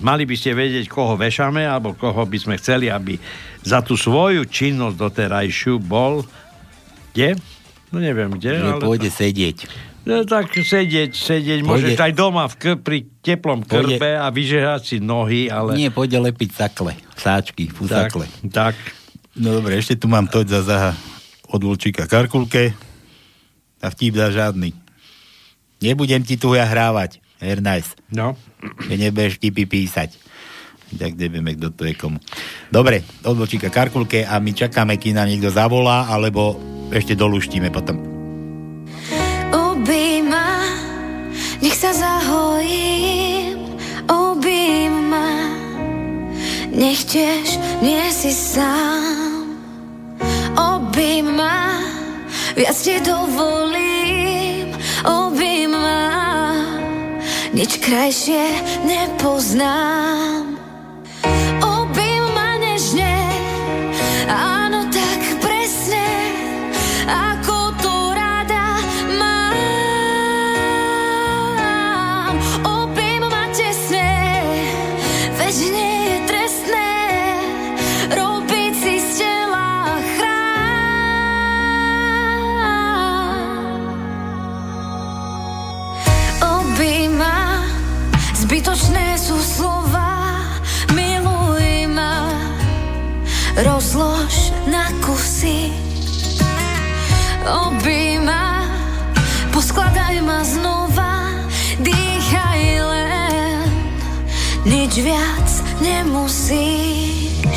[0.02, 3.14] Mali by ste vedieť, koho vešame, alebo koho by sme chceli, aby
[3.62, 6.26] za tú svoju činnosť doterajšiu bol...
[7.14, 7.38] Kde?
[7.94, 8.58] No neviem kde.
[8.58, 9.70] Že pôjde sedieť.
[10.02, 14.26] No tak sedieť, sedieť, Pôjde- môžeš aj doma v k- pri teplom Pôjde- krbe a
[14.28, 15.78] vyžehať si nohy, ale...
[15.78, 18.26] Nie, pôjde lepiť sakle, sáčky, fusakle.
[18.44, 18.74] Tak, tak.
[19.32, 20.92] No dobre, ešte tu mám toť za zaha
[21.46, 22.74] od Vlčíka Karkulke
[23.78, 24.74] a vtip za žiadny.
[25.80, 27.94] Nebudem ti tu ja hrávať, Ernajs.
[28.08, 28.34] No.
[28.60, 30.18] Keď nebudeš tipy písať.
[30.92, 32.20] Tak nevieme, kto to je komu.
[32.68, 36.58] Dobre, od Vlčíka Karkulke a my čakáme, kým nám niekto zavolá, alebo
[36.90, 38.11] ešte doluštíme potom.
[39.72, 40.60] Ubij ma,
[41.64, 43.56] nech sa zahojím,
[44.04, 45.48] ubij ma,
[46.68, 49.48] nech tiež nie si sám.
[50.52, 51.80] Ubij ma,
[52.52, 54.76] viac ti dovolím,
[55.08, 56.04] ubij ma,
[57.56, 58.44] nič krajšie
[58.84, 60.61] nepoznám.
[88.72, 90.40] Zbytočné sú slova,
[90.96, 92.24] miluj ma,
[93.60, 95.68] rozlož na kusy.
[97.44, 98.64] Ubij ma,
[99.52, 101.36] poskladaj ma znova,
[101.84, 103.68] dýchaj len,
[104.64, 105.48] nič viac
[105.84, 107.52] nemusíš.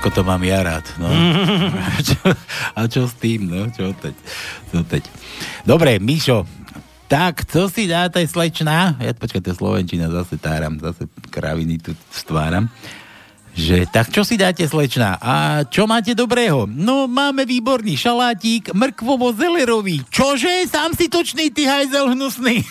[0.00, 0.88] Ako to mám ja rád.
[0.96, 1.12] No.
[1.12, 2.16] a, čo,
[2.72, 3.52] a čo s tým?
[3.52, 4.16] No, čo teď?
[4.72, 5.04] Čo teď?
[5.68, 6.48] Dobre, Mišo,
[7.04, 8.96] tak, co si dá taj slečná?
[8.96, 12.72] Ja počkaj, to je Slovenčina, zase táram, zase kraviny tu stváram.
[13.52, 15.20] Že, tak čo si dáte, slečná?
[15.20, 16.64] A čo máte dobrého?
[16.64, 20.08] No, máme výborný šalátik, mrkvovo-zelerový.
[20.08, 20.64] Čože?
[20.64, 22.64] Sám si točný, ty hajzel hnusný.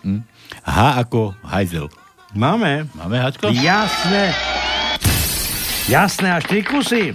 [0.00, 0.22] Hm?
[0.64, 1.90] H ako hajzel.
[2.30, 2.86] Máme.
[2.94, 3.50] Máme, Hačko?
[3.50, 4.49] Jasné.
[5.90, 7.10] Jasné, až tri kusy.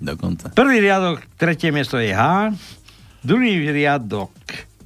[0.00, 0.48] Dokonca.
[0.56, 2.48] Prvý riadok, tretie miesto je H.
[3.20, 4.32] Druhý riadok,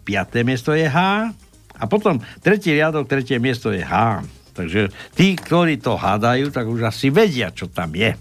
[0.02, 1.30] piaté miesto je H.
[1.78, 4.26] A potom tretí riadok, tretie miesto je H.
[4.50, 8.18] Takže tí, ktorí to hádajú, tak už asi vedia, čo tam je.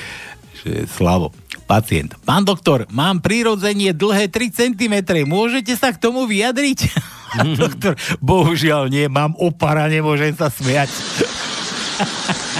[0.96, 1.36] Slavo,
[1.68, 2.16] pacient.
[2.24, 6.88] Pán doktor, mám prirodzenie dlhé 3 cm, môžete sa k tomu vyjadriť?
[7.36, 10.88] A doktor, bohužiaľ nie, mám opara, nemôžem sa smiať.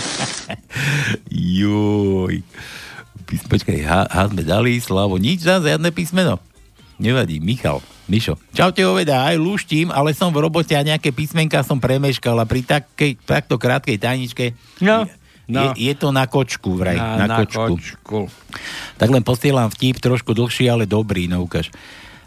[3.24, 6.36] Pís- Počkaj, H, H sme dali, Slavo, nič za žiadne písmeno.
[6.97, 8.39] Nevadí, Michal, Mišo.
[8.51, 12.62] Čaute, oveda, aj luštím, ale som v robote a nejaké písmenka som premeškal a pri
[12.62, 15.09] takej, takto krátkej tajničke no,
[15.48, 15.73] no.
[15.73, 16.94] Je, je to na kočku, vraj.
[16.94, 17.74] Na- Na, na kočku.
[17.74, 18.19] kočku.
[18.94, 21.73] Tak len posielam vtip trošku dlhší, ale dobrý, no ukáž.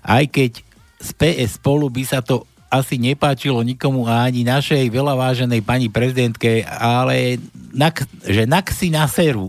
[0.02, 0.60] Aj keď
[0.98, 2.44] z PS spolu by sa to
[2.80, 7.40] asi nepáčilo nikomu a ani našej veľa váženej pani prezidentke, ale
[7.76, 9.48] nak, že nak si na seru.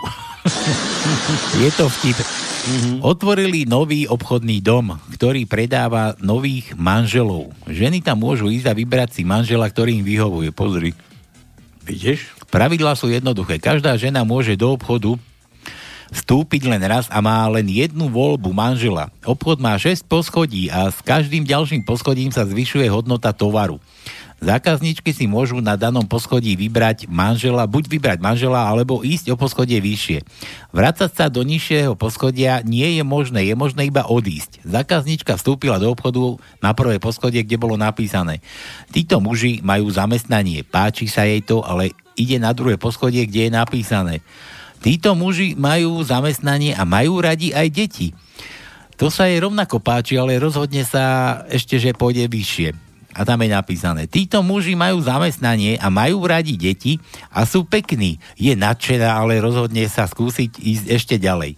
[1.62, 2.18] Je to vtip.
[2.66, 2.98] Mm-hmm.
[3.06, 7.54] Otvorili nový obchodný dom, ktorý predáva nových manželov.
[7.70, 10.50] Ženy tam môžu ísť a vybrať si manžela, ktorý im vyhovuje.
[10.50, 10.90] Pozri.
[11.86, 12.34] Vidíš?
[12.50, 13.62] Pravidlá sú jednoduché.
[13.62, 15.14] Každá žena môže do obchodu
[16.12, 19.10] vstúpiť len raz a má len jednu voľbu manžela.
[19.26, 23.82] Obchod má 6 poschodí a s každým ďalším poschodím sa zvyšuje hodnota tovaru.
[24.36, 29.80] Zákazníčky si môžu na danom poschodí vybrať manžela, buď vybrať manžela, alebo ísť o poschodie
[29.80, 30.28] vyššie.
[30.76, 34.60] Vrácať sa do nižšieho poschodia nie je možné, je možné iba odísť.
[34.68, 38.44] Zákazníčka vstúpila do obchodu na prvé poschodie, kde bolo napísané.
[38.92, 43.56] Títo muži majú zamestnanie, páči sa jej to, ale ide na druhé poschodie, kde je
[43.56, 44.14] napísané.
[44.80, 48.08] Títo muži majú zamestnanie a majú radi aj deti.
[48.96, 52.86] To sa jej rovnako páči, ale rozhodne sa ešte, že pôjde vyššie
[53.16, 57.00] a tam je napísané, títo muži majú zamestnanie a majú radi deti
[57.32, 58.20] a sú pekní.
[58.36, 61.56] Je nadšená, ale rozhodne sa skúsiť ísť ešte ďalej.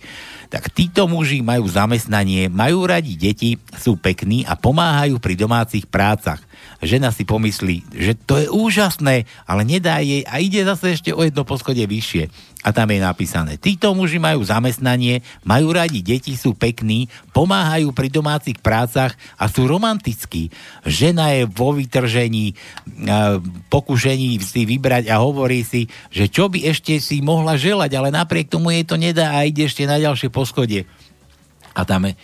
[0.48, 6.40] Tak títo muži majú zamestnanie, majú radi deti, sú pekní a pomáhajú pri domácich prácach.
[6.78, 11.20] Žena si pomyslí, že to je úžasné, ale nedá jej a ide zase ešte o
[11.22, 12.30] jedno poschodie vyššie.
[12.66, 18.10] A tam je napísané, títo muži majú zamestnanie, majú radi deti, sú pekní, pomáhajú pri
[18.10, 20.50] domácich prácach a sú romantickí.
[20.82, 22.58] Žena je vo vytržení,
[23.70, 28.50] pokušení si vybrať a hovorí si, že čo by ešte si mohla želať, ale napriek
[28.50, 30.86] tomu jej to nedá a ide ešte na ďalšie poschodie.
[31.74, 32.14] A tam je,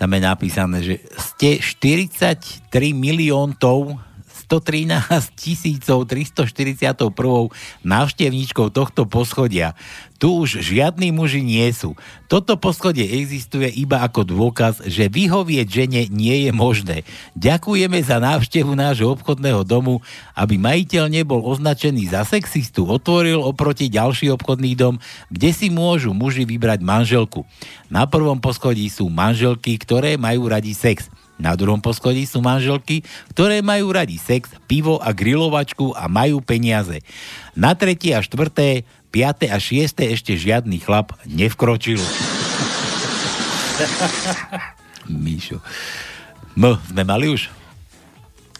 [0.00, 4.00] tam je napísané, že ste 43 milióntov
[4.48, 7.04] 113 tisícov 341
[7.84, 9.76] návštevníčkou tohto poschodia.
[10.16, 11.92] Tu už žiadni muži nie sú.
[12.32, 16.96] Toto poschodie existuje iba ako dôkaz, že vyhovieť žene nie je možné.
[17.36, 20.00] Ďakujeme za návštevu nášho obchodného domu,
[20.32, 24.96] aby majiteľ nebol označený za sexistu, otvoril oproti ďalší obchodný dom,
[25.28, 27.44] kde si môžu muži vybrať manželku.
[27.92, 31.12] Na prvom poschodí sú manželky, ktoré majú radi sex.
[31.38, 36.98] Na druhom poschodí sú manželky, ktoré majú radi sex, pivo a grilovačku a majú peniaze.
[37.54, 38.82] Na tretie a štvrté,
[39.14, 42.02] piaté a šiesté ešte žiadny chlap nevkročil.
[45.08, 45.62] Míšo.
[46.58, 47.57] M sme mali už?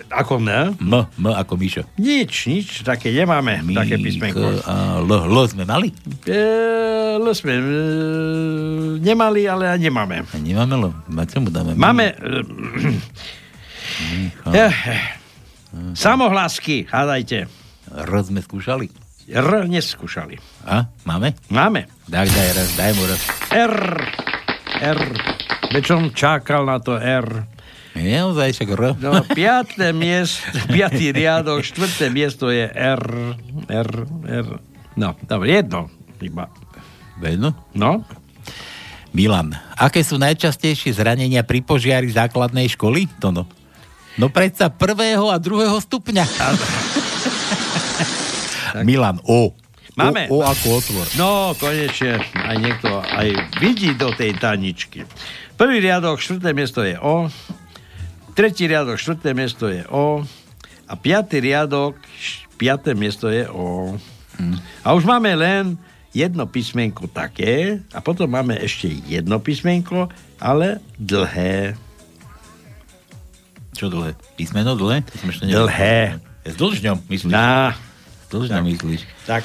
[0.09, 0.73] Ako ne?
[0.81, 1.85] M, M ako Míšo.
[2.01, 4.65] Nič, nič, také nemáme, Mík, také písmenko.
[4.65, 5.93] A L, L sme mali?
[6.25, 6.41] E,
[7.21, 7.63] L sme e,
[9.05, 10.25] nemali, ale aj nemáme.
[10.25, 10.85] A nemáme L?
[11.13, 11.77] Ma čomu dáme?
[11.77, 12.17] Máme...
[14.49, 14.65] E,
[15.93, 17.45] samohlásky, hádajte.
[17.93, 18.89] R sme skúšali?
[19.29, 20.41] R neskúšali.
[20.65, 20.89] A?
[21.05, 21.37] Máme?
[21.53, 21.85] Máme.
[22.09, 23.23] Tak daj raz, daj mu raz.
[23.53, 23.77] R.
[24.81, 25.01] R.
[25.85, 27.45] Som čakal na to R.
[27.99, 28.83] Naozaj však R.
[29.03, 33.05] No, piaté miesto, piatý riadok, štvrté miesto je R,
[33.67, 33.93] R,
[34.27, 34.49] R.
[34.95, 35.91] No, dobre, jedno
[36.23, 36.47] iba.
[37.19, 37.55] Jedno?
[37.75, 38.07] No.
[39.11, 43.11] Milan, aké sú najčastejšie zranenia pri požiari základnej školy?
[43.19, 43.49] To no.
[44.19, 46.27] No predsa prvého a druhého stupňa.
[48.89, 49.55] Milan, O.
[49.99, 50.31] Máme.
[50.31, 51.07] O, o ako otvor.
[51.19, 55.03] No, konečne aj niekto aj vidí do tej taničky.
[55.59, 57.27] Prvý riadok, štvrté miesto je O.
[58.39, 60.23] Tretí riadok, štvrté miesto je O.
[60.87, 61.99] A piatý riadok,
[62.55, 63.99] piaté miesto je O.
[64.39, 64.55] Hm.
[64.87, 65.75] A už máme len
[66.15, 70.07] jedno písmenko také a potom máme ešte jedno písmenko,
[70.39, 71.75] ale dlhé.
[73.75, 74.15] Čo dlhé?
[74.39, 75.03] Písmeno dlhé?
[75.03, 76.23] To som ešte Dlhé.
[76.47, 77.35] S dlžňom myslíš?
[77.35, 77.75] Na.
[78.23, 79.03] S dlžňom myslíš?
[79.27, 79.43] Tak.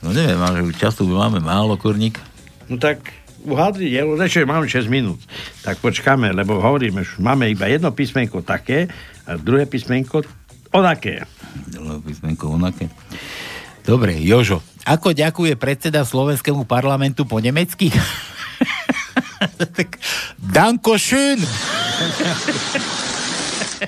[0.00, 2.16] No neviem, ale času máme málo, kurník.
[2.72, 3.04] No tak
[3.44, 5.20] uhádli, ešte mám 6 minút.
[5.64, 8.88] Tak počkáme, lebo hovoríme, že máme iba jedno písmenko také
[9.24, 10.24] a druhé písmenko
[10.72, 11.24] onaké.
[11.68, 12.88] Druhé písmenko onaké.
[13.80, 17.92] Dobre, Jožo, ako ďakuje predseda Slovenskému parlamentu po nemecky?
[20.56, 21.40] Danko schön!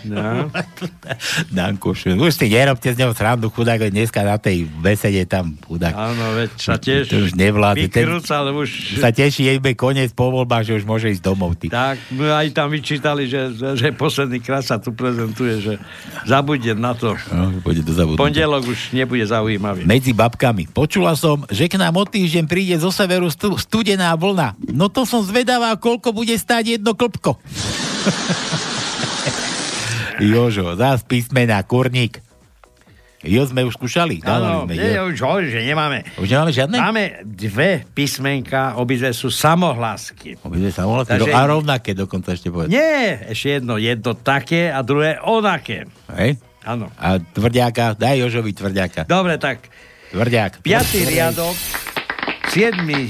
[0.05, 0.48] No.
[1.56, 1.93] Danko.
[1.93, 5.93] Už si nerobte z neho srandu, chudák, dneska na tej besede tam chudák.
[5.93, 8.98] Áno, veď sa tiež to už vykrúca, ale už...
[8.98, 11.55] Sa teší jej koniec po voľbách, že už môže ísť domov.
[11.60, 11.69] Ty.
[11.69, 15.73] Tak, my aj tam vyčítali, že, že posledný krát sa tu prezentuje, že
[16.24, 17.12] zabudne na to.
[17.31, 18.23] No, pôjde do zabudnutia.
[18.23, 19.85] Pondelok už nebude zaujímavý.
[19.85, 20.73] Medzi babkami.
[20.73, 24.56] Počula som, že k nám o týždeň príde zo severu stu, studená vlna.
[24.73, 27.36] No to som zvedavá, koľko bude stáť jedno klpko.
[30.19, 32.21] Jožo, zás písmená, kurník.
[33.23, 34.19] Jo sme už skúšali.
[34.27, 35.07] Áno, sme, nie, jo.
[35.07, 36.03] už hovorím, že nemáme.
[36.19, 36.75] Už nemáme žiadne?
[36.75, 40.43] Máme dve písmenka, obidve sú samohlásky.
[40.43, 41.23] Obidve samohlásky?
[41.23, 42.75] Takže- A rovnaké dokonca ešte povedať.
[42.75, 45.87] Nie, ešte jedno, jedno také a druhé onaké.
[46.19, 46.43] Hej?
[46.67, 46.91] Áno.
[46.99, 49.07] A tvrďáka, daj Jožovi tvrďáka.
[49.07, 49.71] Dobre, tak
[50.11, 50.59] Tvrďák.
[50.67, 51.55] piatý riadok,
[52.51, 53.07] siedmy,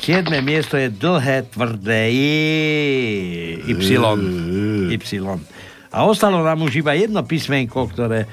[0.00, 3.72] siedme miesto je dlhé, tvrdé Y.
[3.72, 5.00] Y.
[5.90, 8.30] A ostalo nám už iba jedno písmenko, ktoré,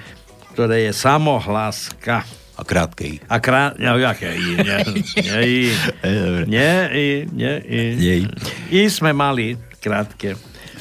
[0.54, 2.22] ktoré je samohláska.
[2.58, 3.22] A krátkej.
[3.30, 3.78] A krát...
[3.78, 4.50] No, jaké I?
[4.58, 4.80] Nie,
[5.22, 5.58] nie, I.
[6.54, 7.08] Nie, I.
[7.30, 7.82] Nie, I.
[7.98, 8.26] Nie, I.
[8.74, 10.34] I sme mali krátke.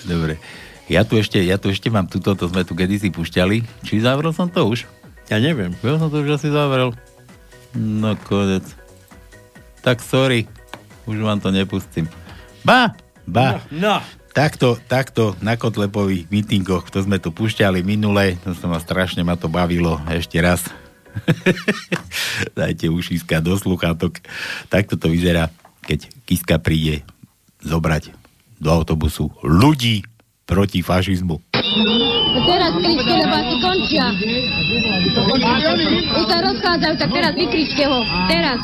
[0.09, 0.41] Dobre.
[0.89, 3.85] Ja tu ešte, ja tu ešte mám túto, to sme tu kedysi pušťali.
[3.85, 4.89] Či zavrel som to už?
[5.29, 5.77] Ja neviem.
[5.85, 6.97] Ja som to už asi zavrel.
[7.77, 8.65] No konec.
[9.85, 10.49] Tak sorry.
[11.05, 12.09] Už vám to nepustím.
[12.65, 12.97] Ba!
[13.29, 13.61] Ba!
[13.69, 14.01] No.
[14.37, 19.33] Takto, takto na Kotlepových mítingoch, to sme tu pušťali minule, to sa ma strašne ma
[19.33, 20.69] to bavilo ešte raz.
[22.53, 24.21] Dajte ušiska do sluchátok.
[24.69, 25.49] Takto to vyzerá,
[25.89, 27.01] keď Kiska príde
[27.65, 28.13] zobrať
[28.61, 30.05] do autobusu ľudí
[30.47, 31.43] proti fašizmu.
[32.47, 34.07] Teraz kričte, lebo asi končia.
[36.15, 37.99] Už sa rozchádzajú, tak teraz vykričte ho.
[38.31, 38.57] Teraz.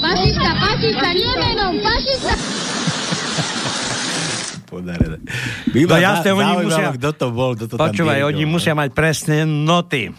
[0.00, 2.34] Fašista, fašista, nie menom, fašista.
[4.70, 5.18] Podarené.
[5.74, 6.94] No jasne, oni musia...
[6.94, 10.14] Kto to bol, kto to Počúvaj, oni musia mať presne noty.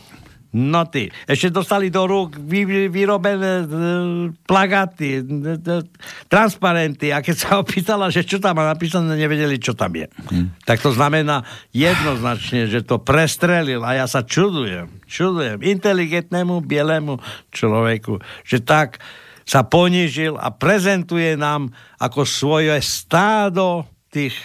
[0.52, 1.08] Noty.
[1.32, 3.66] Ešte dostali do rúk vy, vy- vyrobené e,
[4.44, 5.80] plagáty, e, e,
[6.28, 10.12] transparenty a keď sa opýtala, že čo tam má napísané, nevedeli, čo tam je.
[10.12, 10.68] Hm.
[10.68, 17.24] Tak to znamená jednoznačne, že to prestrelil a ja sa čudujem, čudujem inteligentnému bielému
[17.56, 19.00] človeku, že tak
[19.48, 24.36] sa ponížil a prezentuje nám ako svoje stádo tých,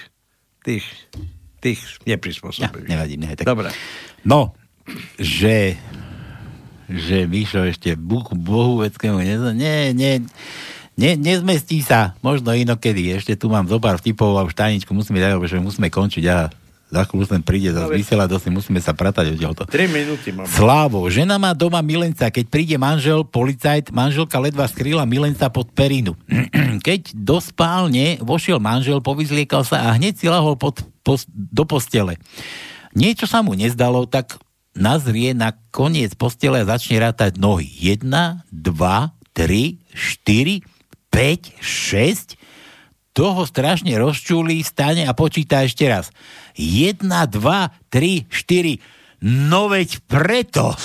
[0.62, 0.86] tých,
[1.58, 2.90] tých neprispôsobených.
[2.90, 3.46] Nevadí, nehaj, tak.
[3.46, 3.74] Dobre.
[4.22, 4.54] No,
[5.18, 5.76] že
[6.86, 10.22] že Mišo ešte Bohu, Bohu veckému neza, nie, nie,
[10.94, 13.10] ne, nezmestí sa, možno inokedy.
[13.10, 16.24] Ešte tu mám zo pár vtipov a už tajničku musíme dať, lebo že musíme končiť
[16.30, 16.46] a
[16.86, 17.98] za chvíľu sem príde zase Dobre.
[17.98, 19.66] vysielať, dosť musíme sa pratať odtiaľto.
[19.66, 20.46] 3 minúty mám.
[20.46, 26.14] Slávo, žena má doma milenca, keď príde manžel, policajt, manželka ledva skrýla milenca pod perinu.
[26.86, 32.22] keď do spálne vošiel manžel, povyzliekal sa a hneď si lahol pod, pos, do postele.
[32.94, 34.38] Niečo sa mu nezdalo, tak
[34.76, 37.66] nazrie na koniec postele a začne rátať nohy.
[37.66, 40.62] 1, 2, 3, 4,
[41.10, 42.36] 5, 6.
[43.16, 46.12] Toho strašne rozčúli, stane a počíta ešte raz.
[46.60, 47.08] 1, 2,
[47.88, 49.24] 3, 4.
[49.24, 50.76] No veď preto.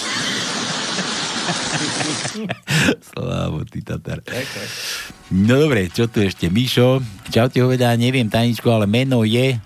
[3.11, 4.23] Slávo, ty Tatar.
[5.35, 6.47] No dobre, čo tu ešte?
[6.47, 9.59] Mišo, čau ti hovedá, neviem tajničko, ale meno je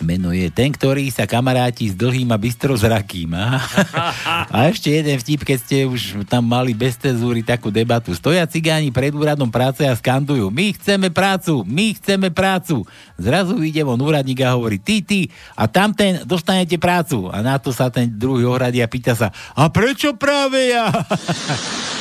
[0.00, 3.36] Meno je ten, ktorý sa kamaráti s dlhým a bystrozrakým.
[3.36, 3.60] A,
[4.54, 8.16] a ešte jeden vtip, keď ste už tam mali bez cezúry takú debatu.
[8.16, 10.48] Stoja cigáni pred úradom práce a skandujú.
[10.48, 12.82] My chceme prácu, my chceme prácu.
[13.20, 17.28] Zrazu ide von úradník a hovorí, ty, ty, a tamten dostanete prácu.
[17.28, 20.88] A na to sa ten druhý ohradí a pýta sa, a prečo práve ja?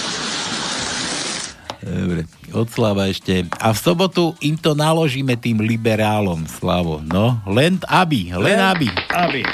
[1.80, 3.48] Dobre, od Slava ešte.
[3.56, 7.00] A v sobotu im to naložíme tým liberálom, Slavo.
[7.00, 8.92] No, len aby, len aby.
[9.16, 9.48] Aby.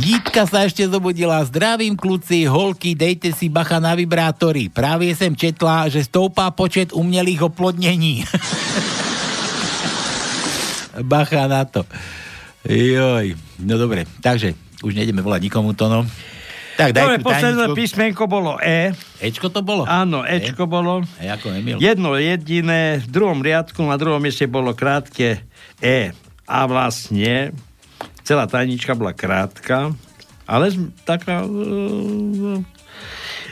[0.00, 1.44] Jitka sa ešte zobudila.
[1.46, 4.66] Zdravím, kluci, holky, dejte si bacha na vibrátory.
[4.66, 8.26] Práve sem četla, že stoupá počet umelých oplodnení.
[11.06, 11.86] bacha na to.
[12.66, 16.02] Joj, no dobre, takže už nejdeme volať nikomu to, no.
[16.76, 18.92] Tak, daj Dobre, posledné písmenko bolo E.
[19.24, 19.88] Ečko to bolo?
[19.88, 21.00] Áno, Ečko bolo.
[21.16, 21.80] E ako Emil?
[21.80, 25.40] Jedno jediné, v druhom riadku na druhom mieste bolo krátke
[25.80, 26.12] E.
[26.44, 27.56] A vlastne
[28.22, 29.96] celá tajnička bola krátka,
[30.44, 30.70] ale
[31.08, 32.60] taká uh,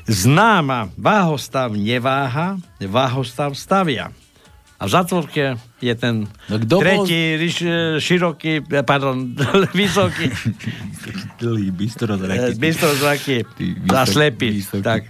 [0.04, 0.92] známa.
[0.94, 4.12] Váhostav neváha, váhostav stavia.
[4.84, 5.44] A v zatvorke
[5.80, 7.64] je ten no, bol- tretí, riš,
[8.04, 9.32] široký, pardon,
[9.72, 10.28] vysoký,
[11.72, 12.52] bystrozraký.
[12.52, 13.36] eh, bystrozraký
[13.88, 14.60] a slepý.
[14.84, 15.08] Tak.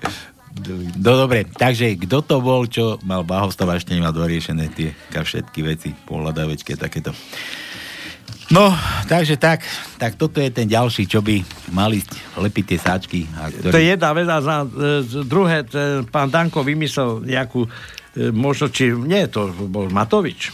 [1.02, 5.60] No dobre, takže kto to bol, čo mal Bahostav a ešte nemá doriešené tie všetky
[5.66, 7.10] veci, pohľadávečke, takéto.
[8.52, 8.70] No,
[9.08, 9.64] takže tak,
[9.96, 11.40] tak toto je ten ďalší, čo by
[11.72, 12.04] mali
[12.36, 13.20] lepiť tie sáčky.
[13.40, 13.72] A ktorý...
[13.72, 17.64] To je jedna vec a za, e, druhé, t- pán Danko vymyslel nejakú,
[18.16, 20.52] možno či, nie, to bol Matovič, e,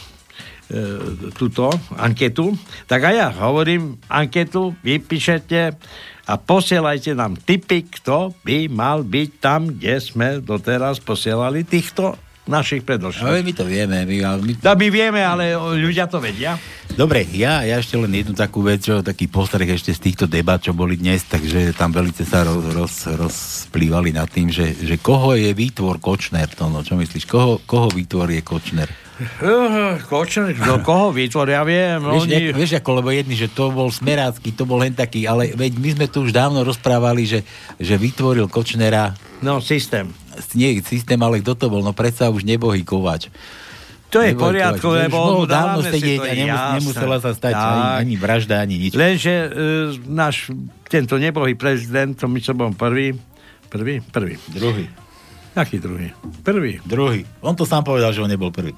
[1.37, 2.57] túto anketu,
[2.89, 5.77] tak aj ja hovorím, anketu vypíšete
[6.25, 12.17] a posielajte nám tipy, kto by mal byť tam, kde sme doteraz posielali týchto
[12.49, 13.29] našich predošlých.
[13.29, 13.97] Ale my to vieme.
[14.01, 14.51] My, my...
[14.57, 16.57] No, my vieme, ale ľudia to vedia.
[16.91, 20.59] Dobre, ja, ja ešte len jednu takú vec, čo, taký postreh ešte z týchto debat,
[20.59, 25.33] čo boli dnes, takže tam velice sa roz, roz, rozplývali nad tým, že, že koho
[25.33, 28.91] je výtvor Kočner, to no, čo myslíš, koho, koho výtvor je Kočner?
[29.39, 32.01] Uh, Kočner, do koho vytvoria, viem.
[32.01, 32.33] Vieš, oni...
[32.33, 35.71] jak, vieš ako, lebo jedni, že to bol smerácky, to bol len taký, ale veď
[35.77, 37.39] my sme tu už dávno rozprávali, že,
[37.79, 40.13] že vytvoril Kočnera No, systém.
[40.53, 41.81] nie systém, ale kto to bol?
[41.81, 43.33] No predsa už nebohý Kovač.
[44.11, 47.63] To je v poriadku, lebo mohol dávno sedieť a nemus- nemusela sa stať Tak.
[47.63, 48.91] ani, ani vražda, ani nič.
[48.91, 49.47] Lenže e,
[50.03, 50.51] náš
[50.85, 53.15] tento nebohý prezident, to my som bol prvý,
[53.71, 54.35] prvý, prvý.
[54.51, 54.91] Druhý.
[55.51, 56.11] Aký druhý?
[56.43, 56.79] Prvý.
[56.81, 57.23] Druhý.
[57.39, 58.75] On to sám povedal, že on nebol prvý.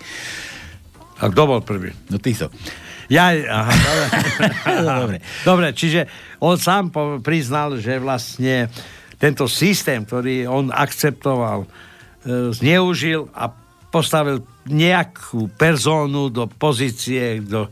[1.17, 1.93] A kto bol prvý?
[2.09, 2.53] No ty so.
[3.07, 4.05] Ja, aha, dobre.
[5.01, 5.17] Dobre.
[5.43, 6.05] dobre, čiže
[6.39, 8.69] on sám po- priznal, že vlastne
[9.17, 11.67] tento systém, ktorý on akceptoval, e,
[12.53, 13.49] zneužil a
[13.89, 17.67] postavil nejakú persónu do pozície, kto,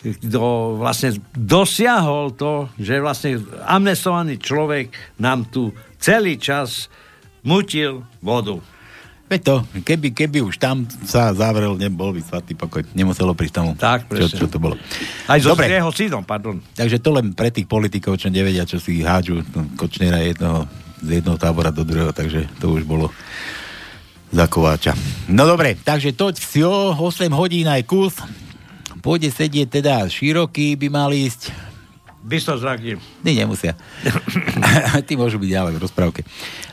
[0.00, 0.40] kto
[0.80, 6.88] vlastne dosiahol to, že vlastne amnestovaný človek nám tu celý čas
[7.44, 8.58] mutil vodu.
[9.32, 12.84] Veď to, keby, keby už tam sa zavrel, nebol by svatý pokoj.
[12.92, 13.72] Nemuselo prísť tomu.
[13.72, 14.38] Tak, čo, presne.
[14.44, 14.76] čo to bolo.
[15.24, 15.72] Aj so Dobre.
[15.72, 16.60] jeho synom, pardon.
[16.76, 20.68] Takže to len pre tých politikov, čo nevedia, čo si hádžu no, Kočnera jednoho,
[21.00, 23.08] z jednoho tábora do druhého, takže to už bolo
[24.32, 24.96] za Kováča.
[25.28, 28.16] No dobre, takže to vsio, 8 hodín aj kus.
[29.04, 31.52] Pôjde sedieť teda široký, by mal ísť.
[32.22, 32.96] Bystozraký.
[33.20, 33.76] Ty nemusia.
[35.06, 36.20] Ty môžu byť ďalej v rozprávke.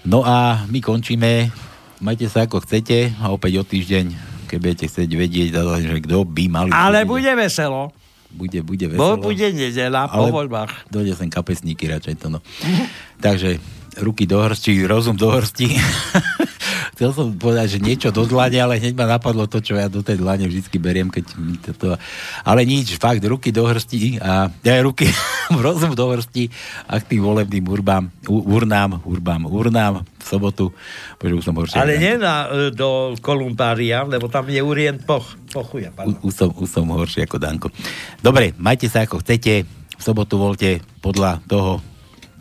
[0.07, 1.51] No a my končíme.
[1.99, 4.05] Majte sa ako chcete a opäť o týždeň,
[4.47, 5.47] keď budete chcieť vedieť,
[5.83, 6.69] že kto by mali...
[6.71, 7.91] Ale bude veselo.
[8.29, 9.25] Bude, bude Bo veselo.
[9.25, 10.87] bude nedela po voľbách.
[10.87, 12.39] Dojde sem kapesníky radšej to no.
[13.19, 13.57] Takže
[14.01, 15.67] ruky do hrsti, rozum do hrsti.
[16.99, 20.03] Chcel som povedať, že niečo do dlane, ale hneď ma napadlo to, čo ja do
[20.03, 21.95] tej dlane vždycky beriem, keď mi toto...
[22.43, 25.07] Ale nič, fakt, ruky do hrsti a ja ruky,
[25.63, 26.51] rozum do hrsti
[26.91, 30.75] a k tým volebným urbám, urnám, urbám, urnám v sobotu,
[31.15, 31.79] bože, už som horšie.
[31.79, 35.95] Ale nie na, e, do Kolumbária, lebo tam je urient poch, pochuja.
[36.19, 37.67] Už, som, už som horší ako Danko.
[38.19, 39.63] Dobre, majte sa ako chcete.
[39.99, 41.79] V sobotu voľte podľa toho,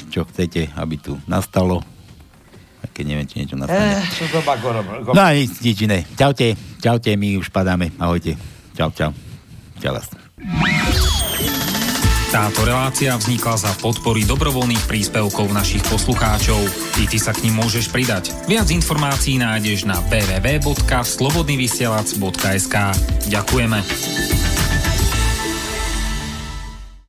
[0.09, 1.85] čo chcete, aby tu nastalo.
[2.79, 4.01] Aj keď neviem, či niečo nastane.
[4.01, 4.87] Eh, čo gorom.
[5.15, 6.07] No a nič, nič iné.
[6.17, 7.91] Čaute, čaute, my už padáme.
[7.99, 8.37] Ahojte.
[8.75, 9.13] Čau, čau.
[9.79, 10.09] Čau vás.
[12.29, 16.61] Táto relácia vznikla za podpory dobrovoľných príspevkov našich poslucháčov.
[17.01, 18.37] I ty sa k ním môžeš pridať.
[18.45, 22.77] Viac informácií nájdeš na www.slobodnyvysielac.sk
[23.33, 24.48] Ďakujeme.